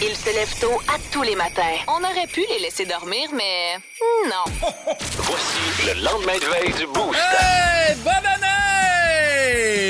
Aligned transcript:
Ils 0.00 0.16
se 0.16 0.34
lèvent 0.34 0.58
tôt 0.60 0.80
à 0.88 0.98
tous 1.12 1.22
les 1.22 1.34
matins. 1.34 1.76
On 1.88 2.02
aurait 2.04 2.26
pu 2.26 2.44
les 2.48 2.58
laisser 2.60 2.84
dormir, 2.84 3.28
mais 3.32 3.76
non. 4.26 4.44
Voici 5.18 5.86
le 5.86 6.02
lendemain 6.02 6.38
de 6.38 6.46
veille 6.46 6.72
du 6.74 6.86
Boost. 6.86 7.18
Hey, 7.18 7.96
bonne 7.96 8.35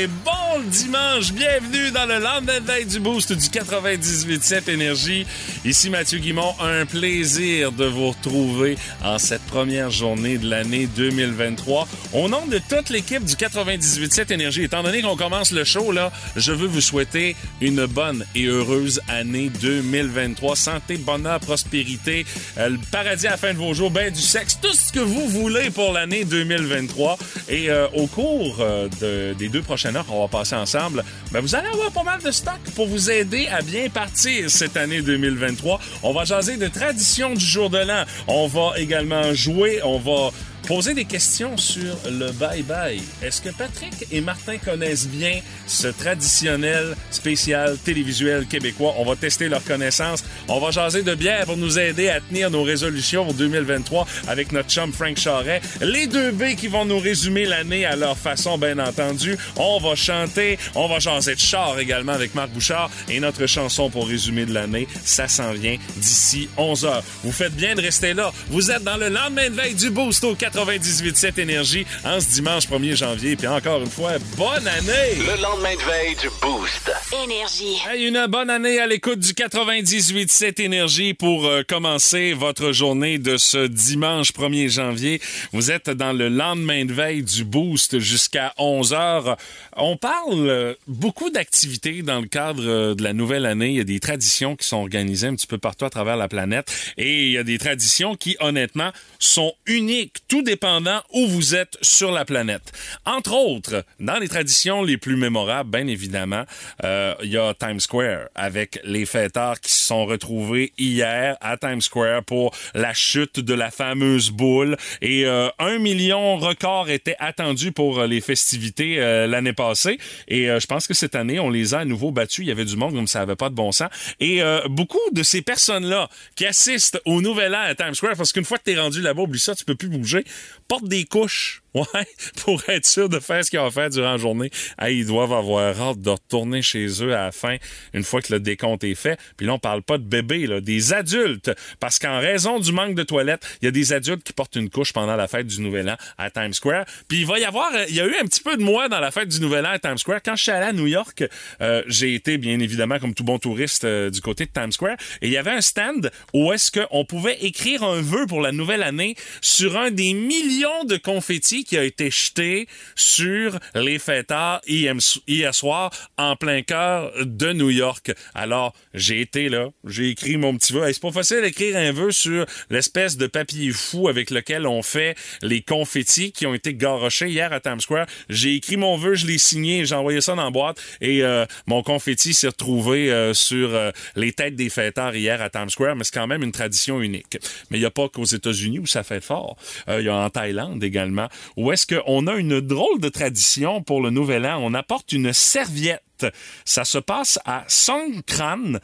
Bon 0.04 0.60
dimanche, 0.66 1.32
bienvenue 1.32 1.90
dans 1.90 2.04
le 2.04 2.60
veille 2.60 2.84
du 2.84 3.00
Boost 3.00 3.32
du 3.32 3.48
98.7 3.48 4.68
Énergie. 4.70 5.26
Ici 5.64 5.88
Mathieu 5.88 6.18
Guimont, 6.18 6.54
un 6.60 6.84
plaisir 6.84 7.72
de 7.72 7.86
vous 7.86 8.10
retrouver 8.10 8.76
en 9.02 9.18
cette 9.18 9.42
première 9.46 9.90
journée 9.90 10.36
de 10.36 10.48
l'année 10.50 10.86
2023. 10.86 11.88
Au 12.12 12.28
nom 12.28 12.44
de 12.46 12.58
toute 12.68 12.90
l'équipe 12.90 13.24
du 13.24 13.34
98.7 13.34 14.32
Énergie, 14.34 14.64
étant 14.64 14.82
donné 14.82 15.00
qu'on 15.00 15.16
commence 15.16 15.50
le 15.52 15.64
show, 15.64 15.92
là, 15.92 16.12
je 16.36 16.52
veux 16.52 16.66
vous 16.66 16.82
souhaiter 16.82 17.34
une 17.62 17.86
bonne 17.86 18.24
et 18.34 18.44
heureuse 18.44 19.00
année 19.08 19.50
2023. 19.60 20.56
Santé, 20.56 20.96
bonheur, 20.98 21.40
prospérité, 21.40 22.26
euh, 22.58 22.68
le 22.68 22.78
paradis 22.90 23.28
à 23.28 23.36
fin 23.38 23.52
de 23.54 23.58
vos 23.58 23.72
jours, 23.72 23.90
ben 23.90 24.12
du 24.12 24.20
sexe, 24.20 24.58
tout 24.60 24.72
ce 24.74 24.92
que 24.92 25.00
vous 25.00 25.26
voulez 25.28 25.70
pour 25.70 25.92
l'année 25.92 26.24
2023. 26.24 27.16
Et 27.48 27.70
euh, 27.70 27.86
au 27.94 28.06
cours 28.06 28.58
euh, 28.60 28.88
de- 29.00 29.34
des 29.38 29.48
deux 29.48 29.62
prochaines 29.62 29.85
heures 29.94 30.06
qu'on 30.06 30.22
va 30.22 30.28
passer 30.28 30.54
ensemble, 30.56 31.04
ben, 31.30 31.40
vous 31.40 31.54
allez 31.54 31.68
avoir 31.68 31.90
pas 31.90 32.02
mal 32.02 32.22
de 32.22 32.30
stock 32.30 32.58
pour 32.74 32.86
vous 32.86 33.10
aider 33.10 33.46
à 33.48 33.62
bien 33.62 33.88
partir 33.88 34.50
cette 34.50 34.76
année 34.76 35.02
2023. 35.02 35.80
On 36.02 36.12
va 36.12 36.24
jaser 36.24 36.56
de 36.56 36.68
tradition 36.68 37.34
du 37.34 37.44
jour 37.44 37.70
de 37.70 37.78
l'an. 37.78 38.04
On 38.26 38.46
va 38.46 38.78
également 38.78 39.32
jouer, 39.34 39.80
on 39.84 39.98
va 39.98 40.30
poser 40.66 40.94
des 40.94 41.04
questions 41.04 41.56
sur 41.56 41.96
le 42.10 42.30
bye-bye. 42.32 43.00
Est-ce 43.22 43.40
que 43.40 43.50
Patrick 43.50 44.06
et 44.10 44.20
Martin 44.20 44.58
connaissent 44.58 45.06
bien 45.06 45.40
ce 45.66 45.86
traditionnel 45.88 46.96
spécial 47.10 47.76
télévisuel 47.78 48.46
québécois? 48.46 48.94
On 48.98 49.04
va 49.04 49.16
tester 49.16 49.48
leurs 49.48 49.64
connaissances. 49.64 50.24
On 50.48 50.58
va 50.58 50.70
jaser 50.70 51.02
de 51.02 51.14
bière 51.14 51.46
pour 51.46 51.56
nous 51.56 51.78
aider 51.78 52.08
à 52.08 52.20
tenir 52.20 52.50
nos 52.50 52.64
résolutions 52.64 53.24
pour 53.24 53.34
2023 53.34 54.06
avec 54.28 54.52
notre 54.52 54.68
chum 54.68 54.92
Frank 54.92 55.16
Charret. 55.16 55.60
Les 55.80 56.06
deux 56.06 56.32
B 56.32 56.56
qui 56.56 56.66
vont 56.66 56.84
nous 56.84 56.98
résumer 56.98 57.44
l'année 57.44 57.84
à 57.84 57.94
leur 57.94 58.18
façon, 58.18 58.58
bien 58.58 58.78
entendu. 58.78 59.36
On 59.56 59.78
va 59.78 59.94
chanter, 59.94 60.58
on 60.74 60.88
va 60.88 60.98
jaser 60.98 61.34
de 61.34 61.40
char 61.40 61.78
également 61.78 62.12
avec 62.12 62.34
Marc 62.34 62.50
Bouchard 62.50 62.90
et 63.08 63.20
notre 63.20 63.46
chanson 63.46 63.88
pour 63.88 64.08
résumer 64.08 64.46
de 64.46 64.52
l'année, 64.52 64.88
ça 65.04 65.28
s'en 65.28 65.52
vient 65.52 65.76
d'ici 65.96 66.48
11 66.56 66.84
heures. 66.84 67.02
Vous 67.22 67.32
faites 67.32 67.54
bien 67.54 67.74
de 67.74 67.82
rester 67.82 68.14
là. 68.14 68.32
Vous 68.48 68.70
êtes 68.70 68.82
dans 68.82 68.96
le 68.96 69.08
lendemain 69.08 69.48
de 69.48 69.54
veille 69.54 69.74
du 69.74 69.90
Boost 69.90 70.24
au 70.24 70.34
98.7 70.56 71.38
Énergie 71.38 71.86
en 72.02 72.18
ce 72.18 72.30
dimanche 72.30 72.66
1er 72.66 72.96
janvier. 72.96 73.36
Puis 73.36 73.46
encore 73.46 73.82
une 73.82 73.90
fois, 73.90 74.12
bonne 74.38 74.66
année! 74.66 75.14
Le 75.18 75.42
lendemain 75.42 75.74
de 75.74 75.82
veille 75.82 76.16
du 76.16 76.28
Boost. 76.40 76.90
Énergie. 77.24 77.76
Hey, 77.86 78.06
une 78.06 78.26
bonne 78.26 78.48
année 78.48 78.80
à 78.80 78.86
l'écoute 78.86 79.18
du 79.18 79.32
98.7 79.32 80.62
Énergie 80.62 81.12
pour 81.12 81.44
euh, 81.44 81.62
commencer 81.62 82.32
votre 82.32 82.72
journée 82.72 83.18
de 83.18 83.36
ce 83.36 83.66
dimanche 83.66 84.32
1er 84.32 84.70
janvier. 84.70 85.20
Vous 85.52 85.70
êtes 85.70 85.90
dans 85.90 86.14
le 86.14 86.30
lendemain 86.30 86.86
de 86.86 86.92
veille 86.94 87.22
du 87.22 87.44
Boost 87.44 87.98
jusqu'à 87.98 88.54
11 88.56 88.94
heures. 88.94 89.36
On 89.76 89.98
parle 89.98 90.48
euh, 90.48 90.74
beaucoup 90.86 91.28
d'activités 91.28 92.00
dans 92.00 92.20
le 92.20 92.28
cadre 92.28 92.66
euh, 92.66 92.94
de 92.94 93.02
la 93.02 93.12
nouvelle 93.12 93.44
année. 93.44 93.68
Il 93.68 93.76
y 93.76 93.80
a 93.80 93.84
des 93.84 94.00
traditions 94.00 94.56
qui 94.56 94.66
sont 94.66 94.78
organisées 94.78 95.26
un 95.26 95.34
petit 95.34 95.46
peu 95.46 95.58
partout 95.58 95.84
à 95.84 95.90
travers 95.90 96.16
la 96.16 96.28
planète 96.28 96.72
et 96.96 97.26
il 97.26 97.32
y 97.32 97.38
a 97.38 97.44
des 97.44 97.58
traditions 97.58 98.16
qui, 98.16 98.38
honnêtement, 98.40 98.90
sont 99.18 99.52
uniques, 99.66 100.16
tout 100.28 100.35
dépendant 100.42 101.02
où 101.12 101.26
vous 101.26 101.54
êtes 101.54 101.76
sur 101.82 102.12
la 102.12 102.24
planète. 102.24 102.72
Entre 103.04 103.34
autres, 103.34 103.84
dans 104.00 104.18
les 104.18 104.28
traditions 104.28 104.82
les 104.82 104.96
plus 104.96 105.16
mémorables, 105.16 105.70
bien 105.70 105.86
évidemment, 105.86 106.44
euh, 106.84 107.14
il 107.22 107.30
y 107.30 107.38
a 107.38 107.54
Times 107.54 107.80
Square 107.80 108.28
avec 108.34 108.80
les 108.84 109.06
fêtards 109.06 109.60
qui 109.60 109.72
se 109.72 109.84
sont 109.84 110.06
retrouvés 110.06 110.72
hier 110.78 111.36
à 111.40 111.56
Times 111.56 111.80
Square 111.80 112.24
pour 112.24 112.54
la 112.74 112.94
chute 112.94 113.40
de 113.40 113.54
la 113.54 113.70
fameuse 113.70 114.30
boule 114.30 114.76
et 115.02 115.26
euh, 115.26 115.48
un 115.58 115.78
million 115.78 116.36
record 116.36 116.90
était 116.90 117.16
attendu 117.18 117.72
pour 117.72 117.98
euh, 117.98 118.06
les 118.06 118.20
festivités 118.20 118.96
euh, 118.98 119.26
l'année 119.26 119.52
passée 119.52 119.98
et 120.28 120.50
euh, 120.50 120.60
je 120.60 120.66
pense 120.66 120.86
que 120.86 120.94
cette 120.94 121.14
année 121.14 121.38
on 121.40 121.50
les 121.50 121.74
a 121.74 121.80
à 121.80 121.84
nouveau 121.84 122.10
battus. 122.10 122.44
Il 122.44 122.48
y 122.48 122.50
avait 122.50 122.64
du 122.64 122.76
monde 122.76 122.94
comme 122.94 123.06
ça 123.06 123.22
avait 123.22 123.36
pas 123.36 123.48
de 123.48 123.54
bon 123.54 123.72
sens 123.72 123.88
et 124.20 124.40
beaucoup 124.68 124.98
de 125.12 125.22
ces 125.22 125.42
personnes-là 125.42 126.08
qui 126.34 126.46
assistent 126.46 127.00
au 127.04 127.20
Nouvel 127.20 127.54
An 127.54 127.60
à 127.60 127.74
Times 127.74 127.94
Square 127.94 128.16
parce 128.16 128.32
qu'une 128.32 128.44
fois 128.44 128.58
que 128.58 128.64
t'es 128.64 128.78
rendu 128.78 129.00
là-bas, 129.00 129.22
oublie 129.22 129.40
ça, 129.40 129.54
tu 129.54 129.64
peux 129.64 129.74
plus 129.74 129.88
bouger, 129.88 130.24
portent 130.68 130.88
des 130.88 131.04
couches. 131.04 131.62
Ouais, 131.76 132.06
pour 132.42 132.62
être 132.68 132.86
sûr 132.86 133.10
de 133.10 133.20
faire 133.20 133.44
ce 133.44 133.50
qu'ils 133.50 133.58
ont 133.58 133.70
fait 133.70 133.90
durant 133.90 134.12
la 134.12 134.16
journée. 134.16 134.50
Ils 134.88 135.06
doivent 135.06 135.34
avoir 135.34 135.78
hâte 135.78 136.00
de 136.00 136.08
retourner 136.08 136.62
chez 136.62 136.86
eux 137.04 137.14
à 137.14 137.26
la 137.26 137.32
fin, 137.32 137.56
une 137.92 138.02
fois 138.02 138.22
que 138.22 138.32
le 138.32 138.40
décompte 138.40 138.82
est 138.84 138.94
fait. 138.94 139.18
Puis 139.36 139.46
là, 139.46 139.52
on 139.52 139.58
parle 139.58 139.82
pas 139.82 139.98
de 139.98 140.04
bébés, 140.04 140.62
des 140.62 140.92
adultes. 140.94 141.50
Parce 141.78 141.98
qu'en 141.98 142.18
raison 142.18 142.60
du 142.60 142.72
manque 142.72 142.94
de 142.94 143.02
toilettes, 143.02 143.46
il 143.60 143.66
y 143.66 143.68
a 143.68 143.72
des 143.72 143.92
adultes 143.92 144.22
qui 144.22 144.32
portent 144.32 144.56
une 144.56 144.70
couche 144.70 144.94
pendant 144.94 145.16
la 145.16 145.28
fête 145.28 145.46
du 145.46 145.60
Nouvel 145.60 145.90
An 145.90 145.96
à 146.16 146.30
Times 146.30 146.54
Square. 146.54 146.86
Puis 147.08 147.20
il 147.20 147.26
va 147.26 147.38
y 147.38 147.44
avoir, 147.44 147.74
euh, 147.74 147.84
il 147.90 147.94
y 147.94 148.00
a 148.00 148.06
eu 148.06 148.14
un 148.14 148.24
petit 148.24 148.40
peu 148.40 148.56
de 148.56 148.62
moi 148.62 148.88
dans 148.88 149.00
la 149.00 149.10
fête 149.10 149.28
du 149.28 149.40
Nouvel 149.40 149.66
An 149.66 149.70
à 149.70 149.78
Times 149.78 149.98
Square. 149.98 150.20
Quand 150.24 150.36
je 150.36 150.44
suis 150.44 150.52
allé 150.52 150.66
à 150.66 150.72
New 150.72 150.86
York, 150.86 151.24
euh, 151.60 151.82
j'ai 151.88 152.14
été, 152.14 152.38
bien 152.38 152.58
évidemment, 152.58 152.98
comme 152.98 153.12
tout 153.12 153.24
bon 153.24 153.38
touriste, 153.38 153.84
euh, 153.84 154.08
du 154.08 154.22
côté 154.22 154.46
de 154.46 154.50
Times 154.50 154.72
Square. 154.72 154.96
Et 155.20 155.26
il 155.26 155.32
y 155.32 155.36
avait 155.36 155.50
un 155.50 155.60
stand 155.60 156.10
où 156.32 156.54
est-ce 156.54 156.72
qu'on 156.72 157.04
pouvait 157.04 157.36
écrire 157.42 157.82
un 157.82 158.00
vœu 158.00 158.26
pour 158.26 158.40
la 158.40 158.52
nouvelle 158.52 158.82
année 158.82 159.14
sur 159.42 159.76
un 159.76 159.90
des 159.90 160.14
millions 160.14 160.84
de 160.84 160.96
confettis 160.96 161.65
qui 161.66 161.76
a 161.76 161.84
été 161.84 162.10
jeté 162.10 162.68
sur 162.94 163.58
les 163.74 163.98
fêtards 163.98 164.60
hier 164.66 165.54
soir 165.54 165.90
en 166.16 166.36
plein 166.36 166.62
cœur 166.62 167.12
de 167.20 167.52
New 167.52 167.70
York. 167.70 168.12
Alors, 168.34 168.74
j'ai 168.94 169.20
été 169.20 169.48
là, 169.48 169.68
j'ai 169.84 170.10
écrit 170.10 170.36
mon 170.36 170.56
petit 170.56 170.72
vœu. 170.72 170.86
Hey, 170.86 170.94
c'est 170.94 171.02
pas 171.02 171.12
facile 171.12 171.42
d'écrire 171.42 171.76
un 171.76 171.92
vœu 171.92 172.10
sur 172.10 172.46
l'espèce 172.70 173.16
de 173.16 173.26
papier 173.26 173.70
fou 173.72 174.08
avec 174.08 174.30
lequel 174.30 174.66
on 174.66 174.82
fait 174.82 175.16
les 175.42 175.62
confettis 175.62 176.32
qui 176.32 176.46
ont 176.46 176.54
été 176.54 176.74
garochés 176.74 177.28
hier 177.28 177.52
à 177.52 177.60
Times 177.60 177.80
Square. 177.80 178.06
J'ai 178.28 178.54
écrit 178.54 178.76
mon 178.76 178.96
vœu, 178.96 179.14
je 179.14 179.26
l'ai 179.26 179.38
signé, 179.38 179.84
j'ai 179.84 179.94
envoyé 179.94 180.20
ça 180.20 180.34
dans 180.34 180.44
la 180.44 180.50
boîte 180.50 180.80
et 181.00 181.22
euh, 181.22 181.46
mon 181.66 181.82
confetti 181.82 182.34
s'est 182.34 182.48
retrouvé 182.48 183.10
euh, 183.12 183.34
sur 183.34 183.74
euh, 183.74 183.90
les 184.14 184.32
têtes 184.32 184.56
des 184.56 184.68
fêtards 184.68 185.16
hier 185.16 185.40
à 185.42 185.50
Times 185.50 185.70
Square, 185.70 185.96
mais 185.96 186.04
c'est 186.04 186.14
quand 186.14 186.26
même 186.26 186.42
une 186.42 186.52
tradition 186.52 187.00
unique. 187.00 187.38
Mais 187.70 187.78
il 187.78 187.80
n'y 187.80 187.86
a 187.86 187.90
pas 187.90 188.08
qu'aux 188.08 188.24
États-Unis 188.24 188.78
où 188.78 188.86
ça 188.86 189.02
fait 189.02 189.20
fort. 189.20 189.56
Il 189.88 190.02
y 190.02 190.08
a 190.08 190.16
en 190.16 190.30
Thaïlande 190.30 190.82
également, 190.82 191.28
où 191.56 191.72
est-ce 191.72 191.86
qu'on 191.86 192.26
a 192.26 192.34
une 192.34 192.60
drôle 192.60 193.00
de 193.00 193.08
tradition 193.08 193.82
pour 193.82 194.00
le 194.00 194.10
Nouvel 194.10 194.46
An. 194.46 194.58
On 194.62 194.74
apporte 194.74 195.12
une 195.12 195.32
serviette. 195.32 196.26
Ça 196.64 196.84
se 196.84 196.98
passe 196.98 197.38
à 197.44 197.64
Songkran, 197.68 198.78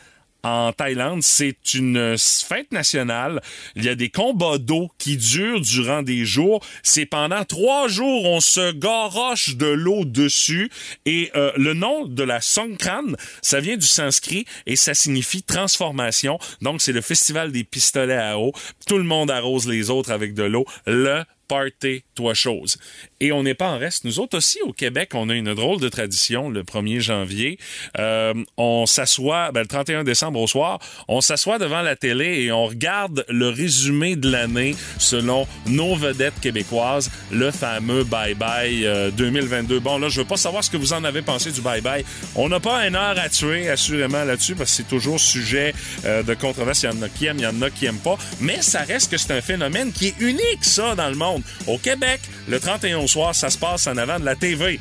en 0.45 0.73
Thaïlande, 0.73 1.23
c'est 1.23 1.75
une 1.75 2.17
fête 2.19 2.73
nationale. 2.73 3.41
Il 3.77 3.85
y 3.85 3.89
a 3.89 3.95
des 3.95 4.09
combats 4.09 4.59
d'eau 4.59 4.91
qui 4.99 5.17
durent 5.17 5.61
durant 5.61 6.03
des 6.03 6.25
jours. 6.25 6.65
C'est 6.83 7.07
pendant 7.07 7.45
trois 7.45 7.87
jours, 7.87 8.25
on 8.25 8.41
se 8.41 8.73
garoche 8.73 9.57
de 9.57 9.67
l'eau 9.67 10.05
dessus. 10.05 10.71
Et 11.07 11.31
euh, 11.37 11.53
le 11.57 11.75
nom 11.75 12.07
de 12.07 12.25
la 12.25 12.41
Songkran, 12.41 13.13
ça 13.41 13.61
vient 13.61 13.77
du 13.77 13.87
sanskrit 13.87 14.45
et 14.67 14.75
ça 14.75 14.95
signifie 14.95 15.43
transformation. 15.43 16.39
Donc, 16.61 16.83
c'est 16.83 16.93
le 16.93 17.03
festival 17.03 17.53
des 17.53 17.63
pistolets 17.63 18.17
à 18.17 18.39
eau. 18.39 18.53
Tout 18.89 18.99
le 18.99 19.05
monde 19.05 19.31
arrose 19.31 19.69
les 19.69 19.91
autres 19.91 20.11
avec 20.11 20.35
de 20.35 20.43
l'eau. 20.43 20.65
Le 20.87 21.23
party, 21.53 22.03
toi 22.15 22.33
chose. 22.33 22.79
Et 23.21 23.31
on 23.31 23.43
n'est 23.43 23.55
pas 23.55 23.69
en 23.69 23.79
reste. 23.79 24.05
Nous 24.05 24.21
autres 24.21 24.39
aussi, 24.39 24.59
au 24.63 24.73
Québec, 24.73 25.11
on 25.13 25.29
a 25.29 25.35
une 25.35 25.53
drôle 25.53 25.81
de 25.81 25.89
tradition 25.91 26.49
le 26.49 26.63
1er 26.63 27.01
janvier. 27.01 27.59
Euh, 27.99 28.33
on 28.57 28.87
s'assoit, 28.87 29.53
ben, 29.53 29.61
le 29.61 29.67
31 29.67 30.03
décembre 30.03 30.41
au 30.41 30.47
soir, 30.47 30.79
on 31.09 31.21
s'assoit 31.21 31.59
devant 31.59 31.83
la 31.83 31.95
télé 31.95 32.43
et 32.43 32.53
on 32.53 32.65
regarde 32.65 33.27
le 33.29 33.51
résumé 33.51 34.17
de 34.17 34.31
l'année 34.31 34.75
selon 34.99 35.47
nos 35.67 35.95
vedettes 35.95 36.41
québécoises, 36.41 37.11
le 37.31 37.51
fameux 37.51 38.05
Bye 38.05 38.35
Bye 38.35 38.87
euh, 38.87 39.11
2022. 39.11 39.79
Bon, 39.81 39.99
là, 39.99 40.09
je 40.09 40.23
veux 40.23 40.27
pas 40.27 40.39
savoir 40.39 40.65
ce 40.65 40.71
que 40.71 40.79
vous 40.79 40.95
en 40.95 41.05
avez 41.05 41.21
pensé 41.21 41.53
du 41.53 41.61
Bye 41.61 41.83
Bye. 41.83 42.05
On 42.35 42.49
n'a 42.49 42.61
pas 42.61 42.79
un 42.79 42.95
heure 42.95 43.19
à 43.19 43.29
tuer, 43.29 43.69
assurément, 43.69 44.25
là-dessus, 44.25 44.55
parce 44.55 44.71
que 44.71 44.77
c'est 44.77 44.89
toujours 44.89 45.21
sujet 45.21 45.75
euh, 46.07 46.23
de 46.23 46.33
controverse. 46.33 46.83
Il 46.83 46.87
y 46.87 46.89
en 46.89 47.03
a 47.03 47.11
qui 47.11 47.27
aiment, 47.27 47.39
il 47.39 47.45
y 47.45 47.47
en 47.47 47.61
a 47.61 47.69
qui 47.69 47.85
aiment 47.85 47.99
pas. 47.99 48.17
Mais 48.41 48.63
ça 48.63 48.81
reste 48.81 49.11
que 49.11 49.19
c'est 49.19 49.35
un 49.35 49.43
phénomène 49.43 49.93
qui 49.93 50.09
est 50.09 50.15
unique, 50.19 50.63
ça, 50.63 50.95
dans 50.95 51.11
le 51.11 51.15
monde. 51.17 51.42
Au 51.67 51.79
Québec, 51.79 52.21
le 52.49 52.59
31 52.61 52.99
au 52.99 53.09
soir, 53.09 53.35
ça 53.35 53.51
se 53.51 53.59
passe 53.59 53.87
en 53.87 53.97
avant 53.97 54.19
de 54.19 54.25
la 54.25 54.37
TV. 54.37 54.81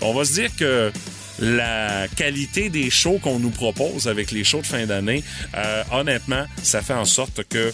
On 0.00 0.14
va 0.14 0.24
se 0.24 0.32
dire 0.34 0.50
que 0.56 0.92
la 1.40 2.08
qualité 2.08 2.68
des 2.68 2.90
shows 2.90 3.18
qu'on 3.22 3.38
nous 3.38 3.50
propose 3.50 4.08
avec 4.08 4.30
les 4.30 4.44
shows 4.44 4.60
de 4.60 4.66
fin 4.66 4.86
d'année, 4.86 5.22
euh, 5.56 5.82
honnêtement, 5.92 6.44
ça 6.62 6.82
fait 6.82 6.94
en 6.94 7.04
sorte 7.04 7.44
que 7.48 7.72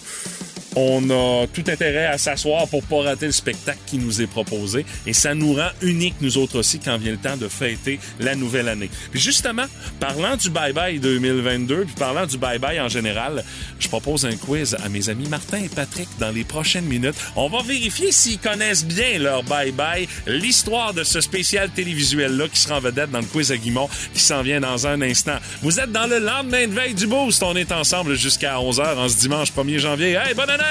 on 0.75 1.09
a 1.09 1.47
tout 1.47 1.63
intérêt 1.67 2.05
à 2.05 2.17
s'asseoir 2.17 2.67
pour 2.67 2.83
pas 2.83 3.01
rater 3.01 3.25
le 3.25 3.31
spectacle 3.31 3.79
qui 3.85 3.97
nous 3.97 4.21
est 4.21 4.27
proposé. 4.27 4.85
Et 5.05 5.13
ça 5.13 5.33
nous 5.33 5.53
rend 5.53 5.69
unique, 5.81 6.15
nous 6.21 6.37
autres 6.37 6.59
aussi, 6.59 6.79
quand 6.79 6.97
vient 6.97 7.11
le 7.11 7.17
temps 7.17 7.37
de 7.37 7.47
fêter 7.47 7.99
la 8.19 8.35
nouvelle 8.35 8.67
année. 8.67 8.89
Puis 9.11 9.19
justement, 9.19 9.65
parlant 9.99 10.35
du 10.35 10.49
bye-bye 10.49 10.99
2022, 10.99 11.85
puis 11.85 11.95
parlant 11.97 12.25
du 12.25 12.37
bye-bye 12.37 12.81
en 12.81 12.89
général, 12.89 13.43
je 13.79 13.87
propose 13.87 14.25
un 14.25 14.35
quiz 14.35 14.75
à 14.83 14.89
mes 14.89 15.09
amis 15.09 15.27
Martin 15.29 15.63
et 15.63 15.69
Patrick 15.69 16.07
dans 16.19 16.31
les 16.31 16.43
prochaines 16.43 16.85
minutes. 16.85 17.15
On 17.35 17.49
va 17.49 17.61
vérifier 17.61 18.11
s'ils 18.11 18.39
connaissent 18.39 18.85
bien 18.85 19.19
leur 19.19 19.43
bye-bye, 19.43 20.07
l'histoire 20.27 20.93
de 20.93 21.03
ce 21.03 21.21
spécial 21.21 21.69
télévisuel-là 21.69 22.47
qui 22.49 22.59
sera 22.59 22.77
en 22.77 22.81
vedette 22.81 23.11
dans 23.11 23.19
le 23.19 23.25
quiz 23.25 23.51
à 23.51 23.57
Guimont 23.57 23.89
qui 24.13 24.19
s'en 24.19 24.41
vient 24.41 24.59
dans 24.59 24.87
un 24.87 25.01
instant. 25.01 25.37
Vous 25.61 25.79
êtes 25.79 25.91
dans 25.91 26.07
le 26.07 26.19
lendemain 26.19 26.67
de 26.67 26.73
veille 26.73 26.93
du 26.93 27.07
Boost. 27.07 27.41
On 27.43 27.55
est 27.55 27.71
ensemble 27.71 28.15
jusqu'à 28.15 28.55
11h 28.55 28.97
en 28.97 29.09
ce 29.09 29.17
dimanche 29.17 29.51
1er 29.51 29.79
janvier. 29.79 30.13
Hey, 30.13 30.33
bonne 30.33 30.49
année! 30.49 30.64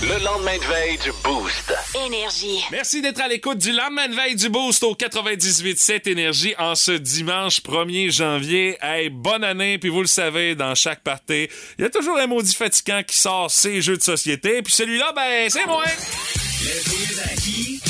Le 0.00 0.24
lendemain 0.24 0.56
de 0.56 0.64
veille 0.64 0.98
du 0.98 1.10
Boost. 1.22 1.74
Énergie. 2.06 2.64
Merci 2.70 3.02
d'être 3.02 3.20
à 3.20 3.28
l'écoute 3.28 3.58
du 3.58 3.72
lendemain 3.72 4.08
de 4.08 4.14
veille 4.14 4.36
du 4.36 4.48
Boost 4.48 4.82
au 4.82 4.94
98.7 4.94 6.08
Énergie 6.08 6.54
en 6.58 6.74
ce 6.74 6.92
dimanche 6.92 7.60
1er 7.60 8.10
janvier. 8.10 8.78
Hey, 8.80 9.10
bonne 9.10 9.44
année, 9.44 9.78
puis 9.78 9.90
vous 9.90 10.00
le 10.00 10.06
savez, 10.06 10.54
dans 10.54 10.74
chaque 10.74 11.02
partie, 11.02 11.48
il 11.78 11.82
y 11.82 11.84
a 11.84 11.90
toujours 11.90 12.18
un 12.18 12.26
maudit 12.26 12.54
fatigant 12.54 13.02
qui 13.06 13.18
sort 13.18 13.50
ses 13.50 13.82
jeux 13.82 13.96
de 13.96 14.02
société, 14.02 14.62
puis 14.62 14.72
celui-là, 14.72 15.12
ben, 15.14 15.50
c'est 15.50 15.66
moi! 15.66 15.84
Le 15.84 16.82
quiz 16.82 17.20
à 17.20 17.34
qui? 17.40 17.80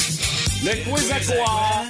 Le 0.65 0.85
quiz 0.85 1.13
à 1.13 1.21
quoi? 1.21 1.85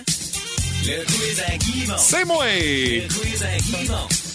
Le 0.84 1.04
quiz 1.04 1.40
à 1.40 1.56
Guimont. 1.56 1.98
C'est 1.98 2.24
moi! 2.24 2.44
Le 2.44 3.08
quiz 3.08 3.42
à 3.42 3.56
Guimont. 3.56 4.27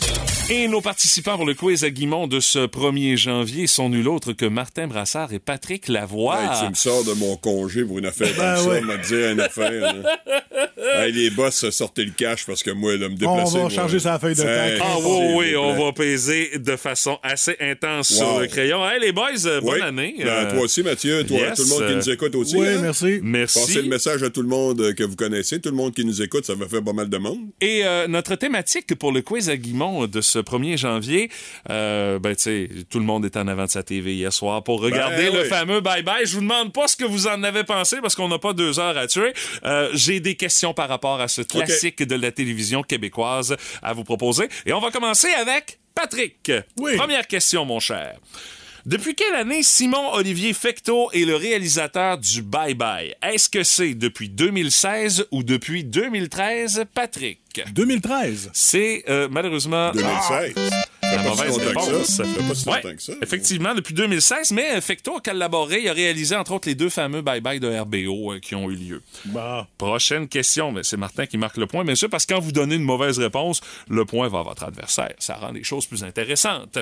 Et 0.50 0.68
nos 0.68 0.81
participants 0.81 1.38
pour 1.38 1.45
le 1.45 1.54
quiz 1.54 1.84
à 1.86 1.90
Guimont 1.90 2.28
de 2.28 2.40
ce 2.42 2.60
1er 2.68 3.16
janvier 3.18 3.66
sont 3.66 3.88
nul 3.90 4.07
autre 4.10 4.34
que 4.34 4.45
Martin 4.45 4.88
Brassard 4.88 5.31
et 5.34 5.40
Patrick 5.40 5.88
Lavoie. 5.88 6.38
Hey, 6.42 6.50
tu 6.66 6.69
me 6.69 6.75
sors 6.75 7.04
de 7.06 7.13
mon 7.13 7.38
congé 7.38 7.84
pour 7.86 7.98
une 7.98 8.06
affaire 8.06 8.28
Ben 8.38 8.56
comme 8.57 8.68
ouais. 8.68 8.80
ça, 8.81 8.86
m'a 8.86 8.98
dit 8.98 9.13
une 9.16 9.40
affaire. 9.40 9.72
là. 9.72 10.19
hey, 11.06 11.13
les 11.13 11.30
boss, 11.30 11.69
sortez 11.69 12.04
le 12.04 12.12
cash 12.12 12.45
parce 12.45 12.62
que 12.62 12.72
moi, 12.72 12.92
là, 12.98 13.07
me 13.07 13.13
On 13.13 13.18
déplacer. 13.18 13.54
va 13.54 13.60
moi, 13.62 13.69
changer 13.69 14.00
sa 14.00 14.19
feuille 14.19 14.36
de 14.36 14.42
Hey, 14.44 14.78
temps. 14.78 14.86
Ah 14.86 14.98
s'il 14.98 15.36
oui, 15.38 15.56
on 15.56 15.81
va 15.86 15.94
peser 15.94 16.51
de 16.60 16.75
façon 16.75 17.18
assez 17.24 17.56
intense 17.62 18.12
Wow. 18.12 18.18
sur 18.18 18.40
le 18.42 18.48
crayon. 18.48 18.86
Hey 18.88 19.00
les 19.00 19.13
boys, 19.13 19.45
euh, 19.45 19.62
bonne 19.62 19.81
année. 19.81 20.16
Ben, 20.19 20.28
Euh, 20.28 20.51
toi 20.51 20.63
aussi, 20.63 20.84
Mathieu. 20.84 21.24
Toi, 21.25 21.38
yes, 21.38 21.56
tout 21.57 21.63
le 21.63 21.69
monde 21.69 21.88
qui 21.88 21.94
euh, 21.94 21.95
nous 21.95 22.10
écoute 22.12 22.36
aussi. 22.36 22.57
Oui, 22.57 22.68
hein? 22.68 22.80
merci. 22.81 23.19
Merci. 23.24 23.60
Passez 23.60 23.81
le 23.81 23.88
message 23.88 24.22
à 24.24 24.30
tout 24.30 24.42
le 24.42 24.50
monde 24.50 24.81
euh, 24.81 24.94
que 24.94 25.04
vous 25.06 25.16
connaissez. 25.16 25.62
Tout 25.62 25.69
le 25.69 25.78
monde 25.78 25.94
qui 25.95 26.04
nous 26.04 26.22
écoute, 26.22 26.45
ça 26.45 26.54
va 26.54 26.68
faire 26.68 26.84
pas 26.84 26.94
mal 26.94 27.07
de 27.10 27.18
monde. 27.18 27.40
Et 27.62 27.86
euh, 27.86 28.07
notre 28.10 28.36
thématique 28.36 28.94
pour 28.95 29.13
le 29.13 29.22
quiz 29.22 29.50
à 29.50 29.56
Guimont 29.56 30.06
de 30.06 30.19
ce 30.22 30.32
1er 30.41 30.77
janvier, 30.77 31.30
euh, 31.69 32.19
ben 32.19 32.35
tu 32.35 32.41
sais, 32.44 32.69
tout 32.89 33.00
le 33.00 33.06
monde 33.06 33.25
est 33.25 33.38
en 33.38 33.47
avant 33.47 33.65
de 33.65 33.69
sa 33.69 33.83
TV 33.83 34.13
hier 34.15 34.31
soir 34.33 34.63
pour 34.63 34.81
regarder 34.81 35.25
Ben 35.25 35.33
le 35.33 35.41
oui. 35.44 35.47
fameux 35.47 35.80
bye-bye. 35.81 36.25
Je 36.25 36.35
vous 36.35 36.41
demande 36.41 36.74
pas 36.74 36.88
ce 36.88 36.95
que 36.95 37.06
vous 37.06 37.27
en 37.27 37.44
avez 37.44 37.63
pensé 37.63 37.97
parce 38.01 38.15
qu'on 38.15 38.27
n'a 38.30 38.39
pas 38.39 38.53
deux 38.53 38.80
heures 38.80 38.97
à 38.97 39.07
tuer. 39.07 39.33
Euh, 39.65 39.89
J'ai 39.94 40.19
des 40.19 40.35
questions 40.35 40.74
par 40.74 40.89
rapport 40.89 41.19
à 41.21 41.27
ce 41.27 41.41
classique 41.41 42.03
de 42.03 42.15
la 42.15 42.31
télévision 42.31 42.83
québécoise 42.83 43.56
à 43.81 43.94
vous 43.94 44.03
proposer. 44.03 44.47
Et 44.65 44.74
on 44.74 44.80
va 44.80 44.91
commencer 44.91 45.30
avec 45.30 45.80
Patrick. 45.95 46.51
Oui. 46.77 46.95
Première 46.97 47.27
question, 47.27 47.65
mon 47.65 47.80
cher. 47.80 48.18
Depuis 48.85 49.15
quelle 49.15 49.35
année 49.35 49.63
Simon-Olivier 49.63 50.51
Fecteau 50.51 51.09
est 51.13 51.24
le 51.24 51.38
réalisateur 51.38 52.18
du 52.18 52.41
Bye 52.41 52.74
Bye? 52.74 53.15
Est-ce 53.24 53.47
que 53.47 53.63
c'est 53.63 53.94
depuis 53.94 54.27
2016 54.27 55.27
ou 55.31 55.41
depuis 55.44 55.85
2013, 55.85 56.83
Patrick? 56.94 57.39
2013. 57.74 58.50
C'est 58.54 59.04
euh, 59.10 59.28
malheureusement 59.30 59.92
2016. 59.92 60.54
la 61.02 61.18
pas 61.18 61.24
mauvaise 61.30 61.54
si 61.54 61.60
longtemps 61.60 61.80
que 61.86 61.92
réponse. 61.92 62.08
ça. 62.08 62.24
Ça 62.24 62.26
fait 62.26 62.48
pas 62.48 62.56
si 62.56 62.70
Ouais, 62.70 62.76
longtemps 62.82 62.96
que 62.96 63.02
ça. 63.02 63.14
Effectivement, 63.22 63.76
depuis 63.76 63.94
2016, 63.94 64.52
mais 64.52 64.82
Fecteau 64.82 65.18
a 65.18 65.22
collaboré, 65.22 65.82
il 65.82 65.90
a 65.90 65.94
réalisé 65.94 66.36
entre 66.36 66.54
autres 66.54 66.68
les 66.68 66.76
deux 66.76 66.90
fameux 66.90 67.22
Bye 67.22 67.42
Bye 67.42 67.60
de 67.60 67.68
RBO 67.68 68.34
euh, 68.34 68.40
qui 68.40 68.56
ont 68.56 68.70
eu 68.70 68.76
lieu. 68.76 69.02
Bah. 69.26 69.68
Prochaine 69.78 70.28
question, 70.28 70.72
mais 70.72 70.84
c'est 70.84 70.98
Martin 70.98 71.26
qui 71.26 71.38
marque 71.38 71.58
le 71.58 71.68
point, 71.68 71.84
bien 71.84 71.96
sûr, 71.96 72.10
parce 72.10 72.26
que 72.26 72.34
quand 72.34 72.40
vous 72.40 72.52
donnez 72.52 72.76
une 72.76 72.84
mauvaise 72.84 73.20
réponse, 73.20 73.62
le 73.90 74.06
point 74.06 74.28
va 74.30 74.40
à 74.40 74.44
votre 74.44 74.64
adversaire. 74.64 75.14
Ça 75.20 75.36
rend 75.36 75.52
les 75.52 75.64
choses 75.64 75.86
plus 75.86 76.04
intéressantes. 76.04 76.78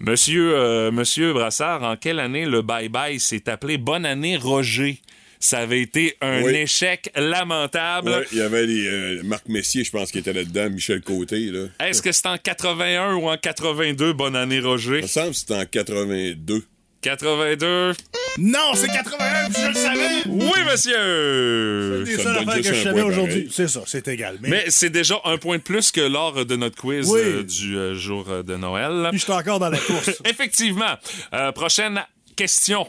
Monsieur, 0.00 0.54
euh, 0.56 0.90
Monsieur 0.90 1.32
Brassard, 1.32 1.82
en 1.82 1.96
quelle 1.96 2.18
année 2.20 2.44
le 2.44 2.62
Bye 2.62 2.88
Bye 2.88 3.20
s'est 3.20 3.48
appelé 3.48 3.78
Bonne 3.78 4.04
année 4.06 4.36
Roger? 4.36 5.00
Ça 5.40 5.58
avait 5.60 5.80
été 5.80 6.16
un 6.20 6.42
Oui. 6.42 6.54
échec 6.54 7.10
lamentable. 7.14 8.10
Ouais, 8.10 8.26
il 8.32 8.38
y 8.38 8.40
avait 8.42 8.66
les, 8.66 8.86
euh, 8.88 9.22
Marc 9.24 9.48
Messier, 9.48 9.84
je 9.84 9.90
pense, 9.92 10.10
qui 10.10 10.18
était 10.18 10.32
là-dedans, 10.32 10.68
Michel 10.70 11.00
Côté. 11.00 11.38
Là. 11.52 11.66
Est-ce 11.80 12.02
que 12.02 12.10
c'est 12.12 12.26
en 12.26 12.36
81 12.38 13.14
ou 13.14 13.28
en 13.28 13.36
82, 13.36 14.12
Bonne 14.14 14.34
année 14.36 14.58
Roger? 14.60 14.96
Il 14.98 15.02
me 15.02 15.06
semble 15.06 15.30
que 15.30 15.36
c'était 15.36 15.54
en 15.54 15.64
82. 15.64 16.64
82. 17.00 17.92
Non, 18.38 18.72
c'est 18.74 18.88
81, 18.88 19.50
puis 19.50 19.62
je 19.62 19.68
le 19.68 19.74
savais. 19.74 20.08
Oui, 20.26 20.64
monsieur! 20.70 22.04
C'est 22.06 22.16
Ça 22.16 22.22
ça 22.24 22.32
l'affaire 22.32 22.56
que 22.62 22.74
je 22.74 22.82
savais 22.82 23.02
aujourd'hui. 23.02 23.48
C'est 23.52 23.68
ça, 23.68 23.82
c'est 23.86 24.08
égal. 24.08 24.38
Mais, 24.42 24.48
Mais 24.50 24.64
c'est 24.68 24.90
déjà 24.90 25.20
un 25.24 25.38
point 25.38 25.58
de 25.58 25.62
plus 25.62 25.92
que 25.92 26.00
lors 26.00 26.44
de 26.44 26.56
notre 26.56 26.76
quiz 26.76 27.08
Oui. 27.08 27.20
euh, 27.22 27.42
du 27.44 27.76
euh, 27.76 27.94
jour 27.94 28.26
de 28.44 28.56
Noël. 28.56 29.06
puis 29.10 29.18
je 29.18 29.24
suis 29.24 29.32
encore 29.32 29.58
dans 29.60 29.70
la 29.70 29.78
course. 29.78 30.10
Effectivement. 30.24 30.96
Euh, 31.32 31.52
prochaine 31.52 32.02
question. 32.36 32.86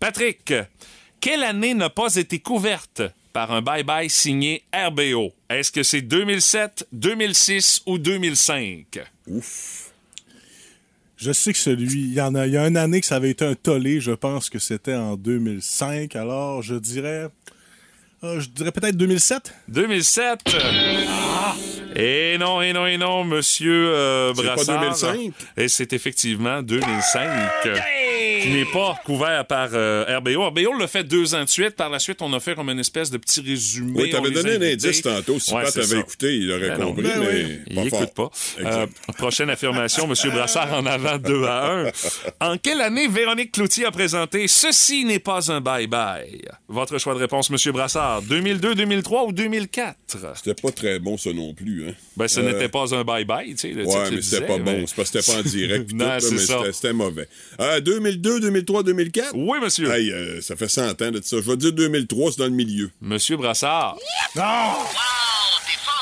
Patrick, 0.00 0.52
quelle 1.20 1.42
année 1.42 1.74
n'a 1.74 1.90
pas 1.90 2.16
été 2.16 2.38
couverte 2.38 3.02
par 3.32 3.52
un 3.52 3.60
bye-bye 3.60 4.08
signé 4.08 4.62
RBO? 4.74 5.32
Est-ce 5.50 5.72
que 5.72 5.82
c'est 5.82 6.02
2007, 6.02 6.88
2006 6.92 7.82
ou 7.86 7.98
2005? 7.98 9.00
Je 11.16 11.32
sais 11.32 11.52
que 11.52 11.58
celui, 11.58 12.02
il 12.02 12.14
y 12.14 12.20
en 12.20 12.34
a, 12.34 12.46
il 12.46 12.52
y 12.52 12.56
a 12.56 12.66
une 12.66 12.76
année 12.76 13.00
que 13.00 13.06
ça 13.06 13.16
avait 13.16 13.30
été 13.30 13.44
un 13.44 13.54
tollé. 13.54 14.00
Je 14.00 14.12
pense 14.12 14.50
que 14.50 14.58
c'était 14.58 14.94
en 14.94 15.16
2005. 15.16 16.14
Alors, 16.14 16.62
je 16.62 16.74
dirais, 16.74 17.28
euh, 18.22 18.40
je 18.40 18.48
dirais 18.48 18.72
peut-être 18.72 18.96
2007. 18.96 19.54
2007. 19.68 20.40
Et 21.96 22.36
non, 22.38 22.60
et 22.60 22.74
non, 22.74 22.86
et 22.86 22.98
non, 22.98 23.24
monsieur 23.24 23.88
euh, 23.94 24.34
C'est 24.34 24.42
pas 24.42 24.54
Brassard. 24.54 24.80
2005? 25.14 25.32
Et 25.56 25.68
c'est 25.68 25.92
effectivement 25.94 26.62
2005. 26.62 27.28
Qui 28.46 28.52
n'est 28.52 28.64
pas 28.64 28.96
couvert 29.04 29.44
par 29.46 29.70
euh, 29.72 30.04
RBO. 30.18 30.40
RBO 30.46 30.78
l'a 30.78 30.86
fait 30.86 31.02
deux 31.02 31.34
ans 31.34 31.42
de 31.42 31.48
suite. 31.48 31.70
Par 31.74 31.90
la 31.90 31.98
suite, 31.98 32.22
on 32.22 32.32
a 32.32 32.38
fait 32.38 32.54
comme 32.54 32.70
une 32.70 32.78
espèce 32.78 33.10
de 33.10 33.16
petit 33.18 33.40
résumé. 33.40 33.92
Oui, 34.02 34.08
On 34.14 34.16
t'avais 34.16 34.28
les 34.28 34.34
donné 34.34 34.50
a 34.52 34.68
un 34.70 34.72
indice 34.72 35.02
tantôt. 35.02 35.40
Si 35.40 35.52
Ouais, 35.52 35.64
Pat 35.64 35.76
avait 35.76 35.86
ça. 35.86 35.98
écouté, 35.98 36.36
il 36.36 36.52
aurait 36.52 36.68
Ben 36.68 36.78
non. 36.78 36.86
compris, 36.88 37.02
Ben 37.02 37.20
mais 37.20 37.26
oui. 37.44 37.58
Il 37.66 37.74
pas 37.74 37.82
écoute 37.82 38.10
fort. 38.14 38.30
pas. 38.30 38.62
Euh, 38.64 38.86
prochaine 39.18 39.50
affirmation, 39.50 40.04
M. 40.08 40.30
Brassard 40.32 40.72
en 40.74 40.86
avant 40.86 41.18
2 41.18 41.42
à 41.44 41.72
1. 41.72 41.90
En 42.40 42.56
quelle 42.58 42.82
année 42.82 43.08
Véronique 43.08 43.50
Cloutier 43.50 43.84
a 43.86 43.90
présenté 43.90 44.46
Ceci 44.46 45.04
n'est 45.04 45.18
pas 45.18 45.50
un 45.50 45.60
bye-bye? 45.60 46.42
Votre 46.68 46.98
choix 46.98 47.14
de 47.14 47.18
réponse, 47.18 47.50
M. 47.50 47.72
Brassard. 47.72 48.22
2002, 48.22 48.76
2003 48.76 49.24
ou 49.24 49.32
2004? 49.32 49.96
C'était 50.36 50.54
pas 50.54 50.70
très 50.70 51.00
bon, 51.00 51.16
ça 51.18 51.32
non 51.32 51.52
plus. 51.52 51.88
Hein. 51.88 51.94
Ben, 52.16 52.28
ce 52.28 52.38
Euh, 52.38 52.52
n'était 52.52 52.68
pas 52.68 52.94
un 52.94 53.02
bye-bye, 53.02 53.50
tu 53.50 53.56
sais. 53.56 53.68
le 53.70 53.84
Ouais, 53.86 54.10
mais 54.12 54.22
c'était 54.22 54.46
pas 54.46 54.58
mais- 54.58 54.80
bon. 54.80 54.86
C'est 54.86 54.94
parce 54.94 55.10
que 55.10 55.20
c'était 55.20 55.32
pas 55.32 55.38
en 55.40 55.42
direct. 55.50 55.90
Non, 55.96 56.16
c'est 56.20 56.38
ça. 56.38 56.60
c'était- 56.72 56.92
mauvais. 56.92 57.26
Euh, 57.60 57.80
2002, 58.40 58.66
2003, 58.66 58.82
2004? 58.82 59.30
Oui, 59.34 59.58
monsieur. 59.62 59.90
Hey, 59.92 60.10
euh, 60.10 60.40
ça 60.40 60.56
fait 60.56 60.68
100 60.68 61.02
ans 61.02 61.10
de 61.10 61.20
ça. 61.22 61.36
Je 61.36 61.50
vais 61.50 61.56
dire 61.56 61.72
2003, 61.72 62.32
c'est 62.32 62.38
dans 62.38 62.44
le 62.44 62.50
milieu. 62.50 62.90
Monsieur 63.00 63.36
Brassard. 63.36 63.96
Non! 64.34 64.42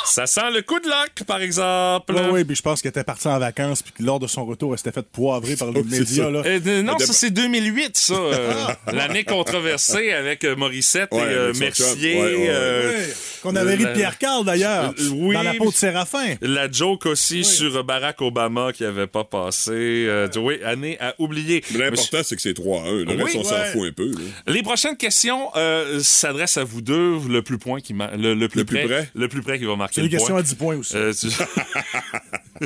Ça 0.07 0.27
sent 0.27 0.51
le 0.53 0.63
coup 0.63 0.79
de 0.81 0.87
lock, 0.87 1.25
par 1.27 1.41
exemple. 1.41 2.15
Oui, 2.15 2.21
oui, 2.31 2.45
puis 2.45 2.57
je 2.57 2.63
pense 2.63 2.83
qu'elle 2.83 2.91
était 2.91 3.05
partie 3.05 3.27
en 3.29 3.39
vacances, 3.39 3.83
puis 3.83 3.93
que 3.93 4.03
lors 4.03 4.19
de 4.21 4.27
son 4.27 4.45
retour, 4.45 4.73
elle 4.73 4.79
s'était 4.79 4.93
fait 4.93 5.07
poivrer 5.07 5.57
par 5.57 5.71
les 5.73 5.81
Oh, 5.81 5.85
médias. 5.85 6.31
Là. 6.31 6.43
Euh, 6.45 6.61
euh, 6.67 6.83
non, 6.83 6.99
ça 6.99 7.13
c'est 7.13 7.31
2008, 7.31 7.97
ça. 7.97 8.15
euh, 8.15 8.65
L'année 8.93 9.25
controversée 9.25 10.13
avec 10.13 10.45
euh, 10.45 10.57
Morissette 10.57 11.09
Ouais, 11.13 11.21
et 11.21 11.25
euh, 11.35 11.45
avec 11.51 11.59
Mercier. 11.61 12.13
chum. 12.15 12.23
Ouais, 12.23 12.35
ouais, 12.35 12.37
ouais. 12.39 12.47
euh, 12.51 12.91
Ouais, 12.99 13.07
Qu'on 13.43 13.57
avait 13.57 13.75
ri 13.75 13.85
de 13.85 13.93
Pierre 13.93 14.19
Carl, 14.19 14.45
d'ailleurs, 14.45 14.95
Euh, 14.99 15.09
oui. 15.13 15.35
dans 15.35 15.43
la 15.43 15.55
peau 15.55 15.71
de 15.71 15.75
Séraphin. 15.75 16.35
La 16.43 16.71
joke 16.71 17.07
aussi 17.07 17.45
sur 17.45 17.83
Barack 17.85 18.21
Obama 18.21 18.73
qui 18.73 18.85
avait 18.85 19.07
pas 19.07 19.25
passé. 19.25 19.73
Euh, 19.73 20.29
oui, 20.37 20.59
année 20.65 20.97
à 21.01 21.15
oublier. 21.19 21.63
Mais 21.73 21.79
l'important, 21.79 22.19
c'est 22.23 22.37
que 22.37 22.43
c'est 22.43 22.53
3-1. 22.57 23.05
Le 23.05 23.15
Oui, 23.17 23.23
reste, 23.25 23.37
on 23.37 23.45
s'en 23.45 23.65
fout 23.73 23.83
un 23.89 23.93
peu. 23.93 24.11
là. 24.11 24.19
Les 24.47 24.63
prochaines 24.63 24.97
questions 24.97 25.51
euh, 25.57 26.01
s'adressent 26.01 26.57
à 26.59 26.65
vous 26.65 26.81
deux. 26.83 27.19
Le 27.29 27.43
plus 27.43 27.59
point 27.59 27.81
qui 27.81 27.95
le, 27.95 28.35
le 28.35 28.49
plus 28.49 28.61
Le 28.61 28.65
plus 28.65 28.79
près, 28.79 28.87
près? 28.87 29.09
le 29.15 29.29
plus 29.29 29.43
près 29.43 29.59
qui 29.59 29.65
va 29.65 29.77
marquer 29.77 29.94
C'est 29.95 30.03
une 30.03 30.09
question 30.09 30.35
point. 30.35 30.41
à 30.41 30.43
10 30.43 30.55
points 30.57 30.77
aussi. 30.77 30.97
Euh, 30.97 31.13
tu- 31.13 31.29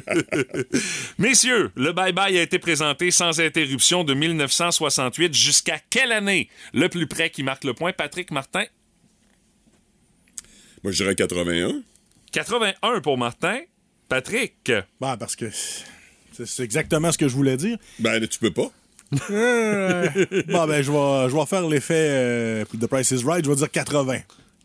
Messieurs, 1.18 1.70
le 1.74 1.92
bye-bye 1.92 2.38
a 2.38 2.42
été 2.42 2.58
présenté 2.58 3.10
sans 3.10 3.40
interruption 3.40 4.04
de 4.04 4.14
1968 4.14 5.34
jusqu'à 5.34 5.78
quelle 5.90 6.12
année? 6.12 6.48
Le 6.72 6.88
plus 6.88 7.06
près 7.06 7.30
qui 7.30 7.42
marque 7.42 7.64
le 7.64 7.74
point, 7.74 7.92
Patrick 7.92 8.30
Martin? 8.30 8.64
Moi, 10.82 10.92
je 10.92 11.02
dirais 11.02 11.14
81. 11.14 11.82
81 12.32 13.00
pour 13.00 13.18
Martin. 13.18 13.60
Patrick? 14.08 14.72
Bah, 15.00 15.16
parce 15.18 15.36
que 15.36 15.46
c'est 16.44 16.62
exactement 16.62 17.12
ce 17.12 17.18
que 17.18 17.28
je 17.28 17.34
voulais 17.34 17.56
dire. 17.56 17.76
Ben, 17.98 18.26
tu 18.26 18.38
peux 18.38 18.52
pas. 18.52 18.70
Euh, 19.30 20.08
bon, 20.48 20.66
ben, 20.66 20.82
je 20.82 20.90
vais, 20.92 21.30
je 21.30 21.36
vais 21.36 21.46
faire 21.46 21.66
l'effet 21.68 21.94
euh, 22.10 22.64
de 22.72 22.86
Price 22.86 23.10
is 23.10 23.24
Right. 23.24 23.44
Je 23.44 23.50
vais 23.50 23.56
dire 23.56 23.70
80. 23.70 24.18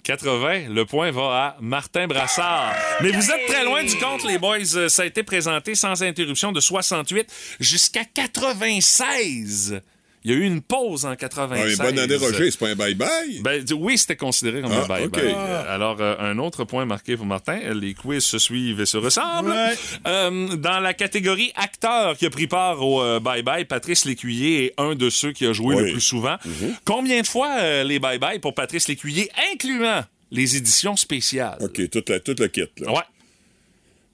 80, 0.04 0.68
le 0.70 0.86
point 0.86 1.12
va 1.12 1.22
à 1.22 1.58
Martin 1.62 2.08
Brassard. 2.08 2.74
Mais 3.02 3.12
vous 3.12 3.32
êtes 3.32 3.46
très 3.48 3.64
loin 3.64 3.84
du 3.84 3.96
compte, 3.98 4.26
les 4.26 4.38
boys. 4.38 4.58
Euh, 4.76 4.90
Ça 4.90 5.04
a 5.04 5.06
été 5.06 5.24
présenté 5.24 5.76
sans 5.76 6.04
interruption 6.04 6.52
de 6.52 6.60
68 6.60 7.26
jusqu'à 7.60 8.04
96. 8.04 9.82
Il 10.26 10.32
y 10.32 10.34
a 10.34 10.38
eu 10.38 10.44
une 10.44 10.62
pause 10.62 11.06
en 11.06 11.10
Ah, 11.10 11.16
96. 11.18 11.80
mais 11.80 11.86
bonne 11.86 12.00
année, 12.00 12.16
Roger, 12.16 12.50
c'est 12.50 12.58
pas 12.60 12.70
un 12.70 12.76
bye-bye. 12.76 13.42
Ben, 13.42 13.64
oui, 13.78 13.98
c'était 13.98 14.16
considéré 14.16 14.62
comme 14.62 14.72
Ah, 14.72 14.84
un 14.84 14.88
bye-bye. 14.88 15.06
ok. 15.08 15.18
Euh, 15.18 15.64
Alors, 15.68 15.98
euh, 16.00 16.16
un 16.20 16.38
autre 16.38 16.64
point 16.64 16.86
marqué 16.86 17.18
pour 17.18 17.26
Martin. 17.26 17.60
Les 17.74 17.94
quiz 17.94 18.24
se 18.24 18.40
suivent 18.40 18.80
et 18.80 18.86
se 18.86 18.96
ressemblent. 18.98 19.52
Ouais. 19.52 19.74
Euh, 20.08 20.56
dans 20.56 20.80
la 20.80 20.94
catégorie 20.94 21.52
acteur 21.56 22.16
qui 22.18 22.26
a 22.26 22.30
pris 22.30 22.48
part 22.48 22.82
au 22.82 23.02
euh, 23.02 23.20
bye-bye, 23.20 23.66
Patrice 23.66 24.06
Lécuyer 24.06 24.66
est 24.66 24.74
un 24.78 24.96
de 24.96 25.10
ceux 25.10 25.34
qui 25.34 25.46
a 25.46 25.52
joué 25.54 25.76
Oui. 25.76 25.84
le 25.88 25.92
plus 25.92 26.02
souvent. 26.02 26.38
Combien 26.86 27.22
de 27.22 27.28
fois 27.28 27.50
euh, 27.60 27.84
les 27.84 28.00
bye-bye 28.00 28.40
pour 28.40 28.54
Patrice 28.56 28.88
Lécuyer, 28.88 29.30
incluant 29.54 30.04
les 30.32 30.56
éditions 30.56 30.96
spéciales? 30.96 31.58
OK, 31.60 31.90
toute 31.90 32.10
la, 32.10 32.20
toute 32.20 32.40
la 32.40 32.48
kit, 32.48 32.62
là. 32.80 32.92
Ouais. 32.94 33.02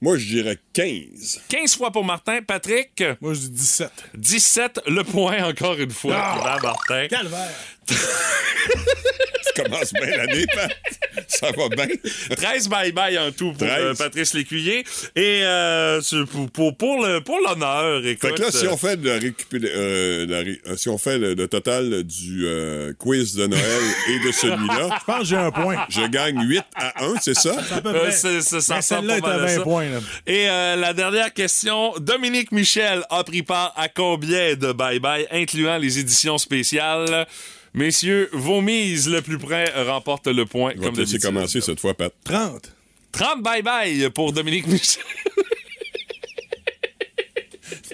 Moi, 0.02 0.18
je 0.18 0.26
dirais 0.26 0.58
15. 0.74 1.42
15 1.50 1.76
fois 1.76 1.92
pour 1.92 2.06
Martin. 2.06 2.40
Patrick, 2.42 3.04
Moi, 3.20 3.34
je 3.34 3.40
dis 3.40 3.50
17. 3.50 3.92
17, 4.16 4.82
le 4.88 5.04
point 5.04 5.44
encore 5.44 5.76
une 5.76 5.92
fois. 5.92 6.16
Ah! 6.16 6.58
Martin. 6.62 7.08
Calvaire. 7.08 7.52
Tu 9.70 9.74
commences 9.74 9.94
bien 9.94 10.18
l'année, 10.18 10.46
Pat. 10.54 10.72
Ça 11.28 11.48
va 11.52 11.70
bien. 11.70 11.88
13 12.36 12.70
bye-bye 12.70 13.20
en 13.20 13.32
tout 13.32 13.50
pour 13.54 13.68
13. 13.68 13.72
euh, 13.80 13.94
Patrice 13.94 14.34
Lécuyer. 14.34 14.84
Et 15.16 15.44
euh, 15.44 16.02
c'est 16.02 16.26
pour, 16.26 16.50
pour, 16.52 16.76
pour 16.78 17.06
le- 17.06 17.20
pour 17.22 17.38
l'honneur, 17.48 18.06
écoute... 18.06 18.30
Fait 18.30 18.36
que 18.36 18.42
là, 18.42 18.52
si 18.52 18.66
euh, 18.66 18.72
on 18.72 18.78
fait 18.78 18.96
le, 18.96 19.18
récupé- 19.18 19.62
euh, 19.64 20.26
la 20.66 20.78
si 20.78 20.90
on 20.90 20.98
fait 20.98 21.18
le, 21.18 21.34
le 21.34 21.48
total 21.48 22.04
du 22.04 22.46
euh, 22.46 22.94
quiz 22.98 23.36
de 23.36 23.48
Noël 23.48 23.84
et 24.10 24.20
de 24.28 24.32
celui-là, 24.32 24.90
Je 25.00 25.06
pense 25.06 25.20
que 25.20 25.26
j'ai 25.26 25.36
un 25.38 25.52
point. 25.52 25.86
je 25.90 26.08
gagne 26.08 26.42
8 26.42 26.62
à 26.76 27.04
1, 27.06 27.16
c'est 27.22 27.36
ça? 27.36 27.56
À 27.72 27.82
peu 27.82 27.94
près. 27.94 28.12
c'est- 28.12 28.42
c'est- 28.42 28.62
ça 28.62 28.82
celle-là 28.82 29.18
est 29.18 29.26
à 29.26 29.30
à 29.34 29.38
20 29.38 29.48
ça. 29.56 29.62
points. 29.62 29.90
Là. 29.90 30.00
Et 30.28 30.50
euh, 30.50 30.76
la 30.76 30.94
dernière 30.94 31.34
question, 31.34 31.94
Dominique 32.00 32.52
Michel 32.52 33.04
a 33.10 33.24
pris 33.24 33.44
part 33.44 33.74
à 33.78 33.88
combien 33.90 34.56
de 34.56 34.74
bye-bye, 34.74 35.28
incluant 35.32 35.78
les 35.78 36.00
éditions 36.00 36.38
spéciales? 36.38 37.28
Messieurs, 37.74 38.30
vos 38.34 38.62
mises 38.62 39.08
le 39.10 39.22
plus 39.22 39.38
près 39.38 39.66
remportent 39.84 40.28
le 40.28 40.46
point. 40.46 40.72
Je 40.76 40.80
vais 40.80 40.86
comme 40.86 40.96
te 40.96 41.02
laisser 41.02 41.20
commencer 41.20 41.62
cette 41.62 41.80
fois, 41.80 41.94
Pat. 41.94 42.14
30. 42.24 42.72
30 43.12 43.42
bye-bye 43.42 44.10
pour 44.10 44.34
Dominique 44.34 44.68
Michel. 44.68 45.04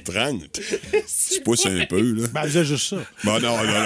30. 0.05 0.59
Tu 1.31 1.41
pousses 1.41 1.65
un 1.65 1.85
peu, 1.85 2.01
là. 2.01 2.27
Ben, 2.33 2.41
elle 2.43 2.47
disait 2.47 2.65
juste 2.65 2.89
ça. 2.89 2.97
Bon, 3.23 3.39
non, 3.39 3.57
non, 3.57 3.63
non. 3.65 3.85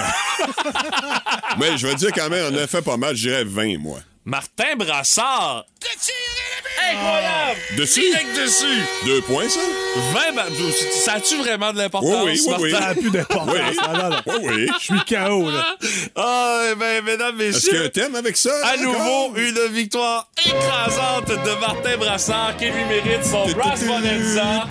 Mais 1.58 1.76
je 1.76 1.86
vais 1.86 1.94
dire 1.94 2.10
quand 2.12 2.28
même, 2.28 2.52
on 2.52 2.56
a 2.56 2.66
fait 2.66 2.82
pas 2.82 2.96
mal, 2.96 3.16
je 3.16 3.28
dirais 3.28 3.44
20, 3.44 3.78
moi. 3.78 4.00
Martin 4.24 4.76
Brassard. 4.76 5.64
Incroyable! 6.92 7.58
Dessus? 7.78 8.00
Direct 8.02 8.36
dessus! 8.36 8.80
Deux 9.06 9.20
points, 9.22 9.48
ça? 9.48 9.60
20 10.12 10.32
ba- 10.34 10.44
Ça 11.04 11.14
a-tu 11.14 11.36
vraiment 11.38 11.72
de 11.72 11.78
l'importance, 11.78 12.24
Oui, 12.24 12.40
oui, 12.46 12.54
oui. 12.60 12.70
Ça 12.72 12.80
n'a 12.80 12.94
plus 12.94 13.10
d'importance. 13.10 13.48
Oui. 13.54 13.60
Ah. 13.82 14.22
Oui, 14.26 14.34
oui. 14.42 14.66
Je 14.78 14.84
suis 14.84 15.00
KO, 15.08 15.50
là. 15.50 15.76
Ah, 16.16 16.62
eh 16.70 16.74
ben, 16.74 17.02
mesdames, 17.04 17.40
Est-ce 17.40 17.60
qu'il 17.60 17.74
y 17.74 17.76
a 17.76 17.80
un 17.80 17.82
messieurs, 17.84 17.88
thème 17.90 18.14
avec 18.14 18.36
ça? 18.36 18.50
à 18.64 18.76
nouveau, 18.76 19.34
une 19.36 19.72
victoire 19.72 20.28
écrasante 20.44 21.28
de 21.28 21.60
Martin 21.60 21.96
Brassard 21.96 22.56
qui 22.58 22.66
lui 22.66 22.84
mérite 22.84 23.24
son 23.24 23.46
Brass 23.48 23.82
Bonanza. 23.84 24.66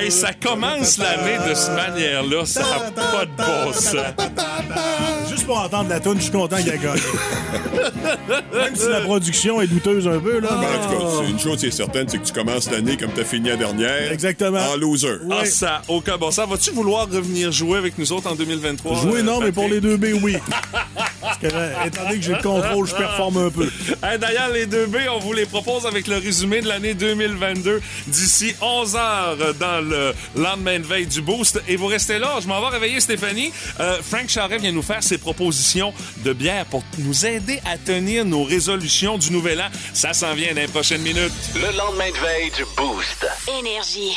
Et 0.00 0.10
ça 0.10 0.32
commence 0.32 0.98
l'année 0.98 1.38
de 1.48 1.54
cette 1.54 1.74
manière-là. 1.76 2.44
Ça 2.44 2.60
n'a 2.62 2.90
pas 2.90 3.24
de 3.24 3.30
bon 3.36 3.72
sens. 3.72 5.30
Juste 5.30 5.46
pour 5.46 5.58
entendre 5.58 5.88
la 5.90 6.00
tune, 6.00 6.16
je 6.16 6.22
suis 6.22 6.32
content 6.32 6.56
gagné. 6.76 7.00
Même 8.54 8.76
si 8.76 8.88
la 8.88 9.00
production 9.00 9.60
est 9.60 9.66
douteuse 9.66 10.06
un 10.06 10.18
peu, 10.18 10.38
là. 10.40 10.48
Ben, 10.50 10.60
mais- 10.60 10.66
en 10.66 11.08
tout 11.10 11.20
cas, 11.22 11.28
une 11.28 11.38
chose 11.38 11.60
qui 11.60 11.66
est 11.66 11.70
certaine, 11.70 12.08
c'est 12.08 12.18
que 12.18 12.26
tu 12.26 12.32
commences 12.32 12.70
l'année 12.70 12.96
comme 12.96 13.12
tu 13.12 13.20
as 13.20 13.24
fini 13.24 13.48
la 13.48 13.56
dernière. 13.56 14.12
Exactement. 14.12 14.60
En 14.72 14.76
loser. 14.76 15.18
Ah, 15.30 15.44
ça 15.44 15.82
aucun 15.88 16.16
bon 16.16 16.30
sens. 16.30 16.48
Vas-tu 16.48 16.70
vouloir 16.70 17.08
revenir 17.10 17.52
jouer 17.52 17.78
avec 17.78 17.98
nous 17.98 18.12
autres 18.12 18.30
en 18.30 18.34
2023? 18.34 19.00
Jouer, 19.02 19.20
euh, 19.20 19.22
non, 19.22 19.40
mais 19.40 19.52
pour 19.52 19.68
les 19.68 19.80
deux 19.80 19.96
B, 19.96 20.06
oui. 20.22 20.36
Parce 21.20 21.38
que, 21.38 21.46
euh, 21.52 21.72
étant 21.86 22.02
donné 22.04 22.16
que 22.18 22.24
j'ai 22.24 22.32
le 22.32 22.42
contrôle, 22.42 22.86
je 22.86 22.94
performe 22.94 23.36
un 23.38 23.50
peu. 23.50 23.68
Hey, 24.02 24.18
D'ailleurs, 24.18 24.50
les 24.50 24.66
deux 24.66 24.86
B, 24.86 24.96
on 25.14 25.18
vous 25.18 25.32
les 25.32 25.46
propose 25.46 25.86
avec 25.86 26.06
le 26.08 26.16
résumé 26.16 26.60
de 26.60 26.68
l'année 26.68 26.94
2022 26.94 27.80
d'ici 28.08 28.54
11 28.60 28.96
heures 28.96 29.36
dans 29.58 29.80
le 29.80 30.12
lendemain 30.36 30.78
de 30.80 30.86
veille 30.86 31.06
du 31.06 31.22
Boost. 31.22 31.62
Et 31.68 31.76
vous 31.76 31.86
restez 31.86 32.18
là, 32.18 32.38
je 32.42 32.48
m'en 32.48 32.60
vais 32.60 32.68
réveiller 32.68 33.00
Stéphanie. 33.00 33.52
Euh, 33.80 33.98
Frank 34.02 34.28
Charret 34.28 34.58
vient 34.58 34.72
nous 34.72 34.82
faire 34.82 35.02
ses 35.02 35.18
propositions 35.18 35.92
de 36.24 36.32
bière 36.32 36.61
pour 36.64 36.82
nous 36.98 37.26
aider 37.26 37.60
à 37.64 37.78
tenir 37.78 38.24
nos 38.24 38.44
résolutions 38.44 39.18
du 39.18 39.30
nouvel 39.30 39.60
an. 39.60 39.68
Ça 39.94 40.12
s'en 40.12 40.34
vient 40.34 40.54
dans 40.54 40.60
les 40.60 40.68
prochaines 40.68 41.02
minutes. 41.02 41.32
Le 41.54 41.76
lendemain 41.76 42.10
de 42.10 42.16
veille 42.16 42.50
du 42.50 42.64
Boost. 42.76 43.26
Énergie. 43.58 44.16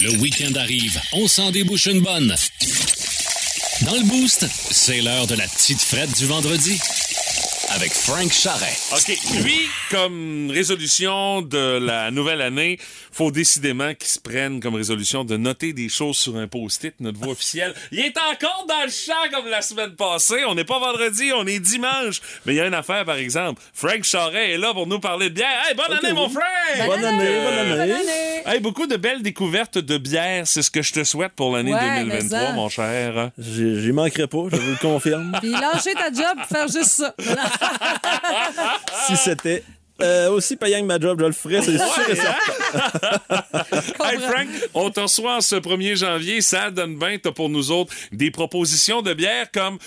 Le 0.00 0.16
week-end 0.18 0.54
arrive, 0.58 1.00
on 1.12 1.26
s'en 1.26 1.50
débouche 1.50 1.86
une 1.86 2.00
bonne. 2.00 2.34
Dans 3.82 3.94
le 3.94 4.04
boost, 4.04 4.46
c'est 4.70 5.00
l'heure 5.00 5.26
de 5.26 5.34
la 5.34 5.46
petite 5.46 5.80
frette 5.80 6.16
du 6.16 6.26
vendredi. 6.26 6.78
Avec 7.74 7.92
Frank 7.92 8.32
Charret. 8.32 8.76
OK. 8.92 9.18
Lui, 9.42 9.68
comme 9.90 10.50
résolution 10.50 11.42
de 11.42 11.78
la 11.78 12.10
nouvelle 12.10 12.40
année, 12.40 12.78
faut 13.12 13.30
décidément 13.30 13.92
qu'il 13.94 14.08
se 14.08 14.18
prenne 14.18 14.60
comme 14.60 14.74
résolution 14.74 15.22
de 15.22 15.36
noter 15.36 15.74
des 15.74 15.90
choses 15.90 16.16
sur 16.16 16.36
un 16.36 16.46
post-it, 16.48 16.94
notre 17.00 17.18
voix 17.18 17.32
officielle. 17.32 17.74
Il 17.92 18.00
est 18.00 18.16
encore 18.16 18.64
dans 18.66 18.82
le 18.84 18.90
champ 18.90 19.12
comme 19.30 19.48
la 19.50 19.60
semaine 19.60 19.90
passée. 19.96 20.44
On 20.48 20.54
n'est 20.54 20.64
pas 20.64 20.78
vendredi, 20.78 21.30
on 21.34 21.46
est 21.46 21.58
dimanche. 21.60 22.22
Mais 22.46 22.54
il 22.54 22.56
y 22.56 22.60
a 22.60 22.66
une 22.66 22.74
affaire, 22.74 23.04
par 23.04 23.16
exemple. 23.16 23.60
Frank 23.74 24.02
Charret 24.02 24.52
est 24.52 24.58
là 24.58 24.72
pour 24.72 24.86
nous 24.86 24.98
parler 24.98 25.28
de 25.28 25.34
bière. 25.34 25.62
Hey, 25.68 25.74
bonne 25.76 25.92
année, 25.98 26.14
mon 26.14 26.28
Frank! 26.30 26.86
Bonne 26.86 27.04
année, 27.04 27.38
bonne 27.44 27.80
année. 27.80 27.94
Hey, 28.46 28.60
beaucoup 28.60 28.86
de 28.86 28.96
belles 28.96 29.22
découvertes 29.22 29.76
de 29.78 29.98
bière. 29.98 30.46
C'est 30.46 30.62
ce 30.62 30.70
que 30.70 30.80
je 30.80 30.92
te 30.94 31.04
souhaite 31.04 31.32
pour 31.32 31.54
l'année 31.54 31.74
Ouais, 31.74 31.80
2023, 32.04 32.38
mais 32.40 32.46
ça. 32.46 32.52
mon 32.52 32.68
cher. 32.70 33.30
J'y 33.38 33.82
j'y 33.82 33.92
manquerai 33.92 34.26
pas, 34.26 34.44
je 34.50 34.56
vous 34.56 34.70
le 34.70 34.76
confirme. 34.80 35.36
Puis 35.40 35.50
lâcher 35.50 35.92
ta 35.92 36.10
job 36.10 36.36
pour 36.38 36.46
faire 36.46 36.68
juste 36.68 36.84
ça. 36.90 37.14
si 39.06 39.16
c'était 39.16 39.62
euh, 40.00 40.30
aussi 40.30 40.56
payant 40.56 40.80
que 40.80 40.84
ma 40.86 40.98
job, 41.00 41.18
je 41.20 41.26
le 41.26 41.32
ferais, 41.32 41.60
c'est 41.62 41.76
sûr 41.76 42.10
et 42.10 42.16
certain. 42.16 43.44
Hey 44.04 44.18
Frank, 44.18 44.48
on 44.74 44.90
te 44.90 45.00
reçoit 45.00 45.40
ce 45.40 45.56
1er 45.56 45.96
janvier. 45.96 46.40
Ça 46.40 46.70
donne 46.70 46.96
bien, 46.96 47.18
t'as 47.22 47.32
pour 47.32 47.48
nous 47.48 47.70
autres 47.70 47.92
des 48.12 48.30
propositions 48.30 49.02
de 49.02 49.12
bière 49.14 49.50
comme. 49.52 49.78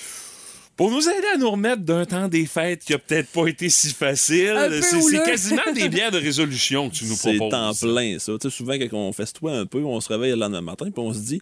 Pour 0.78 0.90
nous 0.90 1.08
aider 1.08 1.28
à 1.36 1.38
nous 1.38 1.52
remettre 1.52 1.84
d'un 1.84 2.06
temps 2.06 2.28
des 2.28 2.48
fêtes 2.48 2.84
qui 2.84 2.94
a 2.94 2.98
peut-être 2.98 3.28
pas 3.30 3.46
été 3.46 3.70
si 3.70 3.94
facile, 3.94 4.80
c'est 4.82 5.00
c'est 5.02 5.24
quasiment 5.24 5.72
des 5.76 5.90
bières 5.90 6.10
de 6.10 6.18
résolution 6.18 6.90
que 6.90 6.96
tu 6.96 7.06
nous 7.06 7.14
C'est 7.16 7.36
proposes. 7.36 7.54
en 7.54 7.74
plein, 7.74 8.18
ça. 8.18 8.32
Tu 8.42 8.50
sais, 8.50 8.56
souvent, 8.56 8.74
quand 8.74 8.88
on 8.94 9.14
festoie 9.14 9.52
un 9.52 9.66
peu, 9.68 9.84
on 9.84 10.02
se 10.02 10.10
réveille 10.10 10.32
le 10.32 10.38
lendemain 10.38 10.62
matin, 10.62 10.86
puis 10.86 10.94
on 11.04 11.14
se 11.14 11.20
dit, 11.20 11.42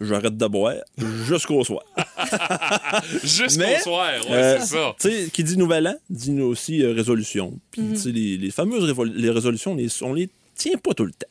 j'arrête 0.00 0.36
de 0.36 0.46
boire 0.46 0.74
jusqu'au 1.26 1.62
soir. 1.64 1.82
Jusqu'au 3.22 3.58
Mais, 3.60 3.78
soir, 3.80 4.10
ouais, 4.28 4.32
Euh, 4.32 4.58
c'est 4.60 4.74
ça. 4.76 4.94
Tu 5.00 5.10
sais, 5.10 5.30
qui 5.32 5.44
dit 5.44 5.56
nouvel 5.56 5.86
an, 5.88 5.94
dit 6.08 6.40
aussi 6.40 6.82
euh, 6.82 6.92
résolution. 6.92 7.58
Puis, 7.70 7.82
Mhm. 7.82 7.92
tu 7.94 7.98
sais, 8.00 8.12
les, 8.12 8.36
les 8.36 8.50
fameuses 8.50 8.94
les 9.14 9.30
résolutions, 9.30 9.72
on 9.72 9.76
les, 9.76 9.88
on 10.02 10.12
les 10.14 10.28
tient 10.54 10.76
pas 10.78 10.94
tout 10.94 11.04
le 11.04 11.12
temps. 11.12 11.26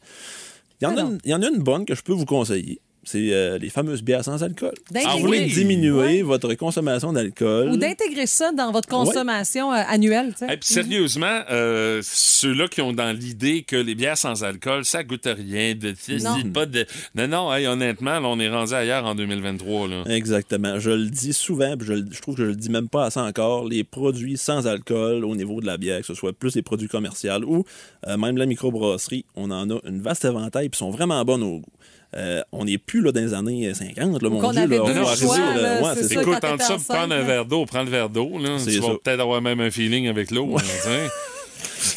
Il 0.81 0.85
y, 0.85 0.87
en 0.87 0.95
Ah 0.97 0.99
a 0.99 1.03
non. 1.03 1.09
une- 1.11 1.19
il 1.25 1.31
y 1.31 1.33
en 1.33 1.41
a 1.41 1.47
une 1.49 1.59
bonne 1.59 1.85
que 1.85 1.93
je 1.95 2.01
peux 2.01 2.13
vous 2.13 2.25
conseiller. 2.25 2.79
C'est 3.11 3.33
euh, 3.33 3.57
les 3.57 3.69
fameuses 3.69 4.03
bières 4.03 4.23
sans 4.23 4.43
alcool. 4.43 4.73
D'intégrer- 4.91 5.11
Ah 5.11 5.15
Vous 5.17 5.25
voulez 5.25 5.39
oui? 5.39 5.51
diminuer 5.51 5.91
Ouais. 5.91 6.21
votre 6.21 6.53
consommation 6.53 7.11
d'alcool. 7.11 7.69
Ou 7.71 7.77
d'intégrer 7.77 8.27
ça 8.27 8.51
dans 8.51 8.71
votre 8.71 8.87
consommation 8.87 9.73
euh, 9.73 9.81
annuelle. 9.87 10.33
tu 10.37 10.45
sais. 10.45 10.53
Et 10.53 10.57
puis 10.57 10.69
sérieusement, 10.69 11.39
euh, 11.49 12.01
ceux-là 12.03 12.67
qui 12.67 12.81
ont 12.81 12.93
dans 12.93 13.11
l'idée 13.11 13.63
que 13.63 13.75
les 13.75 13.95
bières 13.95 14.15
sans 14.17 14.43
alcool, 14.43 14.85
ça 14.85 15.03
goûte 15.03 15.25
à 15.25 15.33
rien, 15.33 15.73
de, 15.73 15.95
Non. 16.23 16.51
pas 16.51 16.67
de. 16.67 16.85
Non, 17.15 17.27
non, 17.27 17.51
hey, 17.53 17.65
honnêtement, 17.65 18.19
là, 18.19 18.27
on 18.27 18.39
est 18.39 18.49
rendu 18.49 18.73
ailleurs 18.75 19.05
en 19.05 19.15
2023. 19.15 19.87
Là. 19.87 20.03
Exactement. 20.07 20.77
Je 20.77 20.91
le 20.91 21.09
dis 21.09 21.33
souvent, 21.33 21.75
puis 21.77 21.87
je, 21.87 22.21
trouve 22.21 22.35
que 22.35 22.43
je 22.43 22.49
le 22.49 22.55
dis 22.55 22.69
même 22.69 22.89
pas 22.89 23.05
assez 23.05 23.19
encore, 23.19 23.67
les 23.67 23.83
produits 23.83 24.37
sans 24.37 24.67
alcool 24.67 25.25
au 25.25 25.35
niveau 25.35 25.61
de 25.61 25.65
la 25.65 25.77
bière, 25.77 26.01
que 26.01 26.05
ce 26.05 26.13
soit 26.13 26.33
plus 26.33 26.55
les 26.55 26.61
produits 26.61 26.87
commerciaux 26.87 27.41
ou 27.47 27.63
euh, 28.07 28.17
même 28.17 28.37
la 28.37 28.45
microbrasserie, 28.45 29.25
on 29.35 29.49
en 29.49 29.67
a 29.71 29.79
une 29.87 29.99
vaste 30.01 30.25
éventail, 30.25 30.69
puis 30.69 30.77
sont 30.77 30.91
vraiment 30.91 31.25
bonnes 31.25 31.41
au 31.43 31.59
goût. 31.59 31.71
Euh, 32.15 32.41
on 32.51 32.65
n'est 32.65 32.79
plus 32.79 33.01
là 33.01 33.11
dans 33.11 33.21
les 33.21 33.33
années 33.35 33.71
50, 33.73 34.21
là, 34.23 34.29
mon 34.29 34.39
qu'on 34.39 34.51
Dieu. 34.51 34.61
avait 34.63 34.77
là, 34.77 34.83
on 34.83 34.87
deux 34.87 34.93
va 34.93 35.15
choix, 35.15 35.37
arriver, 35.37 35.61
là, 35.61 35.81
ouais, 35.81 35.89
c'est 35.93 36.03
c'est 36.03 36.07
ça. 36.07 36.13
ça. 36.15 36.21
Écoute, 36.21 36.37
quand 36.41 36.47
entre 36.47 36.57
t'étais 36.57 36.63
ça, 36.63 36.73
enceinte, 36.75 36.87
prendre 36.97 37.13
un 37.13 37.21
verre 37.21 37.45
d'eau, 37.45 37.65
prendre 37.65 37.85
le 37.85 37.91
verre 37.91 38.09
d'eau, 38.09 38.31
tu 38.65 38.79
vas 38.79 38.87
peut-être 39.03 39.19
avoir 39.19 39.41
même 39.43 39.59
un 39.59 39.69
feeling 39.69 40.07
avec 40.07 40.31
l'eau. 40.31 40.55
hein. 40.57 41.07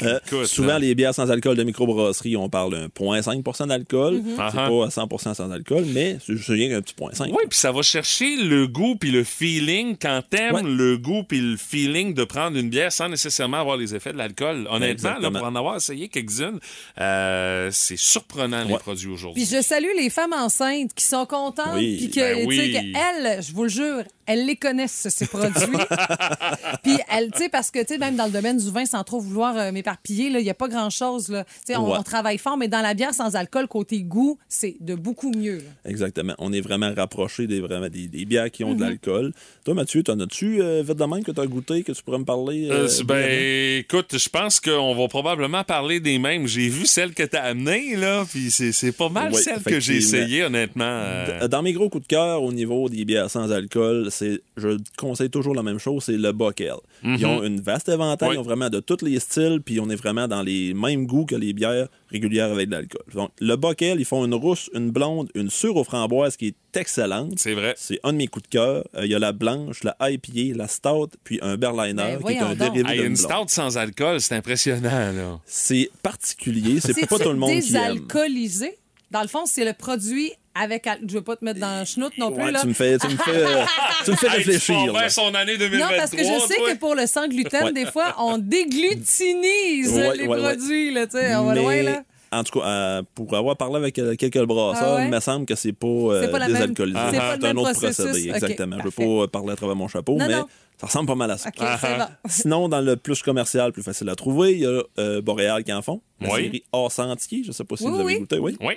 Euh, 0.03 0.19
Écoute, 0.27 0.47
souvent, 0.47 0.69
là. 0.69 0.79
les 0.79 0.95
bières 0.95 1.15
sans 1.15 1.31
alcool 1.31 1.57
de 1.57 1.63
microbrasserie, 1.63 2.37
on 2.37 2.49
parle 2.49 2.73
d'un 2.73 2.87
0,5 2.89 3.67
d'alcool. 3.69 4.15
Mm-hmm. 4.17 4.23
C'est 4.37 4.41
Ah 4.41 4.51
ah. 4.57 4.69
pas 4.69 4.87
à 4.87 4.91
100 4.91 5.35
sans 5.35 5.51
alcool, 5.51 5.85
mais 5.93 6.19
c'est 6.25 6.37
juste 6.37 6.49
rien 6.49 6.69
qu'un 6.69 6.83
petit 6.83 6.95
point 6.95 7.13
5. 7.13 7.29
Oui, 7.31 7.43
puis 7.49 7.59
ça 7.59 7.73
va 7.73 7.83
chercher 7.83 8.37
le 8.37 8.67
goût 8.67 8.97
puis 8.97 9.11
le 9.11 9.25
feeling 9.25 9.97
quand 10.01 10.23
t'aimes 10.29 10.55
Ouais. 10.55 10.63
le 10.65 10.99
goût 10.99 11.23
puis 11.23 11.41
le 11.41 11.57
feeling 11.57 12.15
de 12.15 12.25
prendre 12.25 12.57
une 12.57 12.69
bière 12.69 12.93
sans 12.93 13.09
nécessairement 13.09 13.59
avoir 13.61 13.77
les 13.77 13.95
effets 13.95 14.13
de 14.13 14.19
l'alcool. 14.19 14.67
Honnêtement, 14.71 15.19
là, 15.19 15.31
pour 15.31 15.45
en 15.45 15.55
avoir 15.55 15.77
essayé 15.77 16.09
quelques-unes, 16.09 16.59
euh, 17.01 17.69
c'est 17.73 17.97
surprenant 17.99 18.65
les 18.65 18.77
produits 18.79 19.09
aujourd'hui. 19.09 19.45
Puis 19.45 19.57
je 19.57 19.63
salue 19.63 19.89
les 19.97 20.11
femmes 20.11 20.33
enceintes 20.33 20.93
qui 20.95 21.05
sont 21.05 21.27
contentes. 21.27 21.75
Oui. 21.75 21.97
Puis 21.99 22.11
que, 22.11 22.21
Ben 22.21 22.49
tu 22.49 22.57
sais, 22.57 22.63
oui. 22.63 22.93
qu'elles, 22.93 23.43
je 23.43 23.53
vous 23.53 23.63
le 23.65 23.69
jure, 23.69 24.03
elles 24.27 24.47
les 24.47 24.57
connaissent, 24.57 25.09
ces 25.09 25.27
produits. 25.27 25.53
puis 26.83 26.97
elles, 27.11 27.31
tu 27.31 27.39
sais, 27.39 27.49
parce 27.49 27.71
que, 27.71 27.81
tu 27.81 27.87
sais, 27.95 27.99
même 27.99 28.17
dans 28.17 28.27
le 28.27 28.31
domaine 28.31 28.57
du 28.57 28.71
vin, 28.71 28.85
sans 28.85 29.03
trop 29.05 29.21
vouloir 29.21 29.57
euh, 29.57 29.73
m'éparpiller. 29.73 29.92
Là. 30.31 30.39
Il 30.41 30.45
n'y 30.45 30.51
a 30.51 30.55
pas 30.55 30.69
grand-chose. 30.69 31.29
là. 31.29 31.45
Tu 31.45 31.51
sais, 31.73 31.77
On, 31.77 31.91
Ouais. 31.91 31.99
on 31.99 32.03
travaille 32.03 32.39
fort, 32.39 32.57
mais 32.57 32.69
dans 32.69 32.81
la 32.83 32.95
bière 32.95 33.15
sans 33.15 33.35
alcool, 33.37 33.67
côté 33.69 34.03
goût, 34.03 34.39
c'est 34.49 34.77
de 34.81 34.95
beaucoup 34.95 35.31
mieux. 35.33 35.57
là. 35.59 35.91
Exactement. 35.91 36.35
On 36.39 36.53
est 36.53 36.61
vraiment 36.61 36.93
rapproché 36.95 37.47
des, 37.47 37.61
vraiment 37.61 37.89
des, 37.89 38.09
des 38.09 38.25
bières 38.25 38.51
qui 38.51 38.65
ont 38.65 38.75
de 38.75 38.83
Mhm. 38.83 38.89
l'alcool. 38.91 39.33
Toi, 39.65 39.75
Mathieu, 39.75 40.03
t'en 40.03 40.19
as-tu 40.21 40.61
euh, 40.63 40.83
vite 40.83 40.97
de 40.99 41.05
même 41.05 41.23
que 41.25 41.31
t'as 41.33 41.47
goûté, 41.47 41.83
que 41.83 41.93
tu 41.93 42.03
pourrais 42.03 42.19
me 42.19 42.25
parler? 42.25 42.69
Euh, 42.71 42.89
euh, 42.89 43.05
ben, 43.05 43.79
écoute, 43.81 44.17
je 44.19 44.29
pense 44.29 44.61
qu'on 44.61 44.95
va 44.95 45.09
probablement 45.09 45.65
parler 45.65 46.01
des 46.01 46.19
mêmes. 46.19 46.47
J'ai 46.47 46.69
vu 46.69 46.87
celle 46.87 47.15
que 47.15 47.23
t'as 47.23 47.43
amenée, 47.43 47.97
là, 47.97 48.25
puis 48.31 48.51
c'est 48.51 48.73
c'est 48.73 48.93
pas 48.93 49.09
mal 49.09 49.33
Oui, 49.33 49.43
celle 49.43 49.63
que 49.63 49.81
j'ai 49.81 49.97
essayée, 49.97 50.45
honnêtement. 50.45 50.85
euh. 50.85 51.49
Dans 51.49 51.63
mes 51.63 51.73
gros 51.73 51.89
coups 51.89 52.05
de 52.05 52.09
cœur 52.09 52.43
au 52.43 52.53
niveau 52.53 52.89
des 52.89 53.05
bières 53.05 53.31
sans 53.31 53.51
alcool, 53.53 54.09
c'est 54.11 54.41
je 54.57 54.77
conseille 54.97 55.31
toujours 55.31 55.55
la 55.55 55.63
même 55.63 55.79
chose, 55.79 56.05
c'est 56.05 56.17
le 56.17 56.33
Bockel. 56.33 56.75
Ils 57.05 57.25
ont 57.27 57.43
une 57.43 57.61
vaste 57.61 57.89
éventail, 57.89 58.31
Oui. 58.31 58.35
ils 58.37 58.39
ont 58.39 58.43
vraiment 58.43 58.71
de 58.71 58.81
tous 58.81 59.05
les 59.05 59.19
styles, 59.21 59.61
puis 59.65 59.81
on 59.83 59.91
est 59.91 59.97
vraiment 59.97 60.29
dans 60.29 60.43
les 60.43 60.75
mêmes 60.75 61.07
goûts 61.07 61.27
que 61.27 61.35
les 61.35 61.53
bières 61.53 61.89
régulières 62.11 62.51
avec 62.53 62.69
de 62.69 62.73
l'alcool. 62.77 63.03
Donc, 63.15 63.31
le 63.41 63.57
Bockel, 63.57 63.99
ils 64.01 64.05
font 64.05 64.25
une 64.25 64.35
rousse, 64.35 64.71
une 64.75 64.91
blonde, 64.91 65.29
une 65.35 65.51
sûre 65.51 65.77
aux 65.77 65.85
framboises 65.85 66.37
qui 66.37 66.49
est 66.49 66.77
excellente. 66.79 67.33
C'est 67.37 67.55
vrai. 67.55 67.75
C'est 67.77 68.01
un 68.05 68.13
de 68.13 68.19
mes 68.19 68.27
coups 68.29 68.45
de 68.45 68.49
cœur. 68.49 68.85
Euh, 68.95 69.05
Il 69.05 69.11
y 69.11 69.15
a 69.15 69.19
la 69.19 69.33
blanche, 69.33 69.83
la 69.85 69.97
IPA, 70.01 70.57
la 70.57 70.69
stout, 70.69 71.11
puis 71.25 71.39
un 71.43 71.57
Berliner 71.57 72.17
Ben, 72.19 72.23
qui 72.27 72.33
est 72.33 72.39
un 72.39 72.55
donc. 72.55 72.59
dérivé 72.75 72.91
Hey, 72.91 72.99
une 73.01 73.05
blonde. 73.15 73.17
stout 73.17 73.49
sans 73.49 73.77
alcool, 73.77 74.21
c'est 74.21 74.35
impressionnant, 74.37 75.13
là. 75.13 75.41
C'est 75.45 75.91
particulier, 76.03 76.81
c'est 76.81 76.93
C'est 76.93 77.07
pas 77.07 77.19
tout 77.19 77.29
le 77.31 77.37
monde 77.37 77.51
qui 77.51 77.57
aime. 77.57 77.63
désalcoolisé. 77.63 78.79
Dans 79.11 79.23
le 79.23 79.29
fond, 79.29 79.45
c'est 79.47 79.65
le 79.65 79.73
produit 79.75 80.33
avec. 80.55 80.87
al- 80.87 81.01
Je 81.09 81.15
veux 81.15 81.23
pas 81.23 81.37
te 81.37 81.45
mettre 81.45 81.61
dans 81.61 81.81
le 81.81 81.85
schnout 81.85 82.13
non 82.19 82.33
plus. 82.33 82.45
Ouais, 82.45 82.53
là. 82.53 82.61
tu 82.61 82.67
me 82.69 82.73
fais, 82.75 82.99
tu 82.99 83.07
me 83.09 83.17
fais, 83.17 83.31
euh, 83.31 83.65
tu 84.05 84.11
me 84.13 84.17
fais 84.17 84.27
Hey, 84.27 84.33
tu 84.33 84.39
réfléchir. 84.51 84.93
bien 84.93 85.03
là. 85.03 85.09
son 85.09 85.35
année 85.35 85.57
2023, 85.59 85.91
Non, 85.91 85.97
parce 85.99 86.11
que 86.11 86.19
je 86.19 86.47
sais 86.47 86.57
toi. 86.57 86.73
que 86.73 86.79
pour 86.79 86.95
le 86.95 87.07
sans 87.07 87.29
gluten, 87.29 87.65
Ouais. 87.65 87.73
des 87.73 87.87
fois, 87.87 88.15
on 88.19 88.39
déglutinise 88.39 89.93
Ouais, 89.95 90.17
les 90.17 90.27
ouais, 90.27 90.29
ouais. 90.29 90.39
produits. 90.57 90.93
Là, 90.93 91.07
tu 91.07 91.19
sais, 91.19 91.35
on 91.37 91.45
va 91.45 91.55
Mais, 91.55 91.61
loin, 91.63 91.83
là. 91.83 92.03
En 92.35 92.45
tout 92.45 92.59
cas, 92.61 92.67
euh, 92.67 93.03
pour 93.15 93.35
avoir 93.37 93.59
parlé 93.59 93.77
avec 93.77 93.99
euh, 93.99 94.15
quelques 94.17 94.43
brasseurs, 94.45 94.95
Ah 94.95 94.97
ouais? 94.97 95.05
il 95.05 95.11
me 95.11 95.21
semble 95.21 95.45
que 95.45 95.55
c'est 95.55 95.75
pas, 95.75 95.87
euh, 95.87 96.23
C'est 96.23 96.31
pas 96.31 96.47
désalcoolisé. 96.47 96.99
c'est 97.11 97.19
un 97.19 97.37
même 97.37 97.59
autre 97.59 97.73
processus. 97.73 98.05
procédé, 98.07 98.31
exactement. 98.31 98.79
Je 98.79 98.85
veux 98.85 98.91
parfait. 98.91 99.17
pas 99.19 99.29
parler 99.29 99.53
à 99.53 99.57
travers 99.57 99.77
mon 99.77 99.87
chapeau, 99.87 100.17
Non, 100.17 100.27
mais 100.27 100.37
non. 100.37 100.47
ça 100.81 100.87
ressemble 100.87 101.09
pas 101.09 101.15
mal 101.15 101.31
à 101.31 101.37
ça. 101.37 101.51
Bon. 101.55 101.67
Sinon, 102.31 102.69
dans 102.71 102.81
le 102.81 102.97
plus 102.97 103.21
commercial, 103.23 103.71
plus 103.73 103.83
facile 103.83 104.09
à 104.09 104.15
trouver, 104.15 104.53
il 104.53 104.61
y 104.61 104.67
a 104.67 104.83
euh, 104.99 105.21
Boréal 105.21 105.63
qui 105.63 105.75
en 105.75 105.83
font. 105.83 106.01
La 106.23 106.33
Oui. 106.33 106.45
série 106.45 106.65
Hors 106.73 106.91
Sentier. 106.91 107.43
Je 107.45 107.53
sais 107.53 107.65
pas 107.65 107.77
si 107.77 107.85
Oui, 107.85 107.91
vous 107.91 107.97
avez 108.01 108.15
oui. 108.15 108.21
goûté. 108.21 108.39
Oui. 108.39 108.57
Oui. 108.63 108.75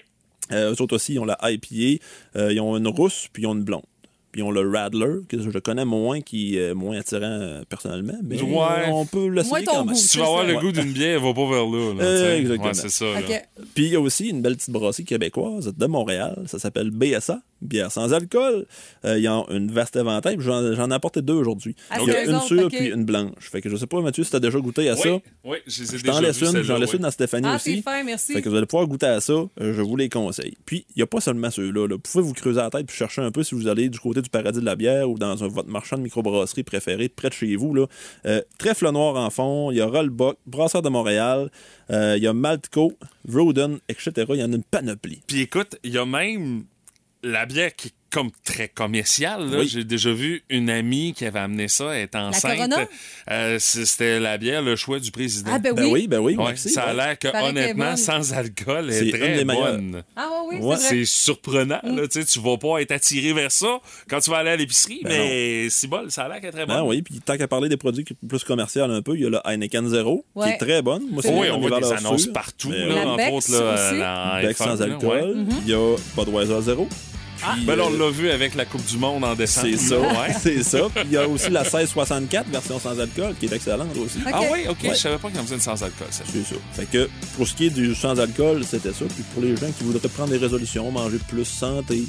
Euh, 0.51 0.73
eux 0.73 0.81
autres 0.81 0.95
aussi, 0.95 1.13
ils 1.13 1.19
ont 1.19 1.25
la 1.25 1.37
IPA. 1.41 2.03
euh, 2.35 2.53
ils 2.53 2.59
ont 2.61 2.77
une 2.77 2.87
rousse, 2.87 3.27
puis 3.31 3.43
ils 3.43 3.47
ont 3.47 3.53
une 3.53 3.63
blonde. 3.63 3.83
Puis 4.35 4.41
ils 4.41 4.43
ont 4.43 4.51
le 4.51 4.69
Radler, 4.69 5.21
que 5.29 5.39
je 5.39 5.49
connais 5.59 5.85
moins, 5.85 6.19
qui 6.19 6.57
est 6.57 6.73
moins 6.73 6.97
attirant 6.99 7.21
euh, 7.23 7.61
personnellement, 7.69 8.19
mais 8.21 8.41
Ouais. 8.41 8.89
on 8.91 9.05
peut 9.05 9.29
l'essayer 9.29 9.63
quand 9.65 9.85
même. 9.85 9.95
Si 9.95 10.09
tu 10.09 10.17
vas 10.17 10.25
avoir 10.25 10.45
ça. 10.45 10.51
le 10.51 10.59
goût 10.59 10.73
d'une 10.73 10.91
bière, 10.91 11.21
va 11.21 11.33
pas 11.33 11.49
vers 11.49 11.65
là. 11.65 11.93
là, 11.93 12.03
Euh, 12.03 12.37
exactement. 12.39 12.67
Ouais, 12.67 12.73
c'est 12.73 12.89
ça. 12.89 13.05
Puis 13.73 13.85
il 13.85 13.93
y 13.93 13.95
a 13.95 14.01
aussi 14.01 14.27
une 14.27 14.41
belle 14.41 14.57
petite 14.57 14.71
brasserie 14.71 15.05
québécoise 15.05 15.73
de 15.73 15.85
Montréal. 15.85 16.43
Ça 16.47 16.59
s'appelle 16.59 16.91
BSA, 16.91 17.39
bière 17.61 17.93
sans 17.93 18.11
alcool. 18.11 18.65
Euh, 19.05 19.17
ils 19.17 19.29
ont 19.29 19.47
une 19.49 19.71
vaste 19.71 19.95
éventail. 19.95 20.35
J'en 20.39 20.73
j'en 20.75 20.91
ai 20.91 20.93
apporté 20.93 21.21
deux 21.21 21.33
aujourd'hui. 21.33 21.73
Ah, 21.89 21.99
Il 22.01 22.07
y 22.09 22.11
a 22.11 22.23
une 22.25 22.35
autres, 22.35 22.45
sûre 22.45 22.67
puis 22.67 22.87
une 22.89 23.05
blanche. 23.05 23.49
Fait 23.49 23.61
que 23.61 23.69
je 23.69 23.77
sais 23.77 23.87
pas, 23.87 24.01
Mathieu, 24.01 24.25
si 24.25 24.31
t'as 24.31 24.41
déjà 24.41 24.59
goûté 24.59 24.89
à 24.89 24.97
ça. 24.97 25.09
Oui, 25.13 25.21
oui, 25.45 25.57
je 25.65 25.81
les 25.83 25.95
ai 25.95 25.97
déjà 25.99 26.11
t'en 26.11 26.19
laisse 26.19 26.41
une, 26.41 26.61
j'en 26.61 26.77
laisse 26.77 26.91
une 26.91 26.99
dans 26.99 27.11
Stéphanie 27.11 27.47
Ah, 27.49 27.55
aussi. 27.55 27.77
c'est 27.77 27.81
fin, 27.83 28.03
merci. 28.03 28.33
Fait 28.33 28.41
que 28.41 28.49
vous 28.49 28.55
allez 28.57 28.65
pouvoir 28.65 28.85
goûter 28.85 29.05
à 29.05 29.21
ça. 29.21 29.31
Euh, 29.33 29.47
je 29.73 29.81
vous 29.81 29.95
les 29.95 30.09
conseille. 30.09 30.57
Puis, 30.65 30.85
il 30.89 30.97
n'y 30.97 31.03
a 31.03 31.07
pas 31.07 31.21
seulement 31.21 31.49
ceux-là. 31.49 31.87
là. 31.87 31.95
Vous 31.95 31.99
pouvez 32.01 32.23
vous 32.23 32.33
creuser 32.33 32.59
la 32.59 32.69
tête 32.69 32.85
puis 32.85 32.97
chercher 32.97 33.21
un 33.21 33.31
peu 33.31 33.43
si 33.43 33.55
vous 33.55 33.69
allez 33.69 33.87
du 33.87 33.99
côté 33.99 34.21
du 34.25 34.29
paradis 34.29 34.59
de 34.59 34.65
la 34.65 34.75
bière 34.75 35.09
ou 35.09 35.17
dans 35.17 35.43
un- 35.43 35.47
votre 35.47 35.69
marchand 35.69 35.97
de 35.97 36.01
microbrasserie 36.01 36.63
préféré 36.63 37.07
près 37.09 37.29
de 37.29 37.33
chez 37.33 37.55
vous. 37.55 37.73
Là. 37.73 37.85
Euh, 38.25 38.41
Trèfle 38.57 38.89
Noir 38.91 39.15
en 39.15 39.29
fond, 39.29 39.71
il 39.71 39.77
y 39.77 39.81
a 39.81 39.85
Rollbuck, 39.87 40.37
Brasseur 40.45 40.81
de 40.81 40.89
Montréal, 40.89 41.49
euh, 41.91 42.15
il 42.17 42.23
y 42.23 42.27
a 42.27 42.33
Maltco, 42.33 42.91
Roden, 43.31 43.77
etc. 43.87 44.11
Il 44.29 44.35
y 44.39 44.43
en 44.43 44.51
a 44.51 44.55
une 44.55 44.63
panoplie. 44.63 45.21
Puis 45.27 45.41
écoute, 45.41 45.77
il 45.83 45.93
y 45.93 45.97
a 45.97 46.05
même 46.05 46.65
la 47.23 47.45
bière 47.45 47.75
qui 47.75 47.91
comme 48.15 48.31
très. 48.45 48.71
Oui. 49.59 49.67
J'ai 49.67 49.83
déjà 49.83 50.11
vu 50.13 50.41
une 50.49 50.69
amie 50.69 51.13
qui 51.13 51.25
avait 51.25 51.39
amené 51.39 51.67
ça, 51.67 51.93
elle 51.93 52.03
est 52.03 52.15
enceinte. 52.15 52.71
Euh, 53.29 53.57
C'était 53.59 54.19
la 54.21 54.37
bière, 54.37 54.61
le 54.61 54.77
choix 54.77 54.99
du 54.99 55.11
président. 55.11 55.51
Ah, 55.53 55.59
ben 55.59 55.73
Ben 55.73 55.85
oui. 55.85 56.07
ben 56.07 56.19
oui. 56.19 56.35
Ouais, 56.37 56.45
merci, 56.45 56.69
ça 56.69 56.83
a 56.83 56.87
ouais. 56.91 56.95
l'air 56.95 57.19
que, 57.19 57.27
Paraît 57.27 57.49
honnêtement, 57.49 57.97
sans 57.97 58.31
alcool, 58.33 58.85
elle 58.87 58.93
C'est 58.93 59.07
est 59.07 59.11
une 59.11 59.17
très 59.17 59.43
bonne. 59.45 60.03
Ah, 60.15 60.29
oui, 60.47 60.57
Ouais, 60.61 60.77
c'est 60.77 61.03
surprenant, 61.03 61.81
là, 61.83 62.07
tu 62.07 62.39
vas 62.39 62.57
pas 62.57 62.79
être 62.81 62.91
attiré 62.91 63.33
vers 63.33 63.51
ça 63.51 63.79
quand 64.09 64.19
tu 64.21 64.29
vas 64.31 64.37
aller 64.37 64.51
à 64.51 64.55
l'épicerie, 64.55 65.01
Ben 65.03 65.09
mais 65.09 65.69
c'est 65.69 65.87
bon, 65.87 66.09
ça 66.09 66.23
a 66.23 66.29
l'air 66.29 66.37
qu'elle 66.39 66.49
est 66.49 66.53
très 66.53 66.65
bonne. 66.65 66.77
Ben 66.77 66.83
oui, 66.83 67.01
puis 67.01 67.19
tant 67.19 67.35
qu'à 67.37 67.47
parler 67.49 67.67
des 67.67 67.77
produits 67.77 68.05
plus 68.27 68.43
commerciaux 68.45 68.83
un 68.83 69.01
peu, 69.01 69.15
il 69.15 69.23
y 69.23 69.25
a 69.25 69.29
le 69.29 69.39
Heineken 69.43 69.89
Zero, 69.89 70.23
qui 70.41 70.49
est 70.49 70.57
très 70.57 70.81
bonne. 70.81 71.03
Moi, 71.11 71.21
Oui, 71.25 71.47
une 71.47 71.53
on 71.53 71.59
des 71.61 71.67
voit 71.67 71.79
des 71.81 71.91
annonces 71.91 72.27
partout, 72.27 72.69
Ben 72.69 72.87
là, 72.87 72.95
oui. 72.95 72.95
La 72.95 73.07
entre 73.11 73.31
autres. 73.33 73.51
Là, 73.51 74.53
sans 74.53 74.81
alcool. 74.81 75.09
ouais. 75.09 75.55
Il 75.65 75.69
y 75.69 75.73
a 75.73 75.95
Budweiser 76.15 76.61
Zero. 76.61 76.87
Puis, 77.37 77.65
Ben 77.65 77.75
là, 77.75 77.83
on 77.87 77.93
euh, 77.93 77.97
l'a 78.05 78.09
vu 78.11 78.29
avec 78.29 78.55
la 78.55 78.65
Coupe 78.65 78.85
du 78.85 78.97
Monde 78.97 79.23
en 79.23 79.35
décembre. 79.35 79.67
C'est 79.71 79.77
ça, 79.77 79.99
Ouais. 79.99 80.33
c'est 80.41 80.63
ça. 80.63 80.79
Puis 80.93 81.03
il 81.05 81.11
y 81.11 81.17
a 81.17 81.27
aussi 81.27 81.49
la 81.49 81.61
1664, 81.61 82.47
version 82.49 82.79
sans 82.79 82.99
alcool, 82.99 83.35
qui 83.39 83.45
est 83.47 83.53
excellente 83.53 83.95
aussi. 83.97 84.19
Ah 84.31 84.39
oui, 84.51 84.65
OK, 84.69 84.77
Ouais. 84.83 84.89
je 84.91 84.95
savais 84.99 85.17
pas 85.17 85.27
qu'il 85.29 85.37
y 85.37 85.39
en 85.39 85.43
faisait 85.43 85.55
une 85.55 85.61
sans 85.61 85.81
alcool. 85.83 86.07
ça. 86.11 86.23
C'est 86.31 86.43
ça. 86.43 86.55
Fait 86.73 86.85
que 86.85 87.09
pour 87.35 87.47
ce 87.47 87.53
qui 87.53 87.67
est 87.67 87.69
du 87.69 87.93
sans 87.95 88.19
alcool, 88.19 88.63
c'était 88.63 88.93
ça. 88.93 89.05
Puis 89.13 89.23
pour 89.33 89.43
les 89.43 89.55
gens 89.55 89.67
qui 89.77 89.83
voudraient 89.83 90.07
prendre 90.09 90.29
des 90.29 90.37
résolutions, 90.37 90.89
manger 90.91 91.17
plus 91.27 91.45
santé, 91.45 92.03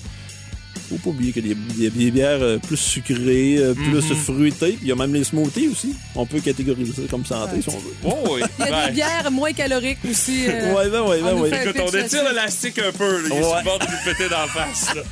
faut 0.88 0.96
pas 0.96 1.11
oublier 1.11 1.33
qu'il 1.33 1.46
y 1.49 1.53
a 1.87 1.90
des, 1.90 2.11
bières 2.11 2.42
euh, 2.42 2.59
plus 2.59 2.77
sucrées, 2.77 3.57
euh, 3.59 3.75
plus 3.75 3.87
Mhm. 4.11 4.16
fruitées. 4.16 4.72
Puis 4.72 4.79
il 4.83 4.88
y 4.88 4.92
a 4.92 4.96
même 4.96 5.12
les 5.14 5.25
smoothies 5.25 5.68
aussi. 5.68 5.94
On 6.14 6.27
peut 6.27 6.40
catégoriser 6.40 6.92
ça 6.92 7.03
comme 7.11 7.25
santé 7.25 7.61
si 7.62 7.68
on 7.68 7.72
veut. 7.79 7.94
Oh, 8.05 8.14
oui. 8.35 8.40
Il 8.61 8.64
y 8.66 8.68
a 8.68 8.87
des 8.88 8.92
bières 8.94 9.31
moins 9.31 9.53
caloriques 9.53 9.99
aussi. 10.09 10.46
euh, 10.49 10.75
Ouais, 10.75 10.88
ben 10.88 11.03
ouais, 11.03 11.20
ben 11.22 11.35
ouais. 11.35 11.51
Écoute, 11.64 11.81
on 11.85 11.96
étire 11.99 12.25
l'élastique 12.29 12.79
un 12.79 12.92
peu. 12.92 13.22
Là. 13.22 13.29
Il 13.29 13.33
Ouais. 13.33 13.79
de 13.79 13.85
nous 13.85 14.05
péter 14.12 14.29
dans 14.29 14.38
la 14.40 14.46
face. 14.46 14.94
là. 14.94 15.03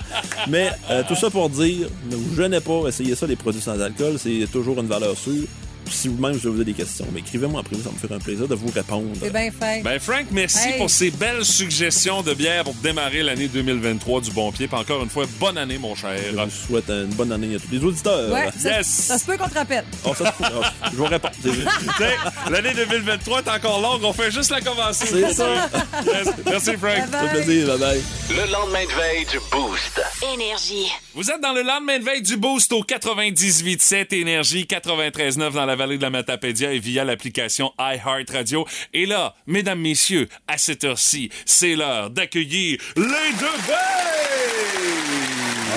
Mais 0.48 0.70
euh, 0.90 1.02
tout 1.06 1.14
ça 1.16 1.30
pour 1.30 1.48
dire, 1.50 1.88
ne 2.10 2.16
vous 2.16 2.34
gênez 2.36 2.60
pas, 2.60 2.82
essayez 2.88 3.14
ça, 3.14 3.26
les 3.26 3.36
produits 3.36 3.60
sans 3.62 3.80
alcool, 3.80 4.16
c'est 4.18 4.46
toujours 4.52 4.78
une 4.80 4.86
valeur 4.86 5.16
sûre. 5.16 5.44
Si 5.90 6.08
vous-même 6.08 6.38
je 6.38 6.48
vous 6.48 6.56
avez 6.56 6.64
des 6.64 6.72
questions, 6.72 7.06
mais 7.12 7.20
écrivez-moi 7.20 7.60
après, 7.60 7.76
ça 7.76 7.90
me 7.90 7.98
ferait 7.98 8.14
un 8.14 8.18
plaisir 8.18 8.48
de 8.48 8.54
vous 8.54 8.70
répondre. 8.74 9.08
C'est 9.20 9.30
bien 9.32 9.50
fait. 9.50 9.82
Ben, 9.82 9.98
Frank, 10.00 10.26
merci 10.30 10.68
Hey. 10.68 10.78
pour 10.78 10.88
ces 10.90 11.10
belles 11.10 11.44
suggestions 11.44 12.22
de 12.22 12.32
bière 12.34 12.64
pour 12.64 12.74
démarrer 12.74 13.22
l'année 13.22 13.48
2023 13.48 14.20
du 14.22 14.30
bon 14.30 14.50
pied. 14.52 14.66
Puis 14.66 14.76
encore 14.76 15.02
une 15.02 15.10
fois, 15.10 15.24
bonne 15.38 15.58
année, 15.58 15.78
mon 15.78 15.94
cher. 15.94 16.18
Je 16.32 16.36
vous 16.36 16.50
souhaite 16.50 16.88
une 16.90 17.14
bonne 17.14 17.32
année 17.32 17.54
à 17.54 17.58
tous 17.58 17.70
les 17.70 17.84
auditeurs. 17.84 18.32
Ouais, 18.32 18.48
ça, 18.58 18.78
Yes. 18.78 18.86
ça 18.86 19.18
se 19.18 19.24
peut 19.24 19.36
qu'on 19.36 19.48
te 19.48 19.54
rappelle. 19.54 19.84
Oh, 20.04 20.14
ça 20.16 20.26
se 20.32 20.42
peut. 20.42 20.50
Oh, 20.56 20.62
je 20.90 20.96
vous 20.96 21.04
réponds. 21.04 21.28
L'année 22.50 22.74
2023 22.74 23.40
est 23.40 23.48
encore 23.48 23.80
longue, 23.80 24.04
on 24.04 24.12
fait 24.12 24.30
juste 24.30 24.50
la 24.50 24.60
commencer. 24.60 25.06
C'est 25.06 25.32
ça. 25.34 25.68
Yes. 26.04 26.28
Merci, 26.46 26.72
Frank. 26.76 26.80
Bye 26.82 27.10
Ça 27.10 27.18
bye. 27.18 27.28
fait 27.28 27.42
plaisir, 27.44 27.66
bye 27.68 27.78
bye. 27.78 28.02
Le 28.30 28.52
lendemain 28.52 28.84
de 28.84 28.90
veille 29.00 29.24
du 29.26 29.38
Boost. 29.50 30.00
Énergie. 30.34 30.86
Vous 31.14 31.30
êtes 31.30 31.40
dans 31.40 31.52
le 31.52 31.62
lendemain 31.62 31.98
de 31.98 32.04
veille 32.04 32.22
du 32.22 32.36
Boost 32.36 32.72
au 32.72 32.82
98.7 32.82 34.12
Énergie, 34.14 34.66
93.9 34.68 35.52
dans 35.52 35.66
la 35.66 35.73
vallée 35.76 35.96
de 35.98 36.02
la 36.02 36.10
Matapédia 36.10 36.72
et 36.72 36.78
via 36.78 37.04
l'application 37.04 37.72
iHeartRadio. 37.78 38.66
Et 38.92 39.06
là, 39.06 39.34
mesdames, 39.46 39.80
messieurs, 39.80 40.28
à 40.48 40.58
cette 40.58 40.84
heure-ci, 40.84 41.30
c'est 41.46 41.74
l'heure 41.76 42.10
d'accueillir 42.10 42.78
les 42.96 43.02
deux 43.02 43.58
veilles! 43.66 45.34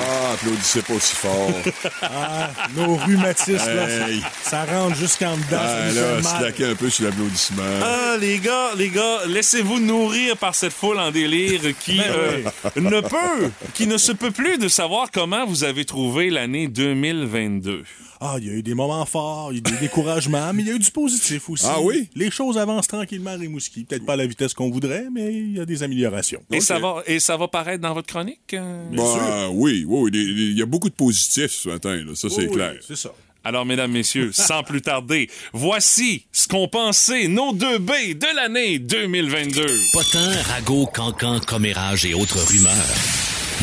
Ah, 0.10 0.34
applaudissez 0.34 0.82
pas 0.84 0.94
aussi 0.94 1.16
fort. 1.16 1.52
Ah, 2.02 2.50
nos 2.76 2.96
rhumatismes, 2.96 3.54
là, 3.76 3.88
ça, 3.90 4.10
Hey. 4.10 4.22
ça 4.44 4.66
rentre 4.66 4.96
jusqu'en 4.96 5.36
dedans. 5.36 5.58
Ah, 5.60 5.92
là, 5.92 6.24
slacker 6.24 6.66
un 6.72 6.76
peu 6.76 6.90
sur 6.90 7.06
l'applaudissement. 7.06 7.64
Ah, 7.82 8.16
les 8.20 8.40
gars, 8.40 8.72
les 8.78 8.90
gars, 8.90 9.20
laissez-vous 9.28 9.80
nourrir 9.80 10.38
par 10.38 10.56
cette 10.56 10.74
foule 10.74 11.00
en 11.00 11.12
délire 11.12 11.62
qui 11.80 12.00
euh, 12.00 12.44
ne 12.76 13.02
peut, 13.02 13.52
qui 13.74 13.88
ne 13.88 13.98
se 13.98 14.12
peut 14.12 14.32
plus 14.32 14.58
de 14.58 14.68
savoir 14.68 15.10
comment 15.12 15.46
vous 15.46 15.64
avez 15.64 15.86
trouvé 15.86 16.30
l'année 16.30 16.68
2022. 16.68 17.84
Ah, 18.20 18.38
il 18.40 18.48
y 18.48 18.50
a 18.50 18.54
eu 18.54 18.64
des 18.64 18.74
moments 18.74 19.06
forts, 19.06 19.50
il 19.52 19.56
y 19.56 19.58
a 19.58 19.60
eu 19.60 19.76
des 19.76 19.80
découragements, 19.80 20.52
mais 20.54 20.64
il 20.64 20.68
y 20.70 20.72
a 20.72 20.76
eu 20.76 20.80
du 20.80 20.90
positif 20.90 21.50
aussi. 21.50 21.66
Ah 21.68 21.80
oui? 21.82 22.10
Les 22.16 22.32
choses 22.32 22.58
avancent 22.58 22.88
tranquillement 22.88 23.32
à 23.32 23.36
Rimouski. 23.36 23.84
Peut-être 23.84 24.06
pas 24.06 24.14
à 24.14 24.18
la 24.18 24.26
vitesse 24.26 24.54
qu'on 24.56 24.72
voudrait, 24.72 25.06
mais 25.14 25.32
il 25.34 25.58
y 25.58 25.60
a 25.60 25.66
des 25.66 25.84
améliorations. 25.84 26.42
Et 26.52 26.60
ça 26.60 26.80
va, 26.80 27.04
et 27.06 27.20
ça 27.20 27.38
va 27.38 27.48
paraître 27.48 27.82
dans 27.82 27.94
votre 27.94 28.08
chronique. 28.08 28.54
euh? 28.54 28.90
Bah, 28.94 29.50
oui, 29.52 29.86
oui, 29.88 30.10
il 30.14 30.58
y 30.58 30.62
a 30.62 30.66
beaucoup 30.66 30.90
de 30.90 30.96
positifs 30.96 31.52
ce 31.52 31.70
matin, 31.70 31.96
là, 31.96 32.16
ça 32.16 32.28
c'est 32.30 32.48
Oui, 32.48 32.52
clair. 32.52 32.74
C'est 32.88 32.98
ça. 32.98 33.14
Alors, 33.44 33.66
mesdames, 33.66 33.92
messieurs, 33.92 34.32
sans 34.34 34.62
plus 34.64 34.82
tarder, 34.82 35.30
voici 35.54 36.26
ce 36.34 36.48
qu'ont 36.50 36.68
pensé 36.68 37.28
nos 37.30 37.54
deux 37.54 37.78
B 37.78 37.92
de 38.16 38.36
l'année 38.36 38.78
2022. 38.80 39.66
Potin, 39.94 40.32
ragot, 40.50 40.86
cancan, 40.88 41.40
commérage 41.40 42.06
et 42.06 42.14
autres 42.14 42.40
rumeurs. 42.46 42.74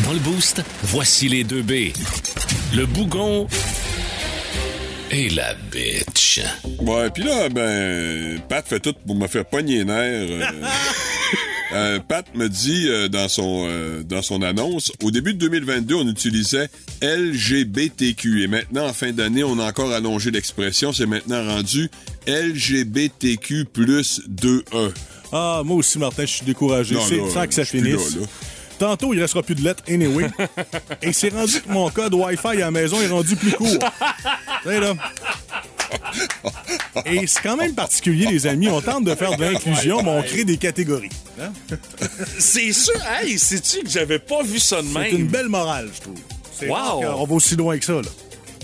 Dans 0.05 0.13
le 0.13 0.21
boost, 0.21 0.63
voici 0.85 1.29
les 1.29 1.45
deux 1.45 1.63
B. 1.63 1.91
Le 2.75 2.87
bougon 2.87 3.47
et 5.15 5.29
la 5.31 5.55
bitch. 5.71 6.41
Ouais, 6.81 7.09
puis 7.11 7.23
là, 7.23 7.49
ben, 7.49 8.41
Pat 8.49 8.67
fait 8.67 8.81
tout 8.81 8.95
pour 9.07 9.15
me 9.17 9.27
faire 9.29 9.45
pogner 9.45 9.79
les 9.79 9.85
nerfs. 9.85 10.29
euh, 10.31 10.45
Euh, 11.73 11.99
Pat 11.99 12.25
me 12.37 12.49
dit 12.49 12.87
euh, 12.89 13.09
dans, 13.09 13.27
son, 13.29 13.67
euh, 13.67 14.05
dans 14.05 14.23
son 14.23 14.43
annonce, 14.43 14.93
au 15.03 15.11
début 15.11 15.35
de 15.35 15.39
2022, 15.41 15.95
on 15.97 16.07
utilisait 16.07 16.69
LGBTQ. 17.03 18.45
Et 18.45 18.47
maintenant, 18.47 18.87
en 18.87 18.93
fin 18.93 19.11
d'année, 19.11 19.43
on 19.43 19.59
a 19.59 19.65
encore 19.67 19.91
allongé 19.91 20.31
l'expression. 20.31 20.93
C'est 20.93 21.07
maintenant 21.07 21.45
rendu 21.45 21.91
LGBTQ 22.29 23.65
plus 23.65 24.21
2E. 24.31 24.93
Ah, 25.33 25.63
moi 25.65 25.79
aussi, 25.79 25.99
Martin, 25.99 26.27
je 26.27 26.33
suis 26.33 26.47
découragé. 26.47 26.97
C'est 27.09 27.29
sans 27.31 27.47
que 27.49 27.55
ça 27.55 27.65
je 27.65 27.71
suis 27.71 27.81
plus 27.81 27.99
finisse. 27.99 28.15
là, 28.15 28.21
là. 28.21 28.27
Tantôt, 28.79 29.15
il 29.15 29.21
restera 29.21 29.43
plus 29.43 29.55
de 29.55 29.63
lettres, 29.63 29.83
anyway. 29.89 30.27
Et 31.03 31.13
c'est 31.13 31.29
rendu 31.31 31.61
que 31.61 31.69
mon 31.71 31.89
code 31.91 32.13
Wi-Fi 32.15 32.49
à 32.49 32.55
la 32.55 32.71
maison 32.71 33.01
est 33.01 33.07
rendu 33.09 33.37
plus 33.37 33.53
court. 33.53 33.79
Là. 34.67 34.95
Et 37.07 37.27
c'est 37.27 37.43
quand 37.43 37.57
même 37.57 37.75
particulier, 37.75 38.27
les 38.27 38.47
amis. 38.47 38.69
On 38.69 38.81
tente 38.81 39.05
de 39.05 39.15
faire 39.15 39.37
de 39.37 39.45
l'inclusion, 39.45 40.03
mais 40.03 40.11
on 40.11 40.23
crée 40.23 40.45
des 40.45 40.57
catégories. 40.57 41.11
hein? 41.41 41.53
C'est 42.39 42.73
sûr. 42.73 42.95
Hey, 43.21 43.39
sais-tu 43.39 43.83
que 43.83 43.91
j'avais 43.91 44.19
pas 44.19 44.43
vu 44.43 44.59
ça 44.59 44.83
de 44.83 44.87
C'est 44.89 45.11
une 45.11 45.19
même? 45.19 45.27
belle 45.29 45.49
morale, 45.49 45.89
je 45.95 46.01
trouve. 46.01 46.19
C'est 46.53 46.69
Wow. 46.69 46.75
rare 46.75 47.17
qu'on 47.17 47.27
va 47.27 47.35
aussi 47.35 47.57
loin 47.57 47.79
que 47.79 47.85
ça, 47.85 47.93
là. 47.95 48.01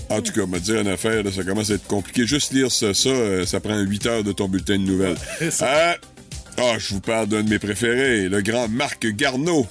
En 0.09 0.21
tout 0.23 0.33
cas, 0.33 0.45
me 0.47 0.59
dire 0.59 0.81
une 0.81 0.89
affaire, 0.89 1.23
là, 1.23 1.31
ça 1.31 1.45
commence 1.45 1.71
à 1.71 1.75
être 1.75 1.87
compliqué. 1.87 2.27
Juste 2.27 2.53
lire 2.53 2.73
ça, 2.73 2.95
ça, 2.95 3.09
euh, 3.11 3.47
ça 3.47 3.61
prend 3.61 3.79
8 3.79 4.07
heures 4.07 4.25
de 4.25 4.33
ton 4.33 4.49
bulletin 4.49 4.75
de 4.79 4.83
nouvelles. 4.85 5.17
Euh, 5.43 5.51
Ah, 6.59 6.79
je 6.79 6.95
vous 6.95 7.01
parle 7.01 7.27
d'un 7.29 7.43
de 7.43 7.49
mes 7.49 7.59
préférés, 7.61 8.29
le 8.29 8.43
grand 8.43 8.69
Marc 8.69 9.07
Garneau. 9.07 9.67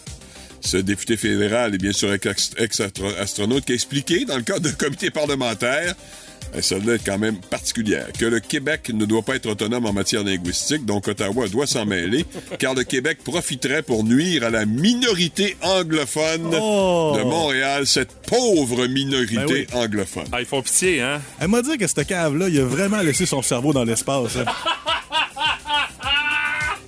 Ce 0.61 0.77
député 0.77 1.17
fédéral 1.17 1.75
et 1.75 1.77
bien 1.77 1.93
sûr 1.93 2.13
ex- 2.13 2.51
ex-astronaute 2.57 3.65
qui 3.65 3.71
a 3.71 3.75
expliqué, 3.75 4.25
dans 4.25 4.35
le 4.37 4.43
cadre 4.43 4.59
d'un 4.61 4.71
comité 4.73 5.09
parlementaire, 5.09 5.95
et 6.55 6.61
celle-là 6.61 6.95
est 6.95 7.05
quand 7.05 7.17
même 7.19 7.37
particulière, 7.37 8.07
que 8.17 8.25
le 8.25 8.39
Québec 8.39 8.89
ne 8.93 9.05
doit 9.05 9.21
pas 9.21 9.35
être 9.35 9.45
autonome 9.47 9.85
en 9.85 9.93
matière 9.93 10.23
linguistique, 10.23 10.85
donc 10.85 11.07
Ottawa 11.07 11.47
doit 11.47 11.67
s'en 11.67 11.85
mêler, 11.85 12.25
car 12.59 12.73
le 12.75 12.83
Québec 12.83 13.19
profiterait 13.23 13.83
pour 13.83 14.03
nuire 14.03 14.43
à 14.43 14.49
la 14.49 14.65
minorité 14.65 15.55
anglophone 15.61 16.49
Oh! 16.59 17.15
de 17.17 17.23
Montréal, 17.23 17.85
cette 17.87 18.11
pauvre 18.27 18.87
minorité 18.87 19.35
Ben 19.35 19.45
oui. 19.49 19.67
anglophone. 19.73 20.25
Ah, 20.31 20.39
ils 20.41 20.45
font 20.47 20.61
pitié, 20.61 21.01
hein? 21.01 21.21
Elle 21.39 21.49
m'a 21.49 21.61
dit 21.61 21.77
que 21.77 21.87
cette 21.87 22.05
cave-là, 22.07 22.49
il 22.49 22.59
a 22.59 22.65
vraiment 22.65 23.01
laissé 23.01 23.25
son 23.25 23.41
cerveau 23.41 23.71
dans 23.73 23.83
l'espace. 23.83 24.35
hein. 24.37 24.45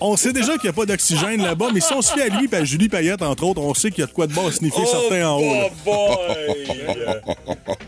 On 0.04 0.18
sait 0.18 0.34
déjà 0.34 0.54
qu'il 0.54 0.64
n'y 0.64 0.70
a 0.70 0.74
pas 0.74 0.86
d'oxygène 0.88 1.44
là-bas, 1.44 1.68
mais 1.74 1.80
si 1.80 1.94
on 1.94 2.02
se 2.02 2.12
fie 2.12 2.22
à 2.22 2.28
lui 2.28 2.50
et 2.52 2.56
à 2.56 2.64
Julie 2.64 2.90
Payette, 2.90 3.22
entre 3.22 3.44
autres, 3.44 3.62
on 3.62 3.74
sait 3.76 3.92
qu'il 3.92 4.00
y 4.00 4.04
a 4.04 4.08
de 4.08 4.12
quoi 4.12 4.26
de 4.26 4.34
bon 4.34 4.48
à 4.48 4.52
sniffer 4.52 4.86
certains 4.86 5.30
en 5.30 5.38
haut. 5.38 5.54
là. 5.54 5.70
boy! 5.86 7.16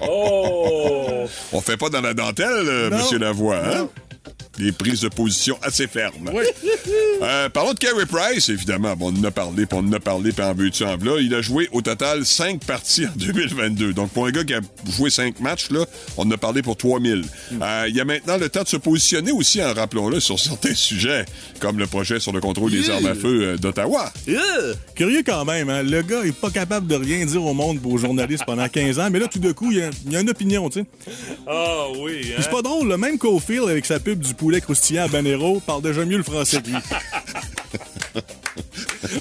oh! 0.08 1.26
On 1.52 1.62
fait 1.62 1.78
pas 1.78 1.89
dans 1.89 2.02
la 2.02 2.13
dentelle, 2.13 2.47
euh, 2.52 2.89
Non. 2.91 2.97
Monsieur 2.97 3.17
Lavoie, 3.17 3.58
hein? 3.58 3.89
Des 4.58 4.72
prises 4.72 5.02
de 5.02 5.10
position 5.10 5.58
assez 5.62 5.88
fermes. 5.88 6.32
Euh, 7.22 7.48
parlons 7.48 7.72
de 7.74 7.78
Carey 7.80 8.06
Price, 8.06 8.50
évidemment. 8.50 8.96
Bon, 8.98 9.13
on 9.16 9.20
en 9.22 9.24
a 9.24 9.32
parlé, 9.32 9.66
puis 9.66 9.78
on 9.82 9.88
en 9.88 9.94
a 9.94 10.00
parlé, 10.02 10.34
puis 10.34 10.44
en 10.44 10.54
veux-tu, 10.54 10.84
en 10.84 10.98
v'là. 10.98 11.22
Il 11.22 11.34
a 11.34 11.42
joué 11.42 11.70
au 11.72 11.82
total 11.82 12.26
5 12.26 12.66
parties 12.66 13.06
en 13.06 13.12
2022. 13.16 13.94
Donc, 13.94 14.10
pour 14.10 14.26
un 14.26 14.32
gars 14.32 14.44
qui 14.44 14.54
a 14.54 14.60
joué 14.92 15.10
5 15.10 15.39
matchs, 15.39 15.70
là, 15.70 15.86
on 16.18 16.24
en 16.24 16.32
a 16.32 16.38
parlé 16.38 16.62
pour 16.62 16.76
3000. 16.76 17.24
Euh, 17.62 17.86
il 17.88 17.96
y 17.96 18.02
a 18.02 18.06
maintenant 18.06 18.36
le 18.38 18.50
temps 18.50 18.63
de 18.63 18.68
se 18.68 18.76
positionner 18.76 19.32
aussi, 19.32 19.63
en 19.63 19.74
rappelons-le, 19.74 20.20
sur 20.20 20.38
certains 20.38 20.74
sujets, 20.76 21.24
comme 21.62 21.80
le 21.80 21.88
projet 21.88 22.20
sur 22.20 22.34
le 22.34 22.42
contrôle 22.42 22.72
des 22.72 22.89
armes 22.89 23.06
à 23.06 23.16
feu 23.16 23.42
euh, 23.44 23.58
d'Ottawa. 23.58 24.12
Curieux 24.96 25.24
quand 25.26 25.46
même, 25.46 25.70
hein? 25.70 25.82
Le 25.82 26.02
gars 26.02 26.26
est 26.26 26.36
pas 26.38 26.50
capable 26.52 26.88
de 26.88 26.96
rien 26.96 27.26
dire 27.26 27.44
au 27.46 27.54
monde 27.54 27.80
pour 27.80 27.94
aux 27.94 27.98
journalistes 27.98 28.44
pendant 28.46 28.68
15 28.68 29.00
ans, 29.00 29.10
mais 29.10 29.20
là, 29.20 29.28
tout 29.28 29.39
d'un 29.39 29.54
coup, 29.54 29.72
il 29.72 29.78
y 29.78 29.82
a, 29.82 29.92
il 30.06 30.12
y 30.12 30.18
a 30.18 30.20
une 30.20 30.30
opinion, 30.30 30.70
tu 30.70 30.82
sais. 30.82 30.86
Ah 31.48 31.86
oui, 32.02 32.18
Puis 32.22 32.34
hein? 32.34 32.39
C'est 32.42 32.52
pas 32.52 32.62
drôle, 32.62 32.89
le 32.89 32.98
même 32.98 33.18
Cofield 33.18 33.70
avec 33.70 33.86
sa 33.86 34.00
pub 34.02 34.20
du 34.20 34.34
poulet 34.43 34.60
croustillant 34.60 35.06
à 35.06 35.08
Banero 35.08 35.62
parle 35.65 35.82
déjà 35.82 36.03
mieux 36.03 36.17
le 36.17 36.23
français 36.23 36.62
que 36.62 36.67
lui. 36.67 36.75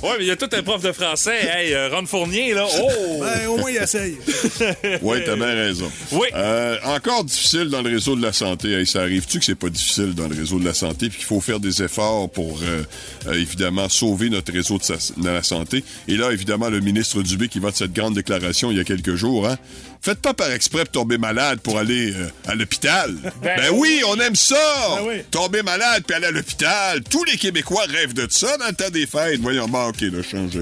Ouais, 0.02 0.10
mais 0.18 0.24
il 0.24 0.26
y 0.26 0.30
a 0.30 0.36
tout 0.36 0.48
un 0.52 0.62
prof 0.62 0.80
de 0.82 0.92
français. 0.92 1.38
Hey, 1.44 1.74
euh, 1.74 1.88
Ron 1.92 2.06
Fournier, 2.06 2.54
là. 2.54 2.66
Oh! 2.80 3.20
Ben, 3.20 3.46
au 3.48 3.56
moins, 3.56 3.70
il 3.70 3.76
essaye. 3.76 4.16
Oui, 5.02 5.18
t'as 5.24 5.34
bien 5.36 5.54
raison. 5.54 5.90
Oui. 6.12 6.28
Euh, 6.34 6.76
encore 6.84 7.24
difficile 7.24 7.68
dans 7.68 7.82
le 7.82 7.90
réseau 7.90 8.14
de 8.16 8.22
la 8.22 8.32
santé. 8.32 8.72
Hey, 8.72 8.86
ça 8.86 9.00
arrive-tu 9.02 9.38
que 9.38 9.44
c'est 9.44 9.54
pas 9.56 9.68
difficile 9.70 10.14
dans 10.14 10.28
le 10.28 10.36
réseau 10.36 10.58
de 10.58 10.64
la 10.64 10.74
santé 10.74 11.08
puis 11.08 11.18
qu'il 11.18 11.26
faut 11.26 11.40
faire 11.40 11.60
des 11.60 11.82
efforts 11.82 12.30
pour, 12.30 12.60
euh, 12.62 12.82
euh, 13.26 13.32
évidemment, 13.34 13.88
sauver 13.88 14.28
notre 14.30 14.52
réseau 14.52 14.78
de, 14.78 14.84
sa- 14.84 14.94
de 15.16 15.28
la 15.28 15.42
santé? 15.42 15.82
Et 16.08 16.16
là, 16.16 16.30
évidemment, 16.32 16.68
le 16.68 16.80
ministre 16.80 17.22
Dubé 17.22 17.48
qui 17.48 17.58
va 17.58 17.70
de 17.70 17.76
cette 17.76 17.92
grande 17.92 18.14
déclaration 18.14 18.70
il 18.70 18.76
y 18.76 18.80
a 18.80 18.84
quelques 18.84 19.14
jours, 19.16 19.48
hein? 19.48 19.56
Faites 20.02 20.18
pas 20.20 20.34
par 20.34 20.50
exprès 20.50 20.80
pour 20.80 20.90
tomber 20.90 21.16
malade 21.16 21.60
pour 21.60 21.78
aller 21.78 22.12
euh, 22.12 22.28
à 22.46 22.54
l'hôpital. 22.54 23.14
Ben, 23.42 23.70
oui, 23.72 24.02
on 24.06 24.16
aime 24.16 24.36
ça! 24.36 24.56
Ben 24.96 25.04
oui. 25.06 25.14
Tomber 25.30 25.62
malade 25.62 26.04
puis 26.06 26.16
aller 26.16 26.26
à 26.26 26.30
l'hôpital. 26.30 27.02
Tous 27.08 27.24
les 27.24 27.36
Québécois 27.36 27.84
rêvent 27.88 28.14
de 28.14 28.26
ça 28.30 28.56
dans 28.56 28.66
le 28.66 28.72
temps 28.72 28.90
des 28.90 29.06
fêtes. 29.06 29.40
Voyons, 29.40 29.68
bon, 29.68 29.88
OK, 29.88 30.00
là, 30.00 30.22
changé. 30.22 30.60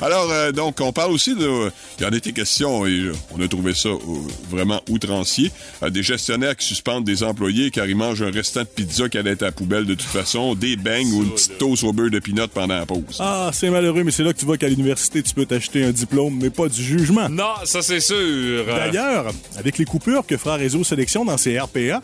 Alors, 0.00 0.30
euh, 0.30 0.52
donc, 0.52 0.80
on 0.80 0.92
parle 0.92 1.12
aussi 1.12 1.34
de... 1.34 1.70
Il 1.98 2.04
y 2.04 2.06
en 2.06 2.12
a 2.12 2.16
été 2.16 2.32
question, 2.32 2.86
et 2.86 2.90
euh, 2.90 3.12
on 3.32 3.40
a 3.40 3.48
trouvé 3.48 3.74
ça 3.74 3.90
euh, 3.90 3.98
vraiment 4.50 4.80
outrancier, 4.88 5.50
euh, 5.82 5.90
des 5.90 6.02
gestionnaires 6.02 6.56
qui 6.56 6.66
suspendent 6.66 7.04
des 7.04 7.22
employés 7.22 7.70
car 7.70 7.86
ils 7.86 7.96
mangent 7.96 8.22
un 8.22 8.30
restant 8.30 8.62
de 8.62 8.66
pizza 8.66 9.08
qui 9.08 9.18
allait 9.18 9.32
être 9.32 9.42
à 9.42 9.46
la 9.46 9.52
poubelle 9.52 9.84
de 9.84 9.94
toute 9.94 10.08
façon, 10.08 10.54
des 10.54 10.76
beignes 10.76 11.12
ou 11.12 11.22
une 11.22 11.30
petite 11.32 11.58
toast 11.58 11.84
au 11.84 11.92
beurre 11.92 12.10
de 12.10 12.18
pinot 12.18 12.48
pendant 12.48 12.76
la 12.76 12.86
pause. 12.86 13.18
Ah, 13.18 13.50
c'est 13.52 13.70
malheureux, 13.70 14.02
mais 14.02 14.10
c'est 14.10 14.22
là 14.22 14.32
que 14.32 14.38
tu 14.38 14.46
vois 14.46 14.56
qu'à 14.56 14.68
l'université, 14.68 15.22
tu 15.22 15.34
peux 15.34 15.46
t'acheter 15.46 15.84
un 15.84 15.92
diplôme, 15.92 16.38
mais 16.40 16.50
pas 16.50 16.68
du 16.68 16.82
jugement. 16.82 17.28
Non, 17.28 17.54
ça 17.64 17.82
c'est 17.82 18.00
sûr. 18.00 18.49
D'ailleurs, 18.66 19.26
avec 19.58 19.78
les 19.78 19.84
coupures 19.84 20.26
que 20.26 20.36
fera 20.36 20.56
Réseau 20.56 20.84
Sélection 20.84 21.24
dans 21.24 21.36
ses 21.38 21.58
RPA, 21.58 22.00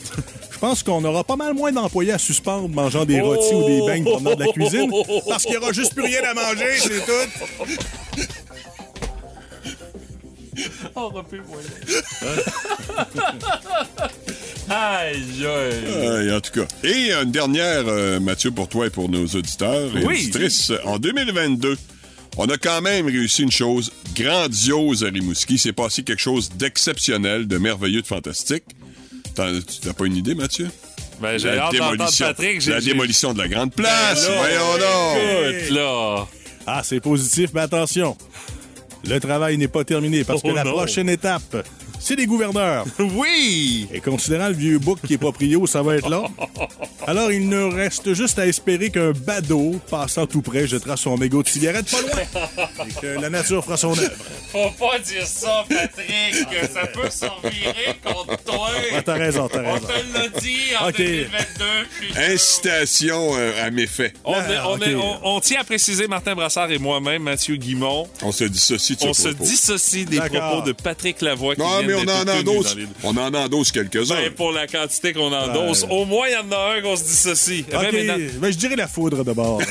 je 0.51 0.59
pense 0.59 0.83
qu'on 0.83 1.05
aura 1.05 1.25
pas 1.25 1.37
mal 1.37 1.55
moins 1.55 1.73
d'employés 1.73 2.13
à 2.13 2.19
suspendre 2.19 2.69
mangeant 2.69 3.05
des 3.05 3.21
rôtis 3.21 3.55
ou 3.55 3.65
des 3.67 3.81
beignes 3.87 4.05
provenant 4.05 4.35
de 4.35 4.45
la 4.45 4.53
cuisine, 4.53 4.91
parce 5.29 5.45
qu'il 5.45 5.55
y 5.55 5.57
aura 5.59 5.73
juste 5.73 5.95
plus 5.95 6.05
rien 6.05 6.23
à 6.25 6.35
manger, 6.35 6.79
c'est 6.79 7.05
tout. 7.05 7.13
Oh, 10.95 11.13
Aïe, 14.69 15.17
aïe. 15.47 15.47
Euh, 15.47 16.37
en 16.37 16.41
tout 16.41 16.53
cas. 16.61 16.67
Et 16.83 17.13
une 17.13 17.31
dernière, 17.31 17.85
euh, 17.87 18.19
Mathieu, 18.19 18.51
pour 18.51 18.69
toi 18.69 18.87
et 18.87 18.91
pour 18.91 19.09
nos 19.09 19.25
auditeurs 19.27 19.97
et 19.97 20.05
Oui. 20.05 20.23
auditrices. 20.23 20.73
En 20.85 20.99
2022, 20.99 21.77
on 22.37 22.47
a 22.49 22.57
quand 22.59 22.81
même 22.83 23.07
réussi 23.07 23.43
une 23.43 23.51
chose 23.51 23.91
grandiose 24.15 25.05
à 25.05 25.09
Rimouski. 25.09 25.59
C'est 25.59 25.73
passé 25.73 26.03
quelque 26.03 26.21
chose 26.23 26.51
d'exceptionnel, 26.51 27.47
de 27.47 27.59
merveilleux, 27.59 28.03
de 28.03 28.07
fantastique. 28.07 28.65
N'as 29.39 29.93
pas 29.93 30.07
une 30.07 30.17
idée, 30.17 30.35
Mathieu? 30.35 30.69
Ben, 31.21 31.39
j'ai 31.39 31.59
hâte 31.59 31.73
démolition, 31.73 32.27
Patrick. 32.27 32.61
j'ai- 32.61 32.71
la 32.71 32.81
j'ai- 32.81 32.91
démolition 32.93 33.33
de 33.33 33.39
la 33.39 33.49
Grande 33.49 33.73
Place. 33.75 34.27
Ben 34.27 34.33
là, 34.35 34.39
Voyons 34.39 34.79
donc. 34.79 35.55
Écoute, 35.55 35.71
là. 35.77 36.27
Ah, 36.67 36.83
c'est 36.85 37.01
positif, 37.01 37.51
mais 37.55 37.61
attention. 37.63 38.17
Le 39.05 39.19
travail 39.21 39.57
n'est 39.57 39.69
pas 39.69 39.85
terminé 39.85 40.25
parce 40.25 40.43
que 40.43 40.49
Oh 40.49 40.55
la 40.55 40.65
non. 40.65 40.73
prochaine 40.73 41.09
étape, 41.09 41.65
c'est 42.01 42.17
les 42.17 42.27
gouverneurs. 42.27 42.85
Oui! 42.99 43.89
Et 43.93 44.01
considérant 44.01 44.49
le 44.49 44.55
vieux 44.55 44.79
bouc 44.79 44.99
qui 45.07 45.15
est 45.15 45.19
proprio, 45.19 45.67
ça 45.67 45.83
va 45.83 45.97
être 45.97 46.09
là. 46.09 46.23
Alors, 47.07 47.31
il 47.33 47.49
ne 47.49 47.63
reste 47.63 48.13
juste 48.15 48.39
à 48.39 48.47
espérer 48.47 48.91
qu'un 48.91 49.13
badaud, 49.13 49.81
passant 49.91 50.27
tout 50.27 50.43
près, 50.43 50.67
jettera 50.67 50.97
son 50.97 51.17
mégot 51.17 51.43
de 51.43 51.49
cigarette 51.49 51.87
pas 51.91 52.01
loin. 52.01 52.87
Et 52.89 52.93
que 53.01 53.21
la 53.21 53.31
nature 53.31 53.65
fera 53.65 53.77
son 53.77 53.93
œuvre. 53.97 54.11
Faut 54.51 54.71
pas 54.79 54.99
dire 54.99 55.27
ça, 55.27 55.65
Patrick, 55.69 56.49
que 56.51 56.67
ça 56.73 56.87
peut 56.87 57.11
s'en 57.11 57.37
virer 57.49 57.97
contre 58.03 58.43
toi. 58.45 58.69
Ah, 58.95 59.03
t'as 59.03 59.15
raison, 59.15 59.49
t'as 59.49 59.63
On 59.63 59.79
te 59.79 59.93
l'a 59.93 60.29
dit 60.41 60.57
en 60.81 60.89
Ok. 60.89 60.97
2022. 60.99 61.65
je 62.01 62.05
suis 62.07 62.13
sûr. 62.15 62.23
Incitation 62.35 63.31
euh, 63.37 63.65
à 63.67 63.71
méfait. 63.71 64.13
On, 64.25 64.35
est- 64.35 64.59
on, 64.67 64.79
est- 64.79 64.95
ok. 64.95 65.03
on- 65.23 65.37
on 65.37 65.41
tient 65.41 65.61
à 65.61 65.65
préciser, 65.65 66.09
Martin 66.09 66.35
Brassard 66.35 66.71
et 66.71 66.79
moi-même, 66.79 67.23
Mathieu 67.23 67.57
Guimont, 67.57 68.09
On 68.23 68.33
se 68.33 68.45
dissocie 68.45 68.97
de 68.99 69.07
on 69.07 69.13
se 69.15 69.29
propos. 69.29 69.45
dissocie 69.45 70.05
des 70.07 70.19
propos 70.19 70.63
de 70.67 70.73
Patrick 70.73 71.21
Lavoie 71.21 71.55
qui 71.55 71.61
Non, 71.61 71.83
mais 71.87 71.95
on 71.95 72.09
en 72.09 72.29
endosse. 72.29 72.75
les- 72.77 72.87
On 73.03 73.17
en 73.17 73.33
endosse 73.35 73.73
quelques-uns. 73.73 74.15
Ben, 74.15 74.31
pour 74.33 74.53
la 74.53 74.67
quantité 74.67 75.13
qu'on 75.13 75.33
endosse, 75.33 75.83
Ouais. 75.85 75.89
au 75.93 76.05
moins, 76.05 76.27
il 76.29 76.33
y 76.33 76.37
en 76.37 76.51
a 76.53 76.75
un 76.77 76.81
qu'on 76.83 76.97
se 76.97 77.05
dissocie. 77.05 77.65
Eh 77.69 77.71
ben, 77.71 77.79
OK, 77.87 77.93
maintenant, 77.93 78.17
ben, 78.41 78.53
je 78.53 78.57
dirais 78.59 78.77
la 78.77 78.89
foudre 78.89 79.25
d'abord. 79.25 79.61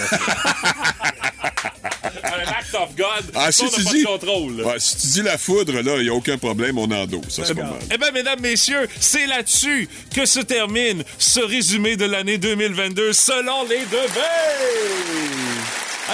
un 2.24 2.40
act 2.50 2.74
of 2.76 2.96
God, 2.96 3.32
Ah, 3.36 3.52
si 3.52 3.64
on 3.64 3.70
tu 3.70 3.80
n'a 3.80 3.86
pas 3.86 3.92
dis. 3.96 4.02
de 4.02 4.08
contrôle. 4.08 4.66
Si 4.80 4.98
tu 4.98 5.08
dis 5.08 5.22
la 5.22 5.38
foudre, 5.38 5.82
là, 5.82 5.98
il 5.98 6.04
n'y 6.04 6.10
a 6.10 6.14
aucun 6.14 6.38
problème, 6.38 6.78
on 6.78 6.90
endosse. 6.92 7.22
C'est 7.44 7.56
pas 7.56 7.62
mal. 7.64 7.74
Eh 7.94 7.98
bien, 7.98 8.12
mesdames, 8.12 8.40
messieurs, 8.42 8.88
c'est 9.00 9.26
là-dessus 9.28 9.88
que 10.14 10.26
se 10.26 10.40
termine 10.40 11.04
ce 11.18 11.40
résumé 11.40 11.96
de 11.96 12.06
l'année 12.06 12.38
2022 12.38 13.14
selon 13.14 13.64
les 13.70 13.86
deux 13.86 14.08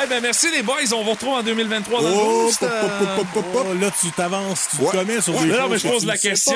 Eh 0.03 0.07
bien, 0.07 0.21
merci 0.21 0.47
les 0.51 0.63
boys. 0.63 0.75
On 0.95 1.03
vous 1.03 1.11
retrouve 1.11 1.33
en 1.33 1.43
2023 1.43 2.01
dans 2.01 2.07
le 2.09 2.15
Oh, 2.15 2.43
Boost. 2.45 2.63
Oh, 2.63 3.73
là, 3.79 3.89
tu 3.99 4.09
t'avances, 4.11 4.67
tu 4.71 4.77
te 4.77 4.83
Ouais. 4.83 4.89
commets 4.91 5.21
sur 5.21 5.35
Ouais. 5.35 5.41
des 5.43 5.47
Non, 5.51 5.57
choses 5.57 5.69
mais 5.69 5.77
je 5.79 5.87
pose 5.89 6.01
tu 6.01 6.07
la 6.07 6.17
question. 6.17 6.55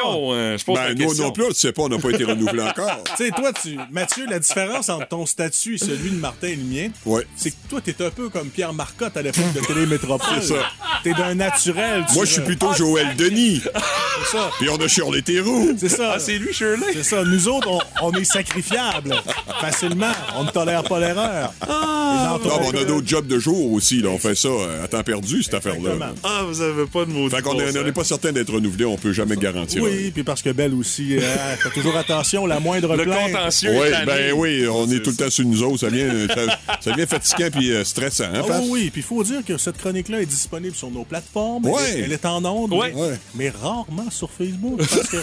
Je 0.58 0.63
pose 0.63 0.76
la 0.78 0.88
Ben, 0.88 0.98
nous 0.98 1.08
question. 1.08 1.26
non 1.26 1.32
plus, 1.34 1.48
tu 1.50 1.54
sais 1.56 1.71
pas, 1.74 1.82
on 1.84 1.89
n'a 1.89 1.98
pas 2.00 2.10
été 2.12 2.24
renouvelé 2.24 2.62
encore. 2.69 3.04
Tu 3.17 3.26
sais, 3.26 3.32
toi, 3.32 3.52
tu... 3.52 3.78
Mathieu, 3.91 4.26
la 4.30 4.39
différence 4.39 4.88
entre 4.89 5.08
ton 5.10 5.26
statut 5.26 5.76
et 5.76 5.78
celui 5.78 6.12
de 6.12 6.15
Martin 6.15 6.48
et 6.48 6.56
le 6.56 6.63
mien, 6.63 6.88
Ouais. 7.06 7.28
c'est 7.36 7.52
que 7.52 7.56
toi, 7.69 7.82
t'es 7.84 8.02
un 8.04 8.10
peu 8.10 8.30
comme 8.30 8.48
Pierre 8.50 8.74
Marcotte 8.74 9.17
à 9.17 9.21
l'époque 9.21 9.52
de 9.54 9.60
Télémétropole. 9.60 10.28
C'est 10.41 10.54
ça. 10.54 10.62
T'es 11.04 11.13
d'un 11.13 11.36
naturel. 11.36 12.06
tu 12.08 12.15
Moi, 12.15 12.26
je 12.26 12.32
suis 12.32 12.41
plutôt 12.41 12.74
Joël 12.74 13.15
Denis. 13.17 13.62
C'est 13.63 14.38
ça. 14.38 14.50
Puis 14.60 14.69
on 14.69 14.78
a 14.78 14.88
Shirley 14.88 15.21
Theroux. 15.21 15.76
C'est 15.78 15.89
ça. 15.89 16.13
Ah, 16.15 16.19
c'est 16.19 16.38
lui, 16.38 16.54
Shirley? 16.54 16.93
C'est 16.93 17.04
ça. 17.04 17.24
Nous 17.24 17.48
autres, 17.50 17.67
on, 17.69 17.80
on 18.02 18.12
est 18.13 18.24
sacrifiables. 18.24 19.13
Facilement. 19.62 20.12
On 20.38 20.44
ne 20.44 20.50
tolère 20.50 20.84
pas 20.84 21.00
l'erreur. 21.00 21.54
Non, 21.68 22.40
mais 22.44 22.50
on 22.52 22.82
a 22.82 22.84
d'autres 22.86 23.08
jobs 23.08 23.28
de 23.28 23.40
jour 23.40 23.72
aussi. 23.74 24.02
Là. 24.02 24.10
On 24.10 24.18
fait 24.18 24.36
ça 24.36 24.48
euh, 24.48 24.84
à 24.84 24.88
temps 24.88 25.04
perdu, 25.04 25.44
cette 25.44 25.54
affaire-là. 25.54 25.92
Ah, 26.24 26.42
vous 26.48 26.62
avez 26.62 26.86
pas 26.86 27.06
de 27.06 27.12
mots 27.12 27.30
Fait 27.30 27.42
qu'on 27.42 27.60
est- 27.60 27.78
on 27.78 27.84
n'est 27.84 27.92
pas 27.92 28.04
certain 28.04 28.32
d'être 28.32 28.54
renouvelé. 28.54 28.86
On 28.86 28.98
peut 28.98 29.14
jamais 29.14 29.36
garantir. 29.36 29.84
Oui, 29.84 30.12
puis 30.12 30.24
parce 30.24 30.42
que 30.42 30.50
Belle 30.52 30.74
aussi, 30.74 31.18
euh, 31.18 31.22
fait 31.58 31.70
toujours 31.70 31.96
attention, 31.98 32.46
la 32.46 32.60
moindre 32.60 32.96
Le 32.96 33.04
plainte. 33.04 33.32
contentieux 33.34 33.72
Oui, 33.72 33.88
est 33.88 34.06
ben 34.06 34.34
oui, 34.36 34.66
on 34.68 34.90
est 34.90 35.00
tout 35.02 35.12
le 35.12 35.16
temps 35.16 35.30
sur 35.30 35.46
nous 35.46 35.62
autres. 35.64 35.80
Ça 35.80 35.90
devient, 35.90 36.28
ça, 36.34 36.58
ça 36.82 36.92
devient 36.92 37.08
fatigant 37.08 37.50
puis 37.52 37.72
euh, 37.72 37.84
stressant. 37.84 38.26
Hein, 38.26 38.42
Ah 38.42 38.48
Pat? 38.48 38.62
oui, 38.64 38.70
oui, 38.72 38.90
puis 38.92 39.02
il 39.02 39.04
faut 39.06 39.24
dire 39.24 39.44
que 39.46 39.58
cette 39.58 39.78
chronique-là 39.78 40.22
est 40.22 40.26
disponible 40.26 40.76
sur 40.76 40.90
nos 40.92 41.04
plateformes. 41.04 41.66
Ouais. 41.66 41.82
Elle, 41.90 42.00
est- 42.00 42.04
elle 42.06 42.12
est 42.14 42.26
en 42.26 42.44
ondes, 42.46 42.74
Ouais. 42.74 42.94
mais, 43.36 43.50
rarement 43.50 44.10
sur 44.10 44.30
Facebook. 44.32 44.78
Parce 44.78 45.08
que 45.10 45.18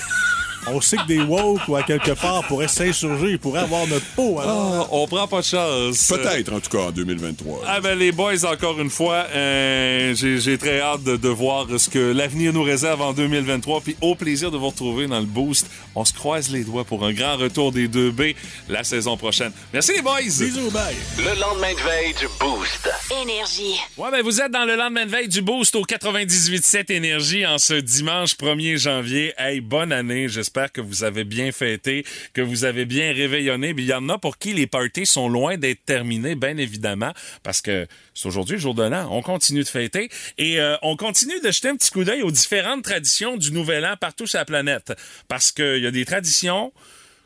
on 0.69 0.81
sait 0.81 0.97
que 0.97 1.07
des 1.07 1.21
woke 1.21 1.67
ou 1.69 1.77
à 1.77 1.83
quelque 1.83 2.13
part 2.13 2.45
pourraient 2.47 2.69
s'insurger, 2.69 3.33
ils 3.33 3.39
pourraient 3.39 3.61
avoir 3.61 3.87
notre 3.87 4.07
peau. 4.15 4.41
alors. 4.41 4.83
Ah, 4.83 4.89
on 4.93 5.07
prend 5.07 5.27
pas 5.27 5.41
de 5.41 5.47
chance. 5.47 6.07
Peut-être, 6.09 6.53
en 6.53 6.61
tout 6.61 6.71
cas, 6.71 6.85
en 6.85 6.91
2023. 6.91 7.63
Ah 7.67 7.81
ben 7.81 7.99
les 7.99 8.13
boys, 8.13 8.45
encore 8.45 8.81
une 8.81 8.91
fois, 8.91 9.27
euh, 9.35 10.15
j'ai 10.15 10.39
j'ai 10.41 10.59
très 10.59 10.81
hâte 10.81 11.03
de, 11.03 11.17
de 11.17 11.29
voir 11.29 11.67
ce 11.79 11.89
que 11.89 12.13
l'avenir 12.13 12.53
nous 12.53 12.63
réserve 12.63 13.01
en 13.03 13.13
2023. 13.13 13.81
Puis 13.81 13.97
au 14.01 14.15
plaisir 14.15 14.51
de 14.51 14.57
vous 14.57 14.69
retrouver 14.69 15.07
dans 15.07 15.21
le 15.21 15.27
boost. 15.27 15.69
On 15.95 16.05
se 16.05 16.13
croise 16.13 16.51
les 16.51 16.65
doigts 16.65 16.85
pour 16.85 17.05
un 17.05 17.13
grand 17.13 17.37
retour 17.37 17.71
des 17.73 17.89
2B 17.89 18.35
la 18.69 18.83
saison 18.85 19.17
prochaine. 19.17 19.53
Merci 19.73 19.93
les 19.93 20.03
boys! 20.03 20.21
Bisous, 20.23 20.71
bye. 20.71 20.95
Le 21.19 21.39
lendemain 21.41 21.73
de 21.73 21.81
veille 21.81 22.15
du 22.15 22.27
Boost. 22.41 22.89
Énergie. 23.23 23.79
Ouais, 23.99 24.11
ben 24.11 24.23
vous 24.23 24.41
êtes 24.41 24.51
dans 24.53 24.65
le 24.65 24.77
lendemain 24.77 25.05
de 25.07 25.11
veille 25.11 25.29
du 25.29 25.43
Boost 25.43 25.75
au 25.75 25.83
98.7 25.83 26.93
Énergie 26.93 27.47
en 27.47 27.59
ce 27.59 27.75
dimanche 27.75 28.35
1er 28.37 28.77
janvier. 28.79 29.33
Hey, 29.39 29.61
bonne 29.61 29.93
année. 29.93 30.29
J'espère 30.29 30.52
que 30.53 30.81
vous 30.81 31.05
avez 31.05 31.25
bien 31.25 31.53
fêté, 31.53 32.05
que 32.33 32.41
vous 32.41 32.65
avez 32.65 32.85
bien 32.85 33.13
réveillonné. 33.13 33.75
Il 33.77 33.85
y 33.85 33.95
en 33.95 34.09
a 34.09 34.19
pour 34.19 34.39
qui 34.39 34.53
les 34.53 34.67
parties 34.67 35.07
sont 35.07 35.29
loin 35.29 35.57
d'être 35.57 35.85
terminées, 35.85 36.35
bien 36.35 36.57
évidemment, 36.57 37.13
parce 37.43 37.61
que 37.61 37.87
c'est 38.15 38.27
aujourd'hui 38.27 38.57
le 38.57 38.61
jour 38.61 38.75
de 38.75 38.83
l'an. 38.83 39.09
On 39.11 39.23
continue 39.23 39.63
de 39.63 39.69
fêter 39.69 40.11
et 40.39 40.61
euh, 40.61 40.77
on 40.83 40.97
continue 40.97 41.41
de 41.41 41.51
jeter 41.51 41.69
un 41.69 41.77
petit 41.77 41.91
coup 41.91 42.05
d'œil 42.05 42.23
aux 42.23 42.31
différentes 42.31 42.85
traditions 42.85 43.37
du 43.37 43.53
Nouvel 43.53 43.85
An 43.85 43.97
partout 43.99 44.27
sur 44.27 44.39
la 44.39 44.45
planète. 44.45 44.93
Parce 45.29 45.53
qu'il 45.53 45.79
y 45.79 45.87
a 45.87 45.91
des 45.91 46.05
traditions 46.05 46.73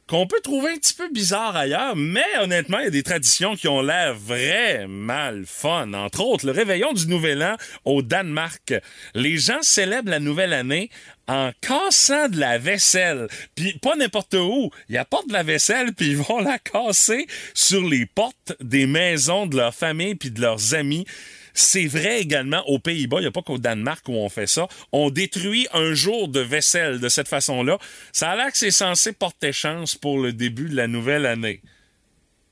qu'on 0.08 0.26
peut 0.26 0.40
trouver 0.42 0.70
un 0.70 0.76
petit 0.76 0.94
peu 0.94 1.08
bizarre 1.08 1.56
ailleurs, 1.56 1.96
mais 1.96 2.24
honnêtement, 2.40 2.78
il 2.78 2.84
y 2.84 2.88
a 2.88 2.90
des 2.90 3.02
traditions 3.02 3.56
qui 3.56 3.66
ont 3.66 3.82
l'air 3.82 4.14
vraiment 4.14 5.30
le 5.32 5.44
fun. 5.44 5.92
Entre 5.94 6.20
autres, 6.20 6.46
le 6.46 6.52
réveillon 6.52 6.92
du 6.92 7.08
Nouvel 7.08 7.42
An 7.42 7.56
au 7.84 8.02
Danemark. 8.02 8.74
Les 9.14 9.36
gens 9.36 9.62
célèbrent 9.62 10.10
la 10.10 10.20
nouvelle 10.20 10.52
année 10.52 10.90
en 11.28 11.50
cassant 11.60 12.28
de 12.28 12.38
la 12.38 12.58
vaisselle. 12.58 13.28
Puis 13.54 13.78
pas 13.78 13.96
n'importe 13.96 14.34
où. 14.34 14.70
Ils 14.88 14.98
apportent 14.98 15.28
de 15.28 15.32
la 15.32 15.42
vaisselle, 15.42 15.92
puis 15.92 16.10
ils 16.10 16.16
vont 16.16 16.40
la 16.40 16.58
casser 16.58 17.26
sur 17.54 17.82
les 17.82 18.06
portes 18.06 18.54
des 18.60 18.86
maisons 18.86 19.46
de 19.46 19.56
leur 19.56 19.74
famille 19.74 20.14
puis 20.14 20.30
de 20.30 20.40
leurs 20.40 20.74
amis. 20.74 21.06
C'est 21.54 21.86
vrai 21.86 22.20
également 22.20 22.62
aux 22.68 22.78
Pays-Bas, 22.78 23.16
il 23.18 23.22
n'y 23.22 23.28
a 23.28 23.32
pas 23.32 23.40
qu'au 23.40 23.56
Danemark 23.56 24.06
où 24.08 24.12
on 24.12 24.28
fait 24.28 24.46
ça. 24.46 24.68
On 24.92 25.08
détruit 25.08 25.66
un 25.72 25.94
jour 25.94 26.28
de 26.28 26.40
vaisselle 26.40 27.00
de 27.00 27.08
cette 27.08 27.28
façon-là. 27.28 27.78
Ça 28.12 28.30
a 28.30 28.36
l'air 28.36 28.52
que 28.52 28.58
c'est 28.58 28.70
censé 28.70 29.12
porter 29.12 29.52
chance 29.52 29.94
pour 29.94 30.18
le 30.18 30.34
début 30.34 30.68
de 30.68 30.76
la 30.76 30.86
nouvelle 30.86 31.24
année. 31.24 31.62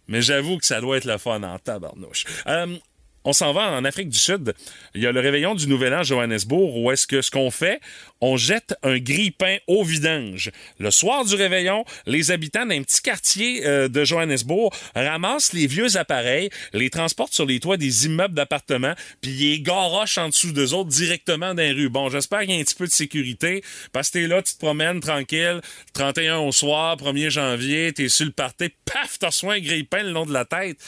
Mais 0.08 0.22
j'avoue 0.22 0.56
que 0.56 0.64
ça 0.64 0.80
doit 0.80 0.96
être 0.96 1.04
le 1.04 1.18
fun 1.18 1.42
en 1.42 1.58
tabarnouche. 1.58 2.24
Euh, 2.46 2.78
on 3.24 3.32
s'en 3.32 3.52
va 3.52 3.72
en 3.72 3.84
Afrique 3.84 4.10
du 4.10 4.18
Sud. 4.18 4.54
Il 4.94 5.02
y 5.02 5.06
a 5.06 5.12
le 5.12 5.20
réveillon 5.20 5.54
du 5.54 5.66
Nouvel 5.66 5.94
An 5.94 5.98
à 5.98 6.02
Johannesburg 6.02 6.76
où 6.76 6.90
est-ce 6.90 7.06
que 7.06 7.22
ce 7.22 7.30
qu'on 7.30 7.50
fait, 7.50 7.80
on 8.20 8.36
jette 8.36 8.74
un 8.82 8.98
grille-pain 8.98 9.56
au 9.66 9.82
vidange. 9.84 10.50
Le 10.78 10.90
soir 10.90 11.24
du 11.24 11.34
réveillon, 11.34 11.84
les 12.06 12.30
habitants 12.30 12.66
d'un 12.66 12.82
petit 12.82 13.02
quartier 13.02 13.66
euh, 13.66 13.88
de 13.88 14.04
Johannesburg 14.04 14.72
ramassent 14.94 15.52
les 15.52 15.66
vieux 15.66 15.96
appareils, 15.96 16.50
les 16.72 16.90
transportent 16.90 17.32
sur 17.32 17.46
les 17.46 17.60
toits 17.60 17.76
des 17.76 18.06
immeubles 18.06 18.34
d'appartements, 18.34 18.94
puis 19.20 19.32
les 19.32 19.60
garochent 19.60 20.18
en 20.18 20.28
dessous 20.28 20.52
d'eux 20.52 20.74
autres 20.74 20.90
directement 20.90 21.54
dans 21.54 21.62
les 21.62 21.72
rues. 21.72 21.88
Bon, 21.88 22.08
j'espère 22.08 22.40
qu'il 22.40 22.50
y 22.50 22.56
a 22.56 22.60
un 22.60 22.64
petit 22.64 22.74
peu 22.74 22.86
de 22.86 22.92
sécurité 22.92 23.62
parce 23.92 24.08
que 24.08 24.18
t'es 24.18 24.26
là, 24.26 24.42
tu 24.42 24.54
te 24.54 24.58
promènes 24.58 25.00
tranquille, 25.00 25.60
31 25.94 26.38
au 26.38 26.52
soir, 26.52 26.96
1er 26.96 27.30
janvier, 27.30 27.92
t'es 27.92 28.08
sur 28.08 28.26
le 28.26 28.32
party, 28.32 28.70
paf, 28.84 29.18
t'as 29.18 29.28
reçu 29.28 29.46
un 29.46 29.60
grille-pain 29.60 30.02
le 30.02 30.12
long 30.12 30.26
de 30.26 30.32
la 30.32 30.44
tête. 30.44 30.78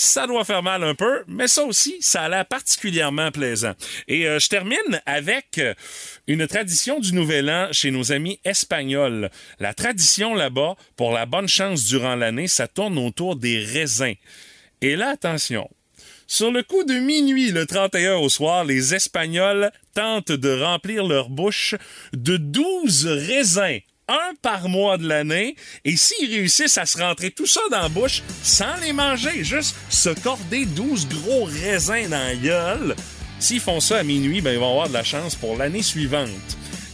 Ça 0.00 0.28
doit 0.28 0.44
faire 0.44 0.62
mal 0.62 0.84
un 0.84 0.94
peu, 0.94 1.24
mais 1.26 1.48
ça 1.48 1.64
aussi, 1.64 1.96
ça 1.98 2.22
a 2.22 2.28
l'air 2.28 2.46
particulièrement 2.46 3.32
plaisant. 3.32 3.72
Et 4.06 4.28
euh, 4.28 4.38
je 4.38 4.48
termine 4.48 5.02
avec 5.06 5.58
euh, 5.58 5.74
une 6.28 6.46
tradition 6.46 7.00
du 7.00 7.14
Nouvel 7.14 7.50
An 7.50 7.70
chez 7.72 7.90
nos 7.90 8.12
amis 8.12 8.38
espagnols. 8.44 9.28
La 9.58 9.74
tradition 9.74 10.36
là-bas, 10.36 10.76
pour 10.94 11.10
la 11.10 11.26
bonne 11.26 11.48
chance 11.48 11.82
durant 11.82 12.14
l'année, 12.14 12.46
ça 12.46 12.68
tourne 12.68 12.96
autour 12.96 13.34
des 13.34 13.58
raisins. 13.58 14.14
Et 14.82 14.94
là, 14.94 15.08
attention. 15.08 15.68
Sur 16.28 16.52
le 16.52 16.62
coup 16.62 16.84
de 16.84 16.94
minuit, 16.94 17.50
le 17.50 17.66
31 17.66 18.18
au 18.18 18.28
soir, 18.28 18.64
les 18.64 18.94
Espagnols 18.94 19.72
tentent 19.94 20.30
de 20.30 20.62
remplir 20.62 21.04
leur 21.04 21.28
bouche 21.28 21.74
de 22.12 22.36
12 22.36 23.04
raisins 23.06 23.80
un 24.08 24.34
par 24.42 24.68
mois 24.68 24.98
de 24.98 25.06
l'année, 25.06 25.54
et 25.84 25.96
s'ils 25.96 26.30
réussissent 26.30 26.78
à 26.78 26.86
se 26.86 26.98
rentrer 26.98 27.30
tout 27.30 27.46
ça 27.46 27.60
dans 27.70 27.82
la 27.82 27.88
bouche 27.88 28.22
sans 28.42 28.76
les 28.82 28.92
manger, 28.92 29.44
juste 29.44 29.76
se 29.90 30.10
corder 30.10 30.64
12 30.66 31.08
gros 31.08 31.44
raisins 31.44 32.08
dans 32.08 32.18
la 32.18 32.34
gueule, 32.36 32.96
s'ils 33.38 33.60
font 33.60 33.80
ça 33.80 33.98
à 33.98 34.02
minuit, 34.02 34.40
ben, 34.40 34.52
ils 34.52 34.58
vont 34.58 34.70
avoir 34.70 34.88
de 34.88 34.94
la 34.94 35.04
chance 35.04 35.34
pour 35.34 35.56
l'année 35.56 35.82
suivante. 35.82 36.28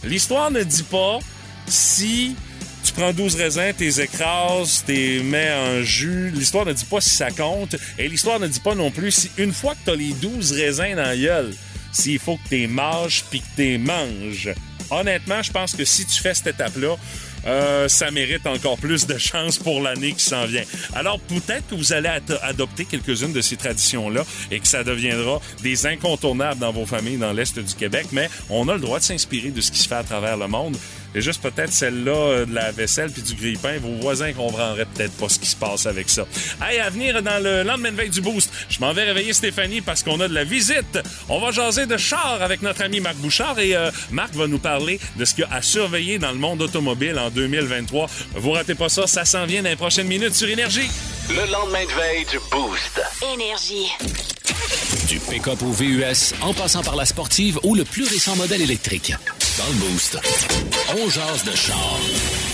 L'histoire 0.03 0.51
ne 0.51 0.63
dit 0.63 0.83
pas 0.83 1.19
si 1.67 2.35
tu 2.83 2.93
prends 2.93 3.13
12 3.13 3.35
raisins, 3.35 3.73
t'es 3.75 4.03
écrases, 4.03 4.83
t'es 4.85 5.21
mets 5.23 5.51
en 5.51 5.81
jus. 5.81 6.29
L'histoire 6.29 6.65
ne 6.65 6.73
dit 6.73 6.85
pas 6.85 7.01
si 7.01 7.15
ça 7.15 7.31
compte. 7.31 7.75
Et 7.97 8.07
l'histoire 8.07 8.39
ne 8.39 8.47
dit 8.47 8.59
pas 8.59 8.75
non 8.75 8.91
plus 8.91 9.11
si 9.11 9.31
une 9.37 9.53
fois 9.53 9.73
que 9.73 9.79
t'as 9.85 9.95
les 9.95 10.13
12 10.13 10.51
raisins 10.51 10.95
dans 10.95 11.03
la 11.03 11.17
gueule, 11.17 11.53
s'il 11.91 12.19
faut 12.19 12.37
que 12.37 12.49
t'es 12.49 12.67
manges 12.67 13.23
puis 13.29 13.39
que 13.39 13.47
t'es 13.55 13.77
manges. 13.79 14.53
Honnêtement, 14.91 15.41
je 15.41 15.51
pense 15.51 15.75
que 15.75 15.85
si 15.85 16.05
tu 16.05 16.21
fais 16.21 16.33
cette 16.33 16.47
étape-là, 16.47 16.95
euh, 17.47 17.87
ça 17.87 18.09
mérite 18.09 18.47
encore 18.47 18.77
plus 18.77 19.05
de 19.05 19.17
chance 19.19 19.59
pour 19.59 19.81
l'année 19.81 20.13
qui 20.13 20.23
s'en 20.23 20.45
vient. 20.45 20.63
Alors 20.95 21.19
peut-être 21.19 21.67
que 21.69 21.75
vous 21.75 21.93
allez 21.93 22.07
ad- 22.09 22.39
adopter 22.41 22.85
quelques-unes 22.85 23.33
de 23.33 23.41
ces 23.41 23.55
traditions-là 23.55 24.23
et 24.49 24.59
que 24.59 24.67
ça 24.67 24.83
deviendra 24.83 25.39
des 25.61 25.85
incontournables 25.85 26.59
dans 26.59 26.71
vos 26.71 26.85
familles 26.87 27.17
dans 27.17 27.33
l'Est 27.33 27.59
du 27.59 27.75
Québec, 27.75 28.07
mais 28.11 28.29
on 28.49 28.67
a 28.69 28.73
le 28.73 28.79
droit 28.79 28.97
de 28.99 29.03
s'inspirer 29.03 29.51
de 29.51 29.61
ce 29.61 29.71
qui 29.71 29.79
se 29.79 29.87
fait 29.87 29.95
à 29.95 30.03
travers 30.03 30.37
le 30.37 30.47
monde. 30.47 30.75
Et 31.15 31.21
juste 31.21 31.41
peut-être 31.41 31.71
celle-là 31.71 32.11
euh, 32.11 32.45
de 32.45 32.53
la 32.53 32.71
vaisselle 32.71 33.09
puis 33.09 33.21
du 33.21 33.35
grille-pain, 33.35 33.77
vos 33.79 33.95
voisins 34.01 34.33
comprendraient 34.33 34.85
peut-être 34.85 35.13
pas 35.13 35.29
ce 35.29 35.39
qui 35.39 35.47
se 35.47 35.55
passe 35.55 35.85
avec 35.85 36.09
ça. 36.09 36.25
Hey, 36.61 36.79
à 36.79 36.89
venir 36.89 37.23
dans 37.23 37.41
le 37.41 37.63
lendemain 37.63 37.91
de 37.91 37.95
veille 37.95 38.09
du 38.09 38.19
boost, 38.19 38.51
je 38.67 38.79
m'en 38.81 38.91
vais 38.91 39.05
réveiller 39.05 39.31
Stéphanie 39.31 39.79
parce 39.79 40.03
qu'on 40.03 40.19
a 40.19 40.27
de 40.27 40.33
la 40.33 40.43
visite. 40.43 40.99
On 41.29 41.39
va 41.39 41.51
jaser 41.51 41.85
de 41.85 41.95
char 41.95 42.39
avec 42.41 42.61
notre 42.61 42.83
ami 42.83 42.99
Marc 42.99 43.15
Bouchard 43.15 43.57
et 43.59 43.75
euh, 43.77 43.91
Marc 44.11 44.33
va 44.35 44.47
nous 44.47 44.59
parler 44.59 44.99
de 45.15 45.23
ce 45.23 45.33
qu'il 45.33 45.45
y 45.45 45.47
a 45.47 45.55
à 45.55 45.61
surveiller 45.61 46.19
dans 46.19 46.31
le 46.31 46.37
monde 46.37 46.61
automobile 46.61 47.17
en 47.17 47.29
2023. 47.29 48.09
Vous 48.35 48.51
ratez 48.51 48.75
pas 48.75 48.89
ça, 48.89 49.07
ça 49.07 49.23
s'en 49.23 49.45
vient 49.45 49.63
dans 49.63 49.69
les 49.69 49.77
prochaines 49.77 50.07
minutes 50.07 50.35
sur 50.35 50.49
Énergie. 50.49 50.89
Le 51.29 51.49
lendemain 51.49 51.85
de 51.85 51.91
veille 51.91 52.25
du 52.25 52.39
Boost. 52.51 53.01
Énergie. 53.33 53.87
Du 55.07 55.19
pick-up 55.19 55.61
au 55.61 55.71
VUS, 55.71 56.33
en 56.41 56.53
passant 56.53 56.83
par 56.83 56.95
la 56.95 57.05
sportive 57.05 57.59
ou 57.63 57.75
le 57.75 57.85
plus 57.85 58.03
récent 58.03 58.35
modèle 58.35 58.61
électrique. 58.61 59.13
Dans 59.57 59.67
le 59.67 59.79
Boost, 59.79 60.17
on 60.97 61.09
jase 61.09 61.45
de 61.45 61.55
char 61.55 61.97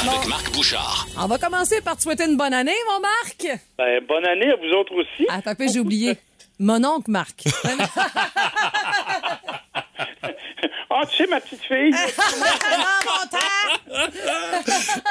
avec 0.02 0.28
Marc 0.28 0.52
Bouchard. 0.52 1.08
On 1.18 1.26
va 1.26 1.40
commencer 1.40 1.82
par 1.82 1.98
te 1.98 2.04
souhaiter 2.04 2.26
une 2.26 2.38
bonne 2.38 2.54
année, 2.54 2.76
mon 2.92 3.00
Marc. 3.00 3.60
Ben, 3.78 4.06
bonne 4.08 4.26
année 4.28 4.52
à 4.52 4.56
vous 4.58 4.72
autres 4.78 4.94
aussi. 4.94 5.26
Un 5.28 5.56
peu, 5.56 5.68
j'ai 5.68 5.80
oublié. 5.80 6.16
Mon 6.60 6.84
oncle 6.86 7.10
Marc. 7.10 7.46
Ah, 11.02 11.06
tu 11.08 11.18
sais, 11.18 11.28
ma 11.28 11.40
petite 11.42 11.64
fille, 11.64 11.92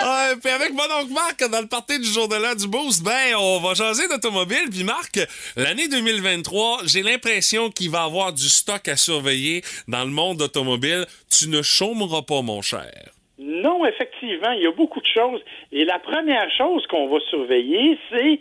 Ah, 0.01 0.33
puis 0.43 0.51
avec 0.53 0.73
mon 0.73 0.85
oncle 0.85 1.13
Marc, 1.13 1.45
dans 1.51 1.61
le 1.61 1.67
party 1.67 1.99
du 1.99 2.07
jour 2.07 2.29
de 2.29 2.37
l'an 2.37 2.55
du 2.55 2.69
Boost, 2.69 3.03
ben, 3.03 3.35
on 3.39 3.59
va 3.61 3.75
jaser 3.75 4.07
d'automobile. 4.09 4.69
Puis 4.71 4.85
Marc, 4.85 5.19
l'année 5.57 5.89
2023, 5.89 6.83
j'ai 6.85 7.03
l'impression 7.03 7.71
qu'il 7.71 7.91
va 7.91 8.03
y 8.03 8.05
avoir 8.07 8.33
du 8.33 8.49
stock 8.49 8.87
à 8.89 8.97
surveiller 8.97 9.63
dans 9.89 10.05
le 10.05 10.11
monde 10.11 10.41
automobile. 10.43 11.07
Tu 11.31 11.49
ne 11.49 11.63
chômeras 11.63 12.23
pas, 12.23 12.43
mon 12.43 12.63
cher. 12.63 12.91
non, 13.39 13.85
effectivement, 13.87 14.53
il 14.53 14.63
y 14.63 14.67
a 14.67 14.73
beaucoup 14.73 15.01
de 15.01 15.07
choses. 15.13 15.41
Et 15.73 15.85
la 15.85 15.99
première 15.99 16.49
chose 16.57 16.87
qu'on 16.89 17.09
va 17.09 17.19
surveiller, 17.31 17.99
c'est 18.11 18.41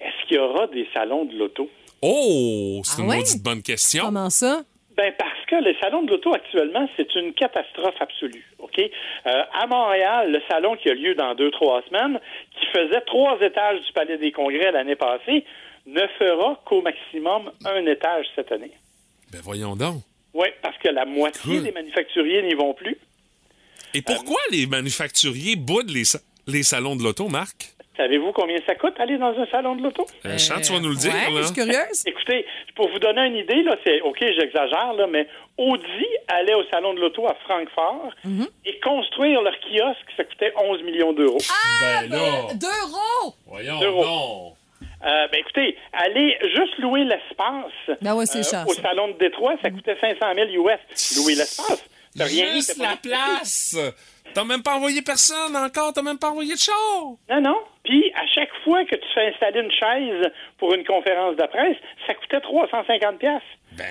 est-ce 0.00 0.26
qu'il 0.28 0.36
y 0.36 0.40
aura 0.40 0.66
des 0.68 0.88
salons 0.94 1.24
de 1.24 1.36
l'auto? 1.36 1.68
Oh, 2.02 2.80
c'est 2.84 2.96
Ah 2.98 3.02
une 3.02 3.08
ouais? 3.08 3.16
maudite 3.18 3.42
bonne 3.42 3.62
question. 3.62 4.04
Comment 4.06 4.30
ça? 4.30 4.62
Ben 4.98 5.14
parce 5.16 5.44
que 5.46 5.54
les 5.62 5.76
salons 5.80 6.02
de 6.02 6.10
l'auto 6.10 6.34
actuellement, 6.34 6.88
c'est 6.96 7.14
une 7.14 7.32
catastrophe 7.32 7.94
absolue. 8.00 8.44
OK? 8.58 8.80
Euh, 8.80 9.42
à 9.54 9.66
Montréal, 9.68 10.32
le 10.32 10.40
salon 10.48 10.74
qui 10.76 10.90
a 10.90 10.94
lieu 10.94 11.14
dans 11.14 11.36
deux, 11.36 11.52
trois 11.52 11.82
semaines, 11.88 12.18
qui 12.58 12.66
faisait 12.66 13.00
trois 13.02 13.38
étages 13.40 13.80
du 13.86 13.92
Palais 13.92 14.18
des 14.18 14.32
Congrès 14.32 14.72
l'année 14.72 14.96
passée, 14.96 15.44
ne 15.86 16.04
fera 16.18 16.60
qu'au 16.64 16.82
maximum 16.82 17.52
un 17.64 17.86
étage 17.86 18.26
cette 18.34 18.50
année. 18.50 18.72
Ben 19.32 19.40
voyons 19.42 19.76
donc. 19.76 20.02
Oui, 20.34 20.48
parce 20.62 20.76
que 20.78 20.88
la 20.88 21.04
moitié 21.04 21.40
Cool. 21.58 21.62
des 21.62 21.72
manufacturiers 21.72 22.42
n'y 22.42 22.54
vont 22.54 22.74
plus. 22.74 22.98
Et 23.94 24.02
pourquoi 24.02 24.40
les 24.50 24.66
manufacturiers 24.66 25.54
boudent 25.56 25.90
les, 25.90 26.04
sa- 26.04 26.18
les 26.48 26.64
salons 26.64 26.96
de 26.96 27.04
l'auto, 27.04 27.28
Marc? 27.28 27.72
Savez-vous 27.98 28.32
combien 28.32 28.56
ça 28.64 28.74
coûte 28.76 28.94
aller 29.00 29.18
dans 29.18 29.36
un 29.36 29.46
salon 29.50 29.74
de 29.74 29.82
l'auto? 29.82 30.06
Euh, 30.24 30.38
Chant, 30.38 30.60
tu 30.62 30.72
vas 30.72 30.78
nous 30.80 30.90
le 30.90 30.94
dire, 30.96 31.12
Ouais, 31.12 31.34
là. 31.34 31.40
je 31.40 31.46
suis 31.46 31.54
curieuse. 31.54 32.02
Écoutez, 32.06 32.46
pour 32.76 32.88
vous 32.90 32.98
donner 33.00 33.26
une 33.26 33.36
idée, 33.36 33.62
là, 33.64 33.76
c'est 33.84 34.00
OK, 34.02 34.18
j'exagère, 34.20 34.92
là, 34.94 35.06
mais 35.10 35.26
Audi 35.58 36.06
allait 36.28 36.54
au 36.54 36.62
salon 36.70 36.94
de 36.94 37.00
l'auto 37.00 37.26
à 37.26 37.34
Francfort 37.44 38.10
Mhm. 38.24 38.46
et 38.64 38.78
construire 38.80 39.42
leur 39.42 39.54
kiosque, 39.60 40.06
ça 40.16 40.22
coûtait 40.24 40.52
11 40.64 40.82
millions 40.84 41.12
d'euros. 41.12 41.38
Ben 41.80 42.08
là, 42.08 42.54
D'euros! 42.54 43.34
voyons 43.46 43.80
D'euros. 43.80 44.04
donc. 44.04 44.54
Euh, 45.04 45.28
ben 45.30 45.38
écoutez, 45.38 45.76
aller 45.92 46.36
juste 46.56 46.76
louer 46.78 47.04
l'espace 47.04 47.98
Ben 48.02 48.14
ouais, 48.14 48.26
c'est 48.26 48.38
euh, 48.38 48.64
au 48.64 48.72
ça. 48.74 48.82
salon 48.82 49.08
de 49.08 49.12
Détroit, 49.14 49.54
ça 49.62 49.70
coûtait 49.70 49.96
500 50.00 50.34
000 50.34 50.48
US. 50.66 51.16
Louer 51.18 51.34
l'espace, 51.36 51.84
t'as 52.18 52.24
rien 52.24 52.54
Juste 52.54 52.78
la 52.78 52.96
place. 52.96 53.76
T'as 54.34 54.44
même 54.44 54.62
pas 54.62 54.74
envoyé 54.76 55.00
personne 55.00 55.56
encore, 55.56 55.92
t'as 55.94 56.02
même 56.02 56.18
pas 56.18 56.28
envoyé 56.30 56.52
de 56.54 56.58
char. 56.58 56.74
Non, 57.30 57.40
non. 57.40 57.56
Puis, 57.84 58.12
à 58.14 58.26
chaque 58.26 58.50
fois 58.62 58.84
que 58.84 58.94
tu 58.94 59.06
fais 59.14 59.28
installer 59.28 59.60
une 59.60 59.70
chaise 59.72 60.30
pour 60.58 60.74
une 60.74 60.84
conférence 60.84 61.34
de 61.36 61.46
presse, 61.46 61.76
ça 62.06 62.14
coûtait 62.14 62.40
350 62.40 63.18
pièces. 63.18 63.40
Ben, 63.72 63.86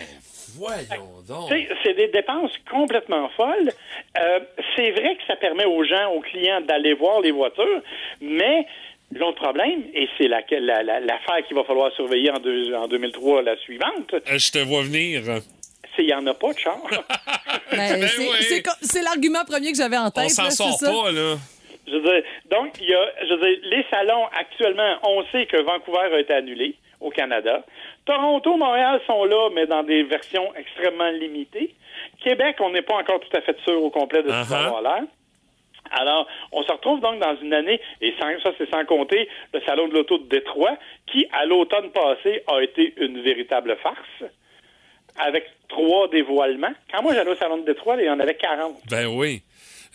voyons 0.56 1.22
donc. 1.28 1.52
C'est 1.84 1.94
des 1.96 2.08
dépenses 2.10 2.52
complètement 2.70 3.30
folles. 3.36 3.72
Euh, 4.20 4.40
c'est 4.76 4.92
vrai 4.92 5.16
que 5.16 5.24
ça 5.28 5.36
permet 5.38 5.66
aux 5.66 5.84
gens, 5.84 6.12
aux 6.12 6.22
clients 6.22 6.62
d'aller 6.62 6.94
voir 6.94 7.20
les 7.22 7.32
voitures, 7.32 7.82
mais 8.22 8.68
l'autre 9.12 9.42
problème, 9.42 9.84
et 9.96 10.08
c'est 10.18 10.28
la- 10.28 10.42
la- 10.52 10.84
la- 10.84 11.00
l'affaire 11.00 11.46
qu'il 11.48 11.56
va 11.56 11.64
falloir 11.64 11.92
surveiller 11.94 12.30
en, 12.32 12.40
deux- 12.40 12.76
en 12.76 12.88
2003, 12.88 13.42
la 13.42 13.58
suivante, 13.58 14.14
Euh, 14.14 14.38
Je 14.38 14.52
te 14.52 14.60
vois 14.60 14.84
venir. 14.84 15.22
C'est 15.96 16.04
qu'il 16.04 16.08
n'y 16.08 16.14
en 16.14 16.26
a 16.28 16.34
pas 16.34 16.54
de 16.54 16.60
char. 16.60 16.78
Ben, 17.72 18.00
Ben 18.00 18.08
c'est- 18.08 18.20
ouais. 18.30 18.42
c'est 18.42 18.62
co- 18.64 18.72
c'est 18.82 19.02
l'argument 19.02 19.44
premier 19.46 19.72
que 19.72 19.78
j'avais 19.78 19.98
en 19.98 20.10
tête. 20.10 20.26
On 20.26 20.30
s'en 20.30 20.44
là, 20.46 20.52
sort 20.52 20.78
c'est 20.80 20.86
ça. 20.86 20.92
pas, 20.92 21.12
là. 21.12 21.36
Je 21.88 21.94
veux 21.94 22.02
dire, 22.02 22.24
donc, 22.50 22.74
il 22.82 22.90
y 22.90 22.94
a, 22.94 23.06
je 23.28 23.34
veux 23.34 23.40
dire, 23.48 23.60
les 23.64 23.86
salons, 23.90 24.26
actuellement, 24.38 24.98
on 25.04 25.24
sait 25.32 25.46
que 25.46 25.58
Vancouver 25.58 26.14
a 26.14 26.20
été 26.20 26.34
annulé 26.34 26.76
au 27.00 27.10
Canada. 27.10 27.64
Toronto, 28.06 28.58
Montréal 28.58 29.00
sont 29.06 29.24
là, 29.26 29.50
mais 29.54 29.68
dans 29.68 29.84
des 29.84 30.04
versions 30.04 30.54
extrêmement 30.56 31.10
limitées. 31.12 31.76
Québec, 32.24 32.56
on 32.62 32.70
n'est 32.72 32.82
pas 32.82 32.96
encore 32.96 33.20
tout 33.20 33.36
à 33.38 33.42
fait 33.42 33.58
sûr 33.66 33.82
au 33.84 33.90
complet 33.90 34.24
de 34.24 34.30
ce 34.30 34.44
qui 34.44 34.50
va 34.50 34.56
Uh-huh. 34.64 34.66
avoir 34.68 34.82
l'air. 34.82 35.04
Alors, 35.92 36.28
on 36.52 36.64
se 36.64 36.72
retrouve 36.72 37.00
donc 37.00 37.20
dans 37.20 37.38
une 37.42 37.54
année, 37.54 37.80
et 38.02 38.14
sans- 38.20 38.40
ça 38.44 38.52
c'est 38.58 38.70
sans 38.70 38.84
compter 38.86 39.30
le 39.54 39.62
Salon 39.66 39.88
de 39.88 39.94
l'Auto 39.94 40.18
de 40.18 40.28
Détroit, 40.28 40.78
qui, 41.12 41.28
à 41.32 41.46
l'automne 41.46 41.92
passé, 41.92 42.44
a 42.48 42.62
été 42.62 42.94
une 42.98 43.22
véritable 43.22 43.78
farce, 43.82 44.32
avec 45.26 45.46
trois 45.68 46.08
dévoilements. 46.10 46.74
Quand 46.92 47.02
moi 47.04 47.14
j'allais 47.14 47.32
au 47.32 47.36
Salon 47.36 47.58
de 47.58 47.66
Détroit, 47.66 47.96
il 48.00 48.06
y 48.06 48.10
en 48.10 48.20
avait 48.20 48.36
40. 48.36 48.76
Ben 48.90 49.08
oui. 49.08 49.42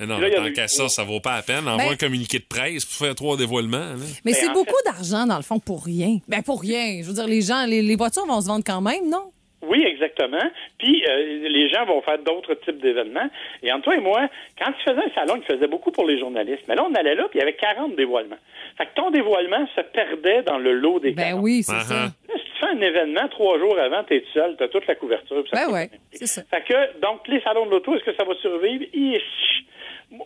Euh, 0.01 0.07
Non, 0.07 0.19
Là, 0.19 0.31
tant 0.31 0.51
qu'à 0.53 0.69
ça, 0.69 0.89
ça 0.89 1.05
vaut 1.05 1.21
pas 1.21 1.37
la 1.37 1.43
peine. 1.43 1.69
Envoie 1.69 1.77
Ben- 1.85 1.93
un 1.93 1.97
communiqué 1.97 2.39
de 2.39 2.45
presse 2.45 2.85
pour 2.85 2.95
faire 3.07 3.15
trois 3.15 3.37
dévoilements. 3.37 3.79
là. 3.79 4.05
Mais 4.25 4.33
Ben, 4.33 4.39
c'est 4.41 4.53
beaucoup 4.53 4.75
d'argent, 4.87 5.27
dans 5.27 5.37
le 5.37 5.43
fond, 5.43 5.59
pour 5.59 5.85
rien. 5.85 6.19
Ben, 6.29 6.43
pour 6.43 6.61
rien. 6.63 7.01
Je 7.03 7.07
veux 7.09 7.13
dire, 7.15 7.27
les 7.27 7.43
gens, 7.43 7.67
les, 7.67 7.83
les 7.83 7.97
voitures 7.97 8.27
vont 8.27 8.41
se 8.41 8.47
vendre 8.47 8.65
quand 8.67 8.81
même, 8.81 9.09
non? 9.09 9.31
Oui, 9.63 9.85
exactement. 9.87 10.43
Puis 10.79 11.05
euh, 11.09 11.49
les 11.49 11.69
gens 11.69 11.85
vont 11.87 12.03
faire 12.03 12.19
d'autres 12.19 12.55
types 12.55 12.81
d'événements. 12.81 13.29
Et 13.63 13.73
entre 13.73 13.85
toi 13.85 13.97
et 13.97 14.01
moi, 14.01 14.29
quand 14.59 14.73
tu 14.73 14.83
faisais 14.83 15.05
un 15.07 15.15
salon, 15.15 15.37
il 15.37 15.45
faisait 15.45 15.69
beaucoup 15.69 15.93
pour 15.93 16.07
les 16.07 16.19
journalistes. 16.19 16.65
Mais 16.69 16.75
là, 16.75 16.85
on 16.89 16.95
allait 16.95 17.15
là, 17.15 17.29
puis 17.31 17.39
il 17.39 17.41
y 17.41 17.43
avait 17.43 17.55
40 17.55 17.95
dévoilements. 17.95 18.39
Fait 18.77 18.87
que 18.87 18.95
ton 18.97 19.11
dévoilement 19.11 19.67
se 19.77 19.81
perdait 19.83 20.43
dans 20.43 20.59
le 20.59 20.73
lot 20.73 20.99
des 20.99 21.13
Ben 21.13 21.29
40. 21.31 21.41
oui, 21.43 21.63
c'est 21.63 21.73
Uh-huh. 21.73 21.83
ça. 21.89 21.95
Là, 21.95 22.11
si 22.37 22.45
tu 22.45 22.59
fais 22.61 22.67
un 22.67 22.81
événement 22.81 23.29
trois 23.29 23.59
jours 23.59 23.79
avant, 23.79 24.03
t'es 24.05 24.21
tout 24.21 24.33
seul, 24.35 24.57
t'as 24.59 24.69
toute 24.69 24.87
la 24.87 24.95
couverture. 24.97 25.43
puis 25.45 25.51
ça 25.55 25.67
Ben 25.67 25.73
ouais, 25.73 25.91
c'est 26.13 26.27
ça. 26.27 26.43
Fait 26.51 26.63
que, 26.65 27.01
donc, 27.01 27.27
les 27.29 27.41
salons 27.43 27.67
de 27.67 27.71
l'auto, 27.71 27.95
est-ce 27.95 28.05
que 28.05 28.15
ça 28.15 28.25
va 28.25 28.35
survivre? 28.37 28.85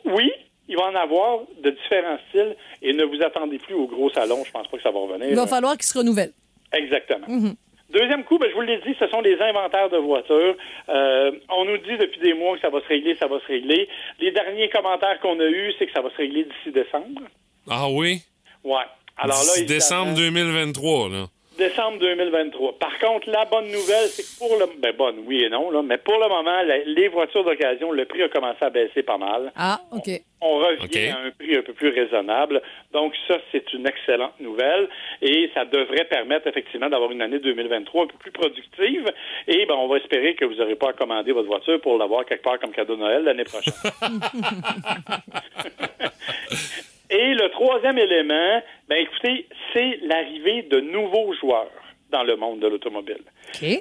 Oui, 0.04 0.32
il 0.68 0.76
va 0.76 0.84
en 0.84 0.94
avoir 0.94 1.40
de 1.62 1.70
différents 1.70 2.18
styles 2.28 2.56
et 2.82 2.92
ne 2.92 3.04
vous 3.04 3.22
attendez 3.22 3.58
plus 3.58 3.74
au 3.74 3.86
gros 3.86 4.10
salon. 4.10 4.42
Je 4.44 4.50
pense 4.50 4.66
pas 4.66 4.76
que 4.76 4.82
ça 4.82 4.90
va 4.90 4.98
revenir. 4.98 5.28
Il 5.28 5.36
va 5.36 5.46
falloir 5.46 5.74
qu'ils 5.74 5.84
se 5.86 5.96
renouvellent. 5.98 6.32
Exactement. 6.72 7.26
Deuxième 7.90 8.24
coup, 8.24 8.38
ben, 8.38 8.48
je 8.50 8.54
vous 8.54 8.62
l'ai 8.62 8.78
dit, 8.78 8.94
ce 8.98 9.06
sont 9.08 9.20
les 9.20 9.40
inventaires 9.40 9.88
de 9.90 9.96
voitures. 9.96 10.56
Euh, 10.88 11.30
on 11.48 11.64
nous 11.64 11.78
dit 11.78 11.96
depuis 11.98 12.20
des 12.20 12.34
mois 12.34 12.56
que 12.56 12.60
ça 12.60 12.68
va 12.70 12.80
se 12.80 12.86
régler, 12.88 13.14
ça 13.14 13.26
va 13.26 13.38
se 13.40 13.46
régler. 13.46 13.88
Les 14.20 14.32
derniers 14.32 14.68
commentaires 14.70 15.20
qu'on 15.20 15.38
a 15.38 15.46
eus, 15.46 15.72
c'est 15.78 15.86
que 15.86 15.92
ça 15.92 16.02
va 16.02 16.10
se 16.10 16.16
régler 16.16 16.44
d'ici 16.44 16.72
décembre. 16.72 17.22
Ah 17.70 17.88
oui? 17.88 18.22
Ouais. 18.64 18.84
Alors 19.16 19.38
là, 19.38 19.64
décembre 19.64 20.14
2023, 20.14 21.08
là. 21.08 21.26
Décembre 21.56 21.98
2023. 21.98 22.78
Par 22.78 22.98
contre, 22.98 23.30
la 23.30 23.44
bonne 23.44 23.66
nouvelle, 23.66 24.06
c'est 24.08 24.22
que 24.22 24.38
pour 24.38 24.58
le... 24.58 24.66
Ben, 24.80 24.94
bonne, 24.96 25.20
oui 25.26 25.42
et 25.44 25.48
non, 25.48 25.70
là, 25.70 25.82
mais 25.82 25.98
pour 25.98 26.14
le 26.18 26.28
moment, 26.28 26.62
la- 26.62 26.84
les 26.84 27.08
voitures 27.08 27.44
d'occasion, 27.44 27.92
le 27.92 28.04
prix 28.04 28.22
a 28.22 28.28
commencé 28.28 28.64
à 28.64 28.70
baisser 28.70 29.02
pas 29.02 29.18
mal. 29.18 29.52
Ah, 29.56 29.80
OK. 29.92 30.08
On 30.40 30.58
revient 30.58 31.08
à 31.08 31.18
un 31.18 31.30
prix 31.30 31.56
un 31.56 31.62
peu 31.62 31.72
plus 31.72 31.88
raisonnable. 31.88 32.60
Donc, 32.92 33.14
ça, 33.26 33.38
c'est 33.50 33.72
une 33.72 33.86
excellente 33.86 34.38
nouvelle. 34.38 34.88
Et 35.22 35.50
ça 35.54 35.64
devrait 35.64 36.04
permettre, 36.04 36.46
effectivement, 36.46 36.88
d'avoir 36.90 37.10
une 37.10 37.22
année 37.22 37.38
2023 37.38 38.04
un 38.04 38.06
peu 38.06 38.18
plus 38.18 38.32
productive. 38.32 39.10
Et 39.48 39.64
ben, 39.66 39.74
on 39.74 39.88
va 39.88 39.96
espérer 39.96 40.34
que 40.34 40.44
vous 40.44 40.54
n'aurez 40.56 40.76
pas 40.76 40.90
à 40.90 40.92
commander 40.92 41.32
votre 41.32 41.48
voiture 41.48 41.80
pour 41.80 41.96
l'avoir 41.98 42.24
quelque 42.26 42.42
part 42.42 42.58
comme 42.60 42.72
cadeau 42.72 42.96
de 42.96 43.00
Noël 43.00 43.24
l'année 43.24 43.44
prochaine. 43.44 43.72
Et 47.10 47.34
le 47.34 47.48
troisième 47.50 47.98
élément, 47.98 48.62
ben, 48.88 48.96
écoutez, 48.96 49.46
c'est 49.72 50.00
l'arrivée 50.02 50.62
de 50.62 50.80
nouveaux 50.80 51.32
joueurs 51.34 51.70
dans 52.10 52.22
le 52.22 52.36
monde 52.36 52.60
de 52.60 52.68
l'automobile. 52.68 53.22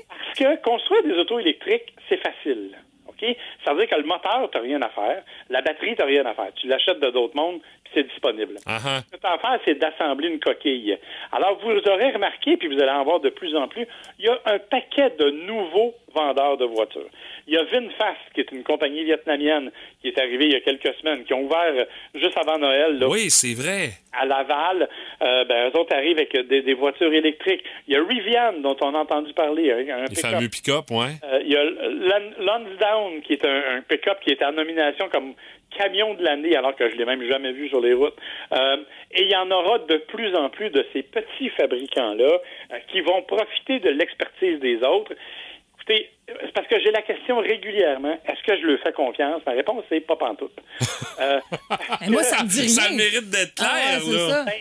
Parce 0.08 0.40
que 0.40 0.62
construire 0.62 1.04
des 1.04 1.14
autos 1.14 1.40
électriques, 1.40 1.94
c'est 2.10 2.18
facile. 2.18 2.72
OK? 3.08 3.26
Ça 3.64 3.74
veut 3.74 3.80
dire 3.86 3.90
que 3.90 4.02
le 4.02 4.08
moteur, 4.08 4.50
tu 4.52 4.58
rien 4.58 4.82
à 4.82 4.90
faire. 4.90 5.24
La 5.50 5.62
batterie, 5.62 5.96
tu 5.96 6.04
rien 6.04 6.26
à 6.26 6.34
faire. 6.34 6.52
Tu 6.56 6.68
l'achètes 6.68 7.00
de 7.00 7.10
d'autres 7.10 7.36
mondes, 7.36 7.62
c'est 7.96 8.04
disponible. 8.04 8.56
Ah 8.68 8.78
ah. 8.86 9.02
Ce 9.08 9.16
que 9.16 9.20
tu 9.22 9.26
as 9.26 9.32
à 9.34 9.38
faire, 9.40 9.60
c'est 9.66 9.76
d'assembler 9.80 10.28
une 10.28 10.40
coquille. 10.40 10.98
Alors, 11.32 11.58
vous 11.64 11.72
aurez 11.72 12.12
remarqué, 12.12 12.58
puis 12.58 12.68
vous 12.68 12.80
allez 12.82 12.92
en 12.92 13.04
voir 13.04 13.20
de 13.22 13.30
plus 13.30 13.56
en 13.56 13.68
plus, 13.68 13.88
il 14.20 14.26
y 14.26 14.30
a 14.30 14.38
un 14.46 14.60
paquet 14.60 15.12
de 15.18 15.30
nouveaux 15.32 15.96
vendeurs 16.14 16.58
de 16.58 16.66
voitures. 16.66 17.10
Il 17.48 17.54
y 17.54 17.58
a 17.58 17.64
VinFast, 17.64 18.20
qui 18.34 18.42
est 18.42 18.52
une 18.52 18.64
compagnie 18.64 19.04
vietnamienne, 19.04 19.72
qui 20.02 20.08
est 20.10 20.18
arrivée 20.20 20.46
il 20.46 20.52
y 20.54 20.56
a 20.56 20.62
quelques 20.62 20.94
semaines, 21.00 21.24
qui 21.26 21.34
ont 21.34 21.42
ouvert 21.44 21.74
euh, 21.76 21.86
juste 22.16 22.38
avant 22.38 22.58
Noël, 22.58 22.98
là, 23.00 23.08
Oui, 23.08 23.30
c'est 23.30 23.54
vrai. 23.54 23.90
à 24.14 24.26
Laval. 24.26 24.88
Euh, 25.22 25.44
ben, 25.46 25.70
eux 25.70 25.78
autres 25.78 25.94
arrivent 25.96 26.18
avec 26.18 26.36
des, 26.48 26.62
des 26.62 26.74
voitures 26.74 27.14
électriques. 27.14 27.64
Il 27.88 27.94
y 27.94 27.98
a 27.98 28.04
Rivian, 28.04 28.54
dont 28.62 28.78
on 28.82 28.96
a 28.96 29.00
entendu 29.00 29.34
parler, 29.34 29.72
un, 29.72 29.78
Les 29.78 30.06
pick-up. 30.08 30.32
fameux 30.32 30.50
pick-up, 30.50 30.86
ouais. 30.92 31.16
Euh, 31.26 31.40
il 31.44 31.52
y 31.52 31.58
a 31.58 31.64
Lan- 31.64 32.34
Lansdowne, 32.40 33.22
qui 33.22 33.34
est 33.34 33.46
un, 33.46 33.78
un 33.78 33.82
pick-up 33.82 34.20
qui 34.22 34.32
est 34.32 34.44
en 34.44 34.54
nomination 34.54 35.10
comme 35.10 35.34
camion 35.78 36.14
de 36.14 36.24
l'année, 36.24 36.56
alors 36.56 36.76
que 36.76 36.90
je 36.90 36.96
l'ai 36.96 37.06
même 37.06 37.24
jamais 37.28 37.52
vu 37.52 37.70
sur 37.70 37.82
les 37.82 37.94
routes. 37.94 38.16
Euh, 38.54 38.78
et 39.12 39.24
il 39.24 39.32
y 39.32 39.36
en 39.36 39.50
aura 39.52 39.80
de 39.80 39.98
plus 39.98 40.36
en 40.36 40.50
plus 40.50 40.70
de 40.70 40.86
ces 40.94 41.04
petits 41.04 41.50
fabricants-là 41.50 42.40
euh, 42.74 42.78
qui 42.92 43.02
vont 43.02 43.22
profiter 43.24 43.80
de 43.80 43.90
l'expertise 43.90 44.60
des 44.60 44.78
autres. 44.84 45.14
Écoutez, 45.78 46.10
c'est 46.28 46.52
parce 46.54 46.68
que 46.68 46.80
j'ai 46.80 46.90
la 46.92 47.04
question 47.04 47.38
régulièrement, 47.40 48.18
est-ce 48.28 48.42
que 48.42 48.60
je 48.60 48.66
leur 48.66 48.80
fais 48.80 48.92
confiance? 48.94 49.42
Ma 49.46 49.52
réponse, 49.52 49.84
c'est 49.90 50.00
pas 50.02 50.16
pantoute. 50.16 50.58
Euh, 51.22 51.40
moi, 52.10 52.24
ça 52.24 52.44
me 52.44 52.50
dit 52.50 52.60
rien. 52.60 52.70
Ça 52.70 52.90
le 52.90 52.98
mérite 52.98 53.30
d'être 53.30 53.56
clair, 53.56 53.70
Ah 53.72 53.94
ouais, 53.96 54.02
c'est 54.04 54.12
là. 54.18 54.30
ça. 54.30 54.44
ben, 54.44 54.52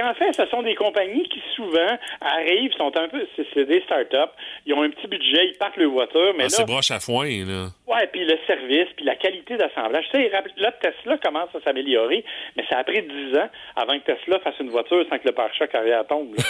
qu'en 0.00 0.14
fait, 0.14 0.32
ce 0.32 0.46
sont 0.46 0.62
des 0.62 0.74
compagnies 0.74 1.28
qui 1.28 1.42
souvent 1.54 1.98
arrivent, 2.20 2.72
sont 2.74 2.96
un 2.96 3.08
peu, 3.08 3.26
c'est 3.54 3.64
des 3.64 3.80
startups, 3.82 4.32
ils 4.66 4.74
ont 4.74 4.82
un 4.82 4.90
petit 4.90 5.06
budget, 5.06 5.48
ils 5.48 5.56
partent 5.58 5.76
leur 5.76 5.90
voiture, 5.90 6.32
mais 6.36 6.44
Ah, 6.44 6.48
c'est 6.48 6.62
là, 6.62 6.66
broche 6.66 6.90
à 6.90 7.00
foin, 7.00 7.28
là. 7.28 7.66
ouais, 7.86 8.06
puis 8.12 8.24
le 8.24 8.38
service, 8.46 8.88
puis 8.96 9.04
la 9.04 9.16
qualité 9.16 9.56
d'assemblage. 9.56 10.04
Tu 10.10 10.18
sais, 10.22 10.30
là, 10.56 10.72
Tesla 10.72 11.18
commence 11.18 11.48
à 11.54 11.60
s'améliorer, 11.62 12.24
mais 12.56 12.64
ça 12.68 12.78
a 12.78 12.84
pris 12.84 13.02
10 13.02 13.36
ans 13.36 13.48
avant 13.76 13.98
que 13.98 14.04
Tesla 14.12 14.38
fasse 14.40 14.54
une 14.60 14.70
voiture 14.70 15.04
sans 15.08 15.18
que 15.18 15.26
le 15.26 15.32
pare-choc 15.32 15.74
arrière 15.74 16.06
tombe. 16.06 16.34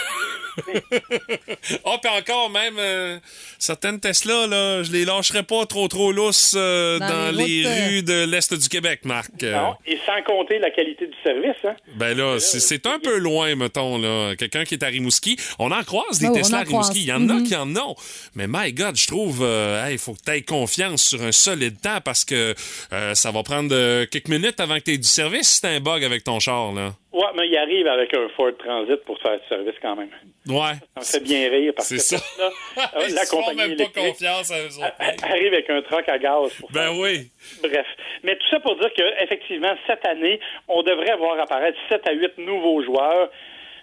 Ah, 1.85 1.97
puis 2.01 2.11
encore, 2.11 2.49
même, 2.49 2.75
euh, 2.77 3.17
certaines 3.57 3.99
Tesla, 3.99 4.47
là, 4.47 4.83
je 4.83 4.91
les 4.91 5.05
lâcherais 5.05 5.43
pas 5.43 5.65
trop, 5.65 5.87
trop 5.87 6.11
lousses 6.11 6.55
euh, 6.57 6.99
Dans 6.99 7.07
dans, 7.07 7.31
les 7.37 7.63
rues 7.63 8.03
de 8.03 8.29
l'Est 8.29 8.53
du 8.53 8.67
Québec, 8.69 9.01
Marc. 9.05 9.29
Non, 9.41 9.75
et 9.85 9.97
sans 10.05 10.21
compter 10.23 10.59
la 10.59 10.69
qualité 10.71 11.07
du 11.07 11.15
service. 11.23 11.55
Hein. 11.63 11.75
Ben 11.95 12.17
là, 12.17 12.37
c'est 12.39 12.85
un 12.85 12.99
peu 12.99 13.17
loin, 13.17 13.40
mettons, 13.55 13.97
là. 13.97 14.35
Quelqu'un 14.35 14.63
qui 14.65 14.75
est 14.75 14.83
à 14.83 14.87
Rimouski. 14.87 15.37
On 15.59 15.71
en 15.71 15.83
croise 15.83 16.19
des 16.19 16.27
Oh, 16.27 16.33
Tesla 16.33 16.59
à 16.59 16.63
Rimouski. 16.63 16.99
Il 17.01 17.05
y 17.05 17.11
en 17.13 17.27
a 17.29 17.33
Mhm. 17.33 17.43
qui 17.47 17.55
en 17.55 17.75
ont. 17.75 17.95
Mais 18.35 18.45
my 18.47 18.71
God, 18.73 18.95
je 18.97 19.07
trouve, 19.07 19.39
euh, 19.41 19.87
il 19.91 19.97
faut 19.97 20.13
que 20.13 20.21
tu 20.25 20.31
aies 20.31 20.41
confiance 20.43 21.03
sur 21.09 21.21
un 21.21 21.31
solide 21.31 21.79
temps 21.81 21.99
parce 22.03 22.23
que 22.25 22.55
euh, 22.93 23.13
ça 23.15 23.31
va 23.31 23.43
prendre 23.43 23.69
euh, 23.73 24.05
quelques 24.09 24.29
minutes 24.29 24.59
avant 24.59 24.75
que 24.77 24.83
tu 24.83 24.93
aies 24.93 24.97
du 24.97 25.07
service 25.07 25.47
si 25.49 25.61
t'as 25.61 25.69
un 25.69 25.79
bug 25.79 26.03
avec 26.03 26.23
ton 26.23 26.39
char, 26.39 26.71
là. 26.73 26.93
Ouais, 27.13 27.27
mais 27.35 27.47
il 27.47 27.57
arrive 27.57 27.87
avec 27.87 28.13
un 28.13 28.29
Ford 28.29 28.51
Transit 28.57 29.03
pour 29.03 29.19
faire 29.19 29.37
du 29.39 29.45
service 29.49 29.75
quand 29.81 29.95
même. 29.97 30.09
Ouais. 30.47 30.73
Ça 30.95 30.99
me 30.99 31.03
fait 31.03 31.19
bien 31.19 31.49
rire 31.49 31.73
parce 31.75 31.89
C'est 31.89 31.95
que 31.97 32.01
ça. 32.01 32.17
Ils 33.07 33.13
la 33.13 33.25
compagnie 33.25 33.75
même 33.75 33.75
pas 33.77 34.01
confiance 34.01 34.49
à 34.49 34.59
eux 34.61 34.77
autres. 34.77 35.23
arrive 35.23 35.53
avec 35.53 35.69
un 35.69 35.81
truck 35.81 36.07
à 36.07 36.17
gaz 36.17 36.53
pour 36.59 36.71
Ben 36.71 36.89
oui. 36.97 37.29
Bref. 37.61 37.85
Mais 38.23 38.35
tout 38.37 38.47
ça 38.49 38.59
pour 38.61 38.77
dire 38.77 38.93
que 38.93 39.23
effectivement 39.23 39.73
cette 39.87 40.05
année, 40.05 40.39
on 40.69 40.83
devrait 40.83 41.17
voir 41.17 41.37
apparaître 41.39 41.77
7 41.89 42.07
à 42.07 42.13
8 42.13 42.37
nouveaux 42.37 42.81
joueurs. 42.83 43.29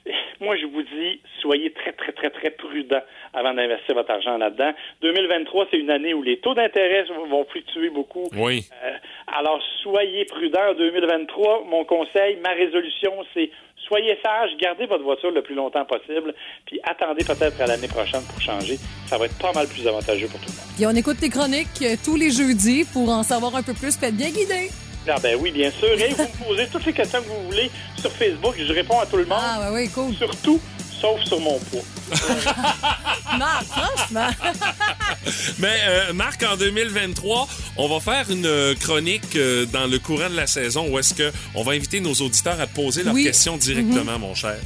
Moi, 0.40 0.56
je 0.56 0.66
vous 0.66 0.82
dis, 0.82 1.20
soyez 1.40 1.72
très, 1.72 1.92
très, 1.92 2.12
très, 2.12 2.30
très 2.30 2.50
prudents 2.50 3.02
avant 3.34 3.54
d'investir 3.54 3.94
votre 3.94 4.10
argent 4.10 4.36
là-dedans. 4.38 4.72
2023, 5.02 5.66
c'est 5.70 5.78
une 5.78 5.90
année 5.90 6.14
où 6.14 6.22
les 6.22 6.38
taux 6.38 6.54
d'intérêt 6.54 7.04
vont 7.28 7.44
fluctuer 7.44 7.90
beaucoup. 7.90 8.28
Oui. 8.36 8.64
Euh, 8.84 8.92
Alors, 9.26 9.62
soyez 9.82 10.24
prudents 10.24 10.70
en 10.70 10.74
2023. 10.74 11.64
Mon 11.64 11.84
conseil, 11.84 12.36
ma 12.42 12.50
résolution, 12.50 13.12
c'est 13.34 13.50
soyez 13.86 14.18
sages, 14.22 14.50
gardez 14.60 14.86
votre 14.86 15.02
voiture 15.02 15.30
le 15.30 15.42
plus 15.42 15.54
longtemps 15.54 15.84
possible, 15.84 16.34
puis 16.66 16.78
attendez 16.84 17.24
peut-être 17.24 17.60
à 17.60 17.66
l'année 17.66 17.88
prochaine 17.88 18.22
pour 18.28 18.40
changer. 18.40 18.76
Ça 19.06 19.16
va 19.16 19.24
être 19.24 19.38
pas 19.38 19.52
mal 19.52 19.66
plus 19.66 19.86
avantageux 19.86 20.28
pour 20.28 20.38
tout 20.40 20.50
le 20.50 20.56
monde. 20.56 20.74
Puis 20.76 20.86
on 20.86 20.90
écoute 20.90 21.18
tes 21.18 21.30
chroniques 21.30 21.82
euh, 21.82 21.96
tous 22.04 22.16
les 22.16 22.30
jeudis 22.30 22.84
pour 22.92 23.08
en 23.08 23.22
savoir 23.22 23.56
un 23.56 23.62
peu 23.62 23.72
plus, 23.72 23.96
être 24.02 24.16
bien 24.16 24.28
guidé. 24.28 24.68
Ah 25.06 25.18
ben 25.22 25.36
oui, 25.40 25.50
bien 25.50 25.70
sûr. 25.70 25.88
Et 26.00 26.08
vous 26.14 26.22
me 26.24 26.44
posez 26.48 26.66
toutes 26.68 26.84
les 26.86 26.92
questions 26.92 27.20
que 27.22 27.28
vous 27.28 27.44
voulez 27.50 27.70
sur 28.00 28.10
Facebook. 28.12 28.54
Je 28.58 28.72
réponds 28.72 29.00
à 29.00 29.06
tout 29.06 29.16
le 29.16 29.24
monde. 29.24 29.38
Ah, 29.40 29.70
ouais, 29.72 29.82
oui, 29.84 29.88
cool. 29.90 30.14
Surtout, 30.14 30.60
sauf 31.00 31.22
sur 31.24 31.40
mon 31.40 31.58
poids. 31.58 31.80
Marc, 33.38 33.64
franchement. 33.66 34.28
Mais 35.58 35.76
euh, 35.86 36.12
Marc, 36.12 36.42
en 36.42 36.56
2023, 36.56 37.48
on 37.76 37.88
va 37.88 38.00
faire 38.00 38.30
une 38.30 38.46
euh, 38.46 38.74
chronique 38.74 39.36
euh, 39.36 39.66
dans 39.66 39.86
le 39.86 39.98
courant 39.98 40.28
de 40.30 40.36
la 40.36 40.46
saison 40.46 40.88
où 40.90 40.98
est-ce 40.98 41.14
que 41.14 41.32
on 41.54 41.62
va 41.62 41.72
inviter 41.72 42.00
nos 42.00 42.14
auditeurs 42.14 42.60
à 42.60 42.66
te 42.66 42.74
poser 42.74 43.02
leurs 43.02 43.14
Oui. 43.14 43.24
questions 43.24 43.56
directement, 43.56 44.18
mon 44.18 44.34
cher. 44.34 44.56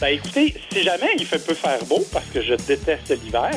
Ben 0.00 0.08
écoutez, 0.14 0.54
si 0.72 0.82
jamais 0.82 1.10
il 1.18 1.26
fait 1.26 1.44
peu 1.44 1.52
faire 1.54 1.84
beau, 1.84 2.06
parce 2.10 2.24
que 2.32 2.40
je 2.42 2.54
déteste 2.54 3.10
l'hiver, 3.22 3.50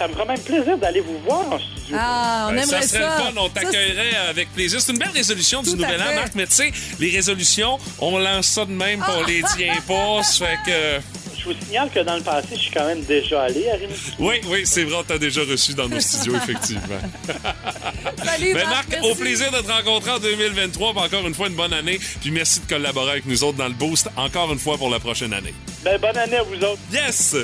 ça 0.00 0.08
me 0.08 0.14
fera 0.14 0.24
même 0.24 0.40
plaisir 0.40 0.78
d'aller 0.78 1.00
vous 1.00 1.18
voir 1.26 1.40
en 1.52 1.58
studio. 1.58 1.94
Ah, 1.98 2.46
on 2.48 2.54
Ben, 2.54 2.62
aimerait 2.62 2.80
ça 2.82 2.88
serait 2.88 3.00
ça. 3.02 3.16
le 3.18 3.22
fun, 3.24 3.32
on 3.36 3.48
t'accueillerait 3.50 4.16
avec 4.30 4.50
plaisir. 4.54 4.80
C'est 4.80 4.92
une 4.92 4.98
belle 4.98 5.10
résolution 5.10 5.62
du 5.62 5.70
Tout 5.72 5.76
nouvel 5.76 6.00
an. 6.00 6.14
Marc, 6.14 6.34
mais 6.34 6.46
tu 6.46 6.54
sais, 6.54 6.72
les 6.98 7.10
résolutions, 7.10 7.78
on 7.98 8.18
lance 8.18 8.46
ça 8.46 8.64
de 8.64 8.70
même, 8.72 9.00
puis 9.00 9.12
on 9.14 9.22
les 9.26 9.42
tient 9.42 9.74
pas. 9.86 10.22
Ça 10.22 10.46
fait 10.46 10.58
que. 10.64 11.00
Je 11.40 11.44
vous 11.48 11.54
signale 11.64 11.88
que 11.90 12.00
dans 12.00 12.16
le 12.16 12.22
passé, 12.22 12.48
je 12.52 12.58
suis 12.58 12.70
quand 12.70 12.84
même 12.86 13.02
déjà 13.04 13.42
allé 13.44 13.68
à 13.70 13.74
Rimouski. 13.76 14.12
Oui, 14.18 14.34
oui, 14.46 14.62
c'est 14.64 14.84
vrai, 14.84 14.96
on 15.00 15.02
t'a 15.02 15.16
déjà 15.18 15.40
reçu 15.42 15.72
dans 15.72 15.88
nos 15.88 15.98
studios, 16.00 16.36
effectivement. 16.36 17.00
Salut, 18.24 18.54
Ben 18.54 18.68
Marc, 18.68 18.88
merci. 18.90 19.10
au 19.10 19.14
plaisir 19.14 19.50
de 19.50 19.58
te 19.58 19.70
rencontrer 19.72 20.10
en 20.10 20.18
2023. 20.18 20.92
puis 20.92 21.02
encore 21.02 21.26
une 21.26 21.34
fois, 21.34 21.48
une 21.48 21.54
bonne 21.54 21.72
année. 21.72 21.98
Puis 22.20 22.30
merci 22.30 22.60
de 22.60 22.66
collaborer 22.66 23.12
avec 23.12 23.26
nous 23.26 23.42
autres 23.42 23.56
dans 23.56 23.68
le 23.68 23.74
Boost. 23.74 24.08
Encore 24.16 24.52
une 24.52 24.58
fois 24.58 24.76
pour 24.76 24.90
la 24.90 25.00
prochaine 25.00 25.32
année. 25.32 25.54
Ben 25.82 25.98
bonne 25.98 26.16
année 26.18 26.36
à 26.36 26.42
vous 26.42 26.56
autres. 26.56 26.80
Yes! 26.92 27.34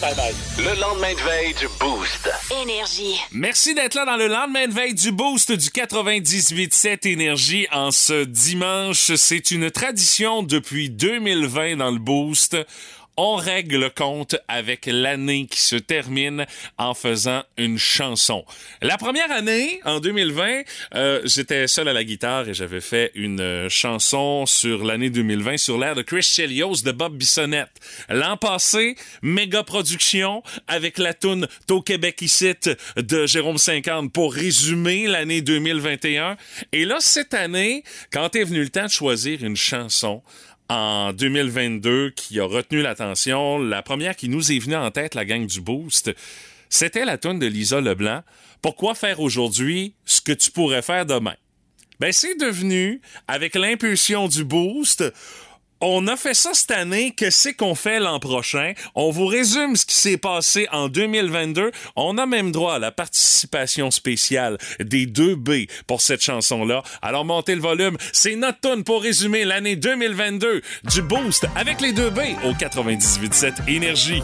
Bye 0.00 0.14
bye. 0.14 0.34
Le 0.58 0.78
lendemain 0.78 1.14
de 1.14 1.20
veille 1.20 1.54
du 1.54 1.66
Boost. 1.80 2.30
Énergie. 2.62 3.14
Merci 3.32 3.74
d'être 3.74 3.94
là 3.94 4.04
dans 4.04 4.16
le 4.18 4.26
lendemain 4.26 4.68
de 4.68 4.74
veille 4.74 4.92
du 4.94 5.12
Boost 5.12 5.50
du 5.52 5.68
98.7 5.70 7.08
Énergie 7.08 7.66
en 7.72 7.90
ce 7.90 8.24
dimanche. 8.24 9.14
C'est 9.16 9.50
une 9.50 9.70
tradition 9.70 10.42
depuis 10.42 10.90
2020 10.90 11.76
dans 11.76 11.90
le 11.90 11.98
Boost. 11.98 12.56
On 13.18 13.36
règle 13.36 13.78
le 13.78 13.88
compte 13.88 14.36
avec 14.46 14.86
l'année 14.86 15.46
qui 15.46 15.60
se 15.60 15.76
termine 15.76 16.44
en 16.76 16.92
faisant 16.92 17.42
une 17.56 17.78
chanson. 17.78 18.44
La 18.82 18.98
première 18.98 19.30
année, 19.30 19.80
en 19.84 20.00
2020, 20.00 20.62
euh, 20.94 21.22
j'étais 21.24 21.66
seul 21.66 21.88
à 21.88 21.94
la 21.94 22.04
guitare 22.04 22.48
et 22.48 22.52
j'avais 22.54 22.82
fait 22.82 23.12
une 23.14 23.40
euh, 23.40 23.68
chanson 23.70 24.44
sur 24.44 24.84
l'année 24.84 25.08
2020 25.08 25.56
sur 25.56 25.78
l'air 25.78 25.94
de 25.94 26.02
Chris 26.02 26.22
Chelios 26.22 26.82
de 26.84 26.92
Bob 26.92 27.16
Bissonnette. 27.16 27.72
L'an 28.10 28.36
passé, 28.36 28.96
méga 29.22 29.62
production 29.62 30.42
avec 30.68 30.98
la 30.98 31.14
toune 31.14 31.48
Tau 31.66 31.80
Québec 31.80 32.20
ici 32.20 32.36
de 32.96 33.26
Jérôme 33.26 33.58
50 33.58 34.12
pour 34.12 34.34
résumer 34.34 35.06
l'année 35.06 35.40
2021. 35.40 36.36
Et 36.72 36.84
là, 36.84 36.98
cette 37.00 37.32
année, 37.32 37.82
quand 38.12 38.36
est 38.36 38.44
venu 38.44 38.60
le 38.60 38.68
temps 38.68 38.84
de 38.84 38.90
choisir 38.90 39.42
une 39.42 39.56
chanson, 39.56 40.22
en 40.68 41.12
2022 41.12 42.10
qui 42.10 42.40
a 42.40 42.44
retenu 42.44 42.82
l'attention. 42.82 43.58
La 43.58 43.82
première 43.82 44.16
qui 44.16 44.28
nous 44.28 44.52
est 44.52 44.58
venue 44.58 44.76
en 44.76 44.90
tête, 44.90 45.14
la 45.14 45.24
gang 45.24 45.46
du 45.46 45.60
Boost, 45.60 46.12
c'était 46.68 47.04
la 47.04 47.18
tune 47.18 47.38
de 47.38 47.46
Lisa 47.46 47.80
Leblanc. 47.80 48.22
Pourquoi 48.62 48.94
faire 48.94 49.20
aujourd'hui 49.20 49.94
ce 50.04 50.20
que 50.20 50.32
tu 50.32 50.50
pourrais 50.50 50.82
faire 50.82 51.06
demain? 51.06 51.36
Ben, 51.98 52.12
c'est 52.12 52.38
devenu, 52.38 53.00
avec 53.26 53.54
l'impulsion 53.54 54.28
du 54.28 54.44
Boost, 54.44 55.04
on 55.80 56.06
a 56.06 56.16
fait 56.16 56.34
ça 56.34 56.50
cette 56.54 56.70
année, 56.70 57.12
que 57.12 57.30
c'est 57.30 57.54
qu'on 57.54 57.74
fait 57.74 58.00
l'an 58.00 58.18
prochain? 58.18 58.72
On 58.94 59.10
vous 59.10 59.26
résume 59.26 59.76
ce 59.76 59.86
qui 59.86 59.94
s'est 59.94 60.16
passé 60.16 60.68
en 60.72 60.88
2022. 60.88 61.70
On 61.96 62.18
a 62.18 62.26
même 62.26 62.52
droit 62.52 62.74
à 62.74 62.78
la 62.78 62.92
participation 62.92 63.90
spéciale 63.90 64.58
des 64.80 65.06
2B 65.06 65.68
pour 65.86 66.00
cette 66.00 66.22
chanson-là. 66.22 66.82
Alors 67.02 67.24
montez 67.24 67.54
le 67.54 67.60
volume. 67.60 67.96
C'est 68.12 68.36
notre 68.36 68.60
tune 68.60 68.84
pour 68.84 69.02
résumer 69.02 69.44
l'année 69.44 69.76
2022 69.76 70.62
du 70.84 71.02
Boost 71.02 71.46
avec 71.56 71.80
les 71.80 71.92
2B 71.92 72.36
au 72.44 72.52
98.7 72.52 73.68
Énergie. 73.68 74.22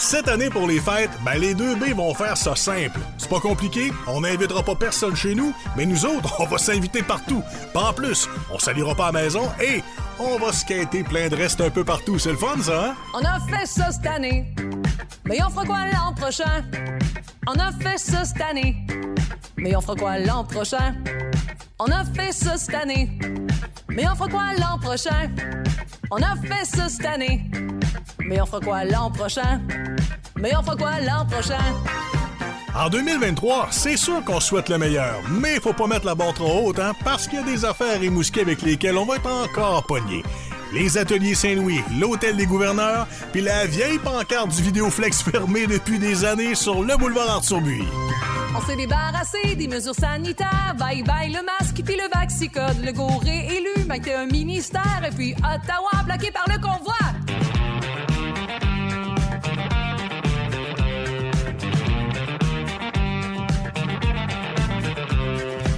Cette 0.00 0.28
année, 0.28 0.48
pour 0.48 0.66
les 0.66 0.80
fêtes, 0.80 1.10
ben 1.26 1.38
les 1.38 1.54
deux 1.54 1.74
B 1.74 1.94
vont 1.94 2.14
faire 2.14 2.34
ça 2.34 2.56
simple. 2.56 2.98
C'est 3.18 3.28
pas 3.28 3.38
compliqué, 3.38 3.92
on 4.06 4.22
n'invitera 4.22 4.62
pas 4.62 4.74
personne 4.74 5.14
chez 5.14 5.34
nous, 5.34 5.54
mais 5.76 5.84
nous 5.84 6.06
autres, 6.06 6.36
on 6.40 6.46
va 6.46 6.56
s'inviter 6.56 7.02
partout. 7.02 7.42
Pas 7.74 7.90
en 7.90 7.92
plus, 7.92 8.26
on 8.50 8.58
salira 8.58 8.94
pas 8.94 9.08
à 9.08 9.12
la 9.12 9.20
maison 9.20 9.46
et 9.62 9.82
on 10.20 10.38
va 10.38 10.52
skater 10.52 11.02
plein 11.02 11.28
de 11.28 11.36
restes 11.36 11.60
un 11.60 11.70
peu 11.70 11.84
partout. 11.84 12.18
C'est 12.18 12.32
le 12.32 12.36
fun, 12.36 12.60
ça, 12.60 12.90
hein? 12.90 12.94
On 13.14 13.24
a 13.24 13.40
fait 13.40 13.66
ça 13.66 13.90
cette 13.90 14.06
année. 14.06 14.54
Mais 15.24 15.42
on 15.42 15.50
fera 15.50 15.64
quoi 15.64 15.86
l'an 15.92 16.14
prochain? 16.14 16.64
On 17.46 17.54
a 17.54 17.72
fait 17.72 17.98
ça 17.98 18.24
cette 18.24 18.40
année. 18.40 18.76
Mais 19.56 19.74
on 19.76 19.80
fera 19.80 19.96
quoi 19.96 20.18
l'an 20.18 20.44
prochain? 20.44 20.94
On 21.78 21.86
a 21.86 22.04
fait 22.04 22.32
ça 22.32 22.56
cette 22.56 22.74
année. 22.74 23.18
Mais 23.88 24.08
on 24.08 24.14
fera 24.14 24.28
quoi 24.28 24.54
l'an 24.58 24.78
prochain? 24.78 25.30
On 26.10 26.16
a 26.16 26.36
fait 26.36 26.64
ça 26.64 26.88
cette 26.88 27.06
année. 27.06 27.50
Mais 28.18 28.40
on 28.40 28.46
fera 28.46 28.60
quoi 28.60 28.84
l'an 28.84 29.10
prochain? 29.10 29.60
Mais 30.36 30.54
on 30.56 30.62
fera 30.62 30.76
quoi 30.76 31.00
l'an 31.00 31.26
prochain? 31.26 31.99
En 32.74 32.88
2023, 32.88 33.68
c'est 33.72 33.96
sûr 33.96 34.24
qu'on 34.24 34.38
souhaite 34.38 34.68
le 34.68 34.78
meilleur, 34.78 35.20
mais 35.28 35.60
faut 35.60 35.72
pas 35.72 35.88
mettre 35.88 36.06
la 36.06 36.14
barre 36.14 36.34
trop 36.34 36.68
haute, 36.68 36.78
hein, 36.78 36.92
parce 37.04 37.26
qu'il 37.26 37.40
y 37.40 37.42
a 37.42 37.44
des 37.44 37.64
affaires 37.64 38.02
émousquées 38.02 38.42
avec 38.42 38.62
lesquelles 38.62 38.96
on 38.96 39.04
va 39.04 39.16
être 39.16 39.30
encore 39.30 39.84
pogné. 39.84 40.22
Les 40.72 40.96
ateliers 40.96 41.34
Saint-Louis, 41.34 41.82
l'hôtel 41.98 42.36
des 42.36 42.46
gouverneurs, 42.46 43.08
puis 43.32 43.40
la 43.40 43.66
vieille 43.66 43.98
pancarte 43.98 44.50
du 44.50 44.62
Vidéoflex 44.62 45.20
fermée 45.22 45.66
depuis 45.66 45.98
des 45.98 46.24
années 46.24 46.54
sur 46.54 46.82
le 46.84 46.96
boulevard 46.96 47.28
Arthur-Buis. 47.28 47.84
On 48.56 48.60
s'est 48.60 48.76
débarrassé 48.76 49.56
des 49.56 49.66
mesures 49.66 49.94
sanitaires. 49.94 50.74
Bye 50.78 51.02
bye 51.02 51.28
le 51.28 51.42
masque 51.42 51.82
puis 51.84 51.96
le 51.96 52.08
vaccicode. 52.12 52.84
Le 52.84 52.92
gouré 52.92 53.46
élu, 53.46 53.84
Mike 53.86 54.08
un 54.08 54.26
ministère. 54.26 55.02
Et 55.06 55.14
puis 55.14 55.34
Ottawa 55.38 56.04
bloqué 56.04 56.30
par 56.30 56.44
le 56.48 56.60
convoi. 56.60 56.94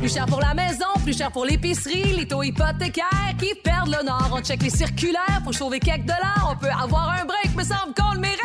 Plus 0.03 0.15
cher 0.15 0.27
pour 0.27 0.41
la 0.41 0.53
maison, 0.53 0.87
plus 1.05 1.17
cher 1.17 1.31
pour 1.31 1.45
l'épicerie, 1.45 2.17
les 2.17 2.27
taux 2.27 2.43
hypothécaires 2.43 3.37
qui 3.39 3.55
perdent 3.55 3.95
le 4.01 4.05
nord. 4.05 4.31
On 4.33 4.41
check 4.41 4.61
les 4.61 4.69
circulaires 4.69 5.41
pour 5.45 5.55
sauver 5.55 5.79
quelques 5.79 6.07
dollars. 6.07 6.49
On 6.51 6.57
peut 6.57 6.73
avoir 6.73 7.11
un 7.11 7.25
break, 7.25 7.53
mais 7.57 7.63
semble 7.63 7.95
qu'on 7.97 8.15
le 8.15 8.19
mérite. 8.19 8.41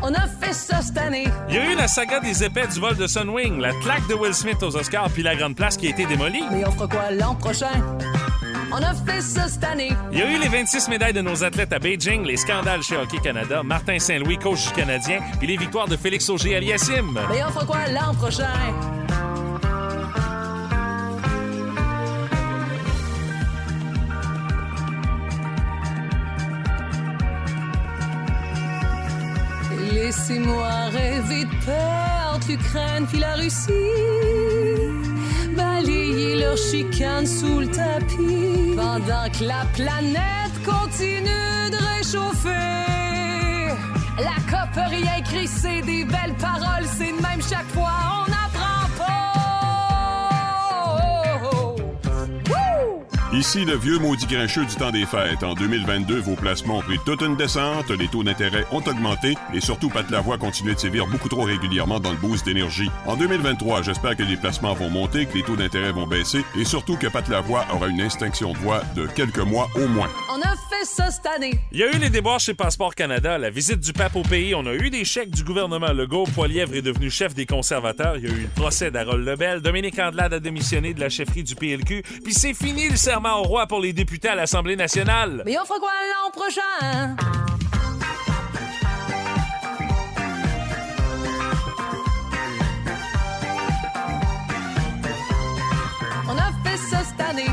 On 0.00 0.14
a 0.14 0.26
fait 0.26 0.54
ça 0.54 0.80
cette 0.80 0.96
année. 0.96 1.26
Il 1.50 1.54
y 1.54 1.58
a 1.58 1.70
eu 1.70 1.76
la 1.76 1.86
saga 1.86 2.20
des 2.20 2.42
épais 2.44 2.66
du 2.66 2.80
vol 2.80 2.96
de 2.96 3.06
Sunwing, 3.06 3.60
la 3.60 3.74
claque 3.82 4.08
de 4.08 4.14
Will 4.14 4.32
Smith 4.32 4.62
aux 4.62 4.74
Oscars, 4.74 5.10
puis 5.10 5.22
la 5.22 5.36
grande 5.36 5.54
place 5.54 5.76
qui 5.76 5.88
a 5.88 5.90
été 5.90 6.06
démolie. 6.06 6.44
Mais 6.50 6.66
on 6.66 6.70
fera 6.70 6.88
quoi 6.88 7.10
l'an 7.10 7.34
prochain? 7.34 7.82
On 8.70 8.76
a 8.76 8.94
fait 8.94 9.22
ça 9.22 9.48
cette 9.48 9.64
année. 9.64 9.92
Il 10.12 10.18
y 10.18 10.22
a 10.22 10.30
eu 10.30 10.38
les 10.38 10.48
26 10.48 10.88
médailles 10.88 11.12
de 11.12 11.22
nos 11.22 11.42
athlètes 11.42 11.72
à 11.72 11.78
Beijing, 11.78 12.24
les 12.24 12.36
scandales 12.36 12.82
chez 12.82 12.96
Hockey 12.96 13.18
Canada, 13.18 13.62
Martin 13.62 13.98
Saint-Louis, 13.98 14.38
coach 14.38 14.66
du 14.68 14.72
Canadien, 14.72 15.20
puis 15.38 15.48
les 15.48 15.56
victoires 15.56 15.88
de 15.88 15.96
Félix 15.96 16.28
Auger-Aliassime. 16.28 17.18
Mais 17.30 17.42
on 17.44 17.50
fera 17.50 17.64
quoi 17.64 17.88
l'an 17.88 18.14
prochain? 18.14 18.46
Laissez-moi 29.92 30.68
rêver 30.90 31.44
de 31.44 31.64
perdre 31.64 32.46
l'Ukraine 32.48 33.06
puis 33.06 33.18
la 33.18 33.34
Russie. 33.34 34.87
Balayer 35.58 36.36
leur 36.36 36.56
chicane 36.56 37.26
sous 37.26 37.58
le 37.60 37.66
tapis. 37.66 38.74
Pendant 38.76 39.28
que 39.36 39.44
la 39.44 39.64
planète 39.74 40.56
continue 40.64 41.70
de 41.74 41.78
réchauffer. 41.96 43.74
La 44.18 44.38
COP 44.50 44.74
rien 44.76 45.16
écrit, 45.18 45.48
c'est 45.48 45.82
des 45.82 46.04
belles 46.04 46.36
paroles, 46.40 46.86
c'est 46.96 47.12
de 47.16 47.22
même 47.22 47.42
chaque 47.42 47.70
fois, 47.76 48.26
Ici 53.38 53.64
le 53.64 53.76
vieux 53.76 54.00
maudit 54.00 54.26
grincheux 54.26 54.64
du 54.64 54.74
temps 54.74 54.90
des 54.90 55.06
fêtes. 55.06 55.44
En 55.44 55.54
2022, 55.54 56.18
vos 56.18 56.34
placements 56.34 56.78
ont 56.78 56.82
pris 56.82 56.98
toute 57.06 57.22
une 57.22 57.36
descente, 57.36 57.88
les 57.88 58.08
taux 58.08 58.24
d'intérêt 58.24 58.66
ont 58.72 58.82
augmenté 58.84 59.36
et 59.54 59.60
surtout 59.60 59.90
Pat 59.90 60.10
Lavoie 60.10 60.38
continue 60.38 60.74
de 60.74 60.78
sévir 60.80 61.06
beaucoup 61.06 61.28
trop 61.28 61.42
régulièrement 61.42 62.00
dans 62.00 62.10
le 62.10 62.16
boost 62.16 62.44
d'énergie. 62.44 62.90
En 63.06 63.14
2023, 63.14 63.82
j'espère 63.82 64.16
que 64.16 64.24
les 64.24 64.36
placements 64.36 64.74
vont 64.74 64.90
monter, 64.90 65.26
que 65.26 65.34
les 65.38 65.44
taux 65.44 65.54
d'intérêt 65.54 65.92
vont 65.92 66.08
baisser 66.08 66.44
et 66.58 66.64
surtout 66.64 66.96
que 66.96 67.06
Pat 67.06 67.28
Lavoie 67.28 67.64
aura 67.72 67.86
une 67.86 68.00
extinction 68.00 68.54
de 68.54 68.58
voix 68.58 68.82
de 68.96 69.06
quelques 69.06 69.38
mois 69.38 69.68
au 69.76 69.86
moins. 69.86 70.08
On 70.32 70.40
a 70.40 70.56
fait 70.68 70.84
ça 70.84 71.08
cette 71.12 71.26
année. 71.26 71.60
Il 71.70 71.78
y 71.78 71.84
a 71.84 71.94
eu 71.94 71.98
les 72.00 72.10
déboires 72.10 72.40
chez 72.40 72.54
Passeport 72.54 72.96
Canada, 72.96 73.38
la 73.38 73.50
visite 73.50 73.78
du 73.78 73.92
pape 73.92 74.16
au 74.16 74.22
pays, 74.22 74.56
on 74.56 74.66
a 74.66 74.74
eu 74.74 74.90
des 74.90 75.04
chèques 75.04 75.30
du 75.30 75.44
gouvernement 75.44 75.92
Legault, 75.92 76.24
Poilièvre 76.34 76.74
est 76.74 76.82
devenu 76.82 77.08
chef 77.08 77.34
des 77.34 77.46
conservateurs, 77.46 78.16
il 78.16 78.24
y 78.24 78.26
a 78.26 78.34
eu 78.34 78.42
le 78.42 78.48
procès 78.48 78.90
d'Harold 78.90 79.24
Lebel, 79.24 79.60
Dominique 79.60 80.00
Andelade 80.00 80.34
a 80.34 80.40
démissionné 80.40 80.92
de 80.92 80.98
la 80.98 81.08
chefferie 81.08 81.44
du 81.44 81.54
PLQ, 81.54 82.02
puis 82.24 82.34
c'est 82.34 82.54
fini 82.54 82.88
le 82.88 82.96
serment 82.96 83.27
au 83.36 83.42
roi 83.42 83.66
pour 83.66 83.80
les 83.80 83.92
députés 83.92 84.28
à 84.28 84.34
l'Assemblée 84.34 84.76
nationale. 84.76 85.42
Mais 85.44 85.58
on 85.58 85.64
fera 85.64 85.78
quoi 85.78 85.90
l'an 86.10 86.30
prochain? 86.30 87.16
On 96.28 96.36
a 96.36 96.52
fait 96.64 96.76
ça 96.76 96.98
cette 97.04 97.20
année. 97.20 97.50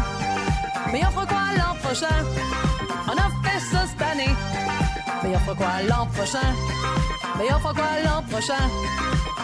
Mais 0.91 1.01
on 1.05 1.11
fera 1.11 1.25
quoi 1.25 1.37
l'an 1.57 1.75
prochain? 1.81 2.25
On 3.07 3.13
a 3.13 3.49
fait 3.49 3.59
ça 3.59 3.85
cette 3.87 4.01
année. 4.01 4.35
Mais 5.23 5.35
on 5.35 5.39
fera 5.39 5.55
quoi 5.55 5.81
l'an 5.87 6.07
prochain? 6.07 6.53
Mais 7.37 7.53
on 7.53 7.59
fera 7.59 7.73
quoi 7.73 7.83
l'an 8.03 8.23
prochain? 8.29 8.69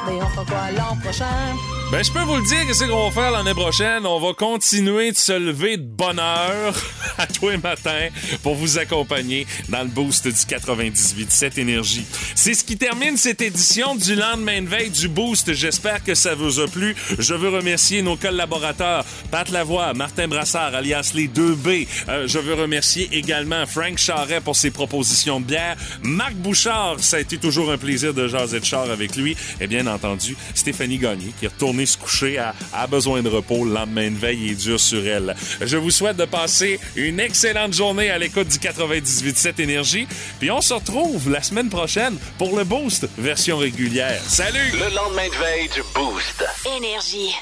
Mais 0.08 0.14
on 0.14 0.30
fera 0.30 0.45
quoi 0.45 0.72
l'an 0.72 0.97
prochain? 0.97 1.56
Ben, 1.91 2.02
je 2.04 2.12
peux 2.12 2.22
vous 2.22 2.38
le 2.38 2.43
dire 2.43 2.66
que 2.66 2.74
c'est 2.74 2.88
qu'on 2.88 3.10
va 3.10 3.12
faire 3.12 3.32
l'année 3.32 3.54
prochaine? 3.54 4.06
On 4.06 4.18
va 4.18 4.34
continuer 4.34 5.12
de 5.12 5.18
se 5.18 5.34
lever 5.34 5.76
de 5.76 5.84
bonne 5.84 6.20
heure 6.20 6.74
à 7.18 7.28
tous 7.28 7.49
les 7.49 7.58
matins 7.58 8.08
pour 8.43 8.56
vous 8.56 8.80
accompagner 8.80 9.45
dans 9.68 9.82
le 9.82 9.89
boost 9.89 10.26
du 10.26 10.34
98.7 10.34 11.60
Énergie. 11.60 12.06
C'est 12.34 12.54
ce 12.54 12.64
qui 12.64 12.78
termine 12.78 13.18
cette 13.18 13.41
édition 13.41 13.95
du 13.95 14.16
lendemain 14.16 14.62
de 14.62 14.68
veille 14.68 14.89
du 14.89 15.10
boost. 15.10 15.54
J'espère 15.54 16.02
que 16.02 16.16
ça 16.16 16.34
vous 16.34 16.62
a 16.62 16.68
plu. 16.68 16.95
Je 17.20 17.34
veux 17.34 17.49
remercier 17.49 18.02
nos 18.02 18.16
collaborateurs, 18.16 19.04
Pat 19.30 19.49
Lavoie, 19.49 19.93
Martin 19.93 20.30
Brassard, 20.30 20.74
alias 20.74 21.12
les 21.14 21.28
2B. 21.28 21.88
Euh, 22.08 22.26
je 22.26 22.39
veux 22.39 22.54
remercier 22.54 23.10
également 23.12 23.66
Frank 23.66 23.97
Charret 23.97 24.39
pour 24.39 24.56
ses 24.56 24.72
propositions 24.72 25.41
de 25.41 25.45
bière. 25.45 25.76
Marc 26.04 26.36
Bouchard, 26.36 27.02
ça 27.02 27.18
a 27.18 27.20
été 27.20 27.38
toujours 27.38 27.70
un 27.70 27.78
plaisir 27.78 28.14
de 28.14 28.30
jaser 28.30 28.62
de 28.62 28.66
char 28.66 28.89
avec 28.89 29.18
lui. 29.18 29.36
Et 29.60 29.68
bien 29.68 29.88
entendu, 29.94 30.36
Stéphanie 30.54 30.98
Gagné, 30.98 31.34
qui 31.39 31.46
est 31.46 31.50
retournée 31.50 31.86
se 31.86 31.98
coucher, 31.98 32.38
a, 32.38 32.56
a 32.74 32.88
besoin 32.88 33.22
de 33.22 33.30
repos. 33.30 33.66
Le 33.66 33.74
lendemain 33.74 34.10
de 34.10 34.18
veille 34.18 34.50
est 34.52 34.56
dur 34.56 34.80
sur 34.80 35.06
elle. 35.06 35.36
Je 35.62 35.78
vous 35.78 35.92
souhaite 35.92 36.18
de 36.18 36.26
passer 36.26 36.80
une 36.96 37.20
excellente 37.20 37.74
journée 37.74 38.10
à 38.10 38.18
l'écoute 38.18 38.48
du 38.48 38.58
98.7 38.58 39.62
Énergie. 39.62 40.08
Puis 40.39 40.52
on 40.52 40.62
se 40.62 40.74
retrouve 40.74 41.30
la 41.30 41.42
semaine 41.42 41.70
prochaine 41.70 42.18
pour 42.38 42.58
le 42.58 42.64
Boost 42.64 43.08
version 43.18 43.58
régulière. 43.58 44.22
Salut! 44.28 44.72
Le 44.74 44.96
lendemain 44.96 45.28
de 45.28 45.36
veille 45.36 45.70
du 45.70 45.82
Boost. 45.94 46.44
Énergie. 46.78 47.36